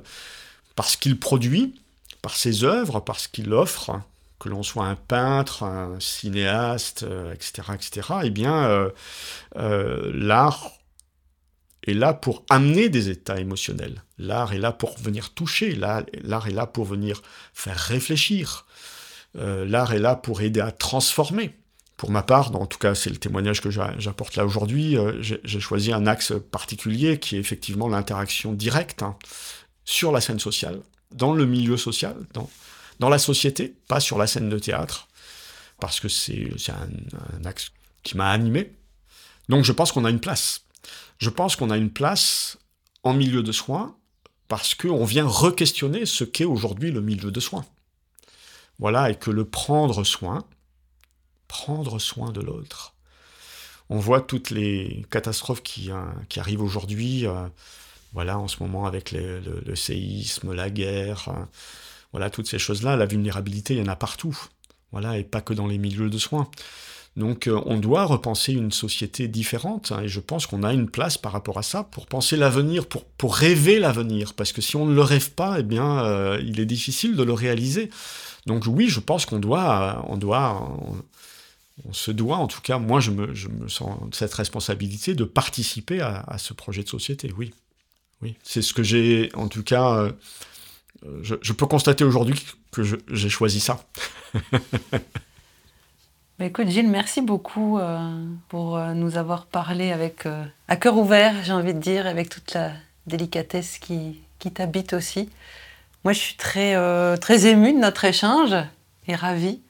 parce 0.76 0.96
qu'il 0.96 1.18
produit 1.18 1.74
par 2.20 2.36
ses 2.36 2.62
œuvres, 2.64 3.00
parce 3.00 3.26
qu'il 3.26 3.52
offre, 3.52 4.00
que 4.38 4.48
l'on 4.48 4.62
soit 4.62 4.86
un 4.86 4.94
peintre, 4.94 5.64
un 5.64 5.98
cinéaste, 5.98 7.04
etc., 7.34 7.62
euh, 7.68 7.74
etc. 7.74 8.08
Eh 8.24 8.30
bien, 8.30 8.90
euh, 9.56 10.12
l'art 10.14 10.72
est 11.86 11.94
là 11.94 12.14
pour 12.14 12.44
amener 12.48 12.88
des 12.88 13.08
états 13.08 13.40
émotionnels. 13.40 14.02
L'art 14.18 14.52
est 14.52 14.58
là 14.58 14.72
pour 14.72 14.96
venir 14.98 15.30
toucher. 15.34 15.74
L'art 15.74 16.04
est 16.46 16.52
là 16.52 16.66
pour 16.66 16.84
venir 16.84 17.22
faire 17.54 17.76
réfléchir. 17.76 18.66
l'art 19.34 19.92
est 19.92 19.98
là 19.98 20.14
pour 20.14 20.42
aider 20.42 20.60
à 20.60 20.70
transformer 20.70 21.56
pour 22.02 22.10
ma 22.10 22.24
part, 22.24 22.52
en 22.56 22.66
tout 22.66 22.78
cas 22.78 22.96
c'est 22.96 23.10
le 23.10 23.16
témoignage 23.16 23.60
que 23.60 23.70
j'apporte 23.70 24.34
là 24.34 24.44
aujourd'hui, 24.44 24.98
euh, 24.98 25.22
j'ai 25.22 25.60
choisi 25.60 25.92
un 25.92 26.08
axe 26.08 26.32
particulier 26.50 27.20
qui 27.20 27.36
est 27.36 27.38
effectivement 27.38 27.86
l'interaction 27.86 28.52
directe 28.52 29.04
hein, 29.04 29.16
sur 29.84 30.10
la 30.10 30.20
scène 30.20 30.40
sociale, 30.40 30.80
dans 31.12 31.32
le 31.32 31.46
milieu 31.46 31.76
social, 31.76 32.16
dans, 32.34 32.50
dans 32.98 33.08
la 33.08 33.20
société, 33.20 33.76
pas 33.86 34.00
sur 34.00 34.18
la 34.18 34.26
scène 34.26 34.48
de 34.48 34.58
théâtre, 34.58 35.06
parce 35.78 36.00
que 36.00 36.08
c'est 36.08 36.50
un, 36.70 37.44
axe 37.44 37.70
qui 38.02 38.16
m'a 38.16 38.30
animé. 38.30 38.72
Donc 39.48 39.64
je 39.64 39.70
pense 39.70 39.92
qu'on 39.92 40.04
a 40.04 40.10
une 40.10 40.18
place. 40.18 40.62
Je 41.18 41.30
pense 41.30 41.54
qu'on 41.54 41.70
a 41.70 41.76
une 41.76 41.92
place 41.92 42.58
en 43.04 43.14
milieu 43.14 43.44
de 43.44 43.52
soins 43.52 43.94
parce 44.48 44.74
qu'on 44.74 45.04
vient 45.04 45.28
re-questionner 45.28 46.04
ce 46.04 46.24
qu'est 46.24 46.46
aujourd'hui 46.46 46.90
le 46.90 47.00
milieu 47.00 47.30
de 47.30 47.38
soins. 47.38 47.64
Voilà, 48.80 49.08
et 49.08 49.14
que 49.14 49.30
le 49.30 49.44
prendre 49.44 50.02
soin, 50.02 50.44
prendre 51.52 51.98
soin 51.98 52.32
de 52.32 52.40
l'autre. 52.40 52.94
On 53.90 53.98
voit 53.98 54.22
toutes 54.22 54.48
les 54.48 55.04
catastrophes 55.10 55.62
qui, 55.62 55.90
euh, 55.90 55.96
qui 56.30 56.40
arrivent 56.40 56.62
aujourd'hui, 56.62 57.26
euh, 57.26 57.46
voilà, 58.14 58.38
en 58.38 58.48
ce 58.48 58.62
moment 58.62 58.86
avec 58.86 59.12
le, 59.12 59.74
séisme, 59.74 60.54
la 60.54 60.70
guerre, 60.70 61.28
euh, 61.28 61.44
voilà, 62.12 62.30
toutes 62.30 62.48
ces 62.48 62.58
choses-là, 62.58 62.96
la 62.96 63.04
vulnérabilité, 63.04 63.74
il 63.74 63.80
y 63.80 63.82
en 63.82 63.92
a 63.92 63.96
partout, 63.96 64.34
voilà, 64.92 65.18
et 65.18 65.24
pas 65.24 65.42
que 65.42 65.52
dans 65.52 65.66
les 65.66 65.76
milieux 65.76 66.08
de 66.08 66.16
soins. 66.16 66.50
Donc 67.18 67.50
on 67.66 67.76
doit 67.76 68.06
repenser 68.06 68.54
une 68.54 68.72
société 68.72 69.28
différente, 69.28 69.92
hein, 69.92 70.00
et 70.04 70.08
je 70.08 70.20
pense 70.20 70.46
qu'on 70.46 70.62
a 70.62 70.72
une 70.72 70.88
place 70.88 71.18
par 71.18 71.32
rapport 71.32 71.58
à 71.58 71.62
ça 71.62 71.84
pour 71.84 72.06
penser 72.06 72.38
l'avenir, 72.38 72.86
pour, 72.86 73.04
pour 73.04 73.36
rêver 73.36 73.78
l'avenir, 73.78 74.32
parce 74.32 74.52
que 74.52 74.62
si 74.62 74.76
on 74.76 74.86
ne 74.86 74.94
le 74.94 75.02
rêve 75.02 75.32
pas, 75.32 75.56
eh 75.58 75.62
bien, 75.62 76.38
il 76.38 76.58
est 76.60 76.64
difficile 76.64 77.14
de 77.14 77.22
le 77.22 77.34
réaliser. 77.34 77.90
Donc 78.46 78.64
oui, 78.66 78.88
je 78.88 79.00
pense 79.00 79.26
qu'on 79.26 79.38
doit, 79.38 80.02
on 80.08 80.16
doit, 80.16 80.66
se 81.92 82.10
doit, 82.10 82.36
en 82.36 82.46
tout 82.46 82.60
cas, 82.60 82.78
moi 82.78 83.00
je 83.00 83.10
me, 83.10 83.68
sens 83.68 83.98
cette 84.12 84.34
responsabilité 84.34 85.14
de 85.14 85.24
participer 85.24 86.00
à, 86.00 86.36
ce 86.38 86.52
projet 86.52 86.82
de 86.82 86.88
société, 86.88 87.32
oui. 87.36 87.52
oui. 88.20 88.36
C'est 88.42 88.62
ce 88.62 88.72
que 88.74 88.82
j'ai, 88.82 89.30
en 89.34 89.48
tout 89.48 89.62
cas, 89.62 90.12
euh, 91.06 91.20
je, 91.22 91.52
peux 91.52 91.66
constater 91.66 92.04
aujourd'hui 92.04 92.40
que 92.70 92.82
j'ai 92.82 93.28
choisi 93.28 93.60
ça. 93.60 93.80
Bah, 96.38 96.46
écoute 96.46 96.68
Gilles, 96.68 96.88
merci 96.88 97.20
beaucoup 97.20 97.78
euh, 97.78 98.24
pour 98.48 98.78
euh, 98.78 98.94
nous 98.94 99.18
avoir 99.18 99.44
parlé 99.44 99.92
avec, 99.92 100.26
à 100.66 100.76
cœur 100.76 100.96
ouvert, 100.96 101.34
j'ai 101.44 101.52
envie 101.52 101.74
de 101.74 101.78
dire, 101.78 102.06
avec 102.06 102.30
toute 102.30 102.54
la 102.54 102.72
délicatesse 103.06 103.78
qui, 103.78 104.18
qui 104.38 104.50
t'habite 104.50 104.94
aussi. 104.94 105.28
Moi 106.04 106.14
je 106.14 106.18
suis 106.18 106.36
très, 106.36 106.74
très 107.18 107.46
émue 107.46 107.74
de 107.74 107.78
notre 107.78 108.06
échange 108.06 108.54
et 109.06 109.14
ravie. 109.14 109.60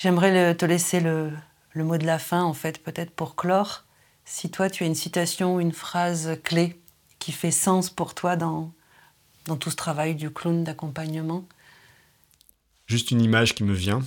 J'aimerais 0.00 0.54
te 0.54 0.64
laisser 0.64 0.98
le, 0.98 1.30
mot 1.74 1.98
de 1.98 2.06
la 2.06 2.18
fin, 2.18 2.42
en 2.42 2.54
fait, 2.54 2.82
peut-être 2.82 3.10
pour 3.10 3.36
clore. 3.36 3.84
Si 4.24 4.50
toi, 4.50 4.70
tu 4.70 4.82
as 4.82 4.86
une 4.86 4.94
citation, 4.94 5.60
une 5.60 5.74
phrase 5.74 6.38
clé 6.42 6.80
qui 7.18 7.32
fait 7.32 7.50
sens 7.50 7.90
pour 7.90 8.14
toi 8.14 8.34
dans, 8.34 8.72
dans 9.44 9.58
tout 9.58 9.70
ce 9.70 9.76
travail 9.76 10.14
du 10.14 10.30
clown 10.30 10.64
d'accompagnement 10.64 11.46
Juste 12.86 13.10
une 13.10 13.20
image 13.20 13.54
qui 13.54 13.62
me 13.62 13.74
vient. 13.74 14.00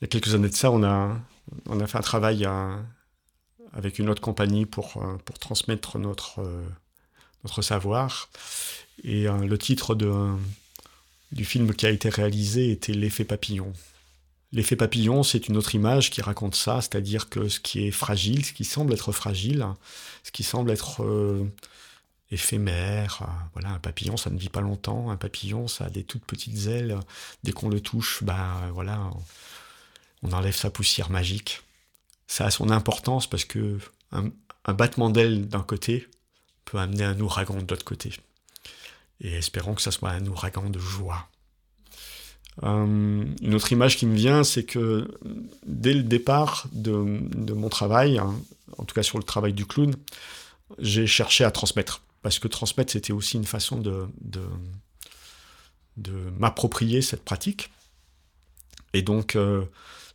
Il 0.00 0.02
y 0.02 0.04
a 0.04 0.06
quelques 0.06 0.36
années 0.36 0.48
de 0.48 0.54
ça, 0.54 0.70
on 0.70 0.84
a, 0.84 1.18
on 1.66 1.80
a 1.80 1.86
fait 1.88 1.98
un 1.98 2.02
travail 2.02 2.46
avec 3.72 3.98
une 3.98 4.08
autre 4.08 4.22
compagnie 4.22 4.66
pour, 4.66 4.98
euh, 4.98 5.16
pour 5.24 5.40
transmettre 5.40 5.98
notre, 5.98 6.42
euh, 6.42 6.64
notre 7.42 7.60
savoir. 7.60 8.28
Et 9.02 9.28
euh, 9.28 9.36
le 9.38 9.58
titre 9.58 9.96
de, 9.96 10.32
du 11.32 11.44
film 11.44 11.74
qui 11.74 11.86
a 11.86 11.90
été 11.90 12.08
réalisé 12.08 12.70
était 12.70 12.92
l'effet 12.92 13.24
papillon. 13.24 13.72
L'effet 14.52 14.74
papillon, 14.74 15.22
c'est 15.22 15.46
une 15.46 15.56
autre 15.56 15.74
image 15.74 16.10
qui 16.10 16.22
raconte 16.22 16.56
ça, 16.56 16.80
c'est-à-dire 16.80 17.28
que 17.28 17.48
ce 17.48 17.60
qui 17.60 17.86
est 17.86 17.92
fragile, 17.92 18.44
ce 18.44 18.52
qui 18.52 18.64
semble 18.64 18.92
être 18.92 19.12
fragile, 19.12 19.64
ce 20.24 20.32
qui 20.32 20.42
semble 20.42 20.72
être 20.72 21.04
euh, 21.04 21.48
éphémère, 22.32 23.22
euh, 23.22 23.26
voilà, 23.52 23.70
un 23.70 23.78
papillon, 23.78 24.16
ça 24.16 24.30
ne 24.30 24.38
vit 24.38 24.48
pas 24.48 24.60
longtemps, 24.60 25.10
un 25.10 25.16
papillon, 25.16 25.68
ça 25.68 25.84
a 25.84 25.90
des 25.90 26.02
toutes 26.02 26.24
petites 26.24 26.66
ailes, 26.66 26.98
dès 27.44 27.52
qu'on 27.52 27.68
le 27.68 27.80
touche, 27.80 28.24
bah 28.24 28.60
voilà, 28.72 29.10
on 30.22 30.32
enlève 30.32 30.56
sa 30.56 30.70
poussière 30.70 31.10
magique. 31.10 31.62
Ça 32.26 32.46
a 32.46 32.50
son 32.50 32.70
importance 32.70 33.28
parce 33.28 33.44
que 33.44 33.78
un, 34.12 34.30
battement 34.72 35.10
d'ailes 35.10 35.48
d'un 35.48 35.62
côté 35.62 36.08
peut 36.64 36.78
amener 36.78 37.04
un 37.04 37.18
ouragan 37.20 37.62
de 37.62 37.66
l'autre 37.68 37.84
côté. 37.84 38.12
Et 39.20 39.34
espérons 39.34 39.74
que 39.74 39.82
ça 39.82 39.90
soit 39.90 40.10
un 40.10 40.26
ouragan 40.26 40.70
de 40.70 40.78
joie. 40.78 41.28
Euh, 42.62 43.24
une 43.40 43.54
autre 43.54 43.72
image 43.72 43.96
qui 43.96 44.06
me 44.06 44.14
vient, 44.14 44.44
c'est 44.44 44.64
que 44.64 45.08
dès 45.66 45.94
le 45.94 46.02
départ 46.02 46.66
de, 46.72 46.92
mon 47.54 47.68
travail, 47.68 48.18
hein, 48.18 48.34
en 48.76 48.84
tout 48.84 48.94
cas 48.94 49.02
sur 49.02 49.18
le 49.18 49.24
travail 49.24 49.52
du 49.52 49.66
clown, 49.66 49.94
j'ai 50.78 51.06
cherché 51.06 51.44
à 51.44 51.50
transmettre. 51.50 52.02
Parce 52.22 52.38
que 52.38 52.48
transmettre, 52.48 52.92
c'était 52.92 53.12
aussi 53.12 53.36
une 53.36 53.46
façon 53.46 53.78
de, 53.78 54.06
m'approprier 56.38 57.02
cette 57.02 57.24
pratique. 57.24 57.70
Et 58.92 59.02
donc, 59.02 59.36
euh, 59.36 59.64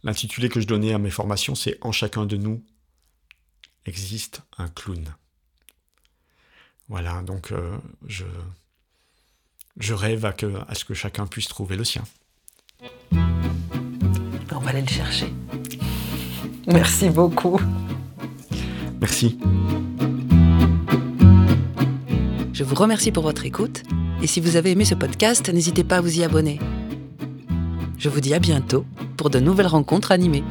l'intitulé 0.03 0.49
que 0.49 0.59
je 0.59 0.67
donnais 0.67 0.93
à 0.93 0.99
mes 0.99 1.09
formations, 1.09 1.55
c'est 1.55 1.77
En 1.81 1.91
chacun 1.91 2.25
de 2.25 2.37
nous 2.37 2.63
existe 3.85 4.41
un 4.57 4.67
clown. 4.67 5.15
Voilà, 6.87 7.21
donc 7.23 7.51
euh, 7.51 7.77
je, 8.07 8.25
rêve 9.93 10.25
à 10.25 10.75
ce 10.75 10.85
que 10.85 10.93
chacun 10.93 11.25
puisse 11.25 11.47
trouver 11.47 11.75
le 11.75 11.83
sien. 11.83 12.03
On 13.11 14.59
va 14.59 14.69
aller 14.69 14.81
le 14.81 14.87
chercher. 14.87 15.33
Merci 16.67 17.09
beaucoup. 17.09 17.59
Merci. 18.99 19.37
Je 22.53 22.63
vous 22.63 22.75
remercie 22.75 23.11
pour 23.11 23.23
votre 23.23 23.45
écoute 23.45 23.83
et 24.21 24.27
si 24.27 24.39
vous 24.39 24.55
avez 24.55 24.71
aimé 24.71 24.85
ce 24.85 24.95
podcast, 24.95 25.49
n'hésitez 25.53 25.83
pas 25.83 25.97
à 25.97 26.01
vous 26.01 26.19
y 26.19 26.23
abonner. 26.23 26.59
Je 27.97 28.09
vous 28.09 28.21
dis 28.21 28.33
à 28.33 28.39
bientôt 28.39 28.85
pour 29.17 29.29
de 29.29 29.39
nouvelles 29.39 29.67
rencontres 29.67 30.11
animées. 30.11 30.43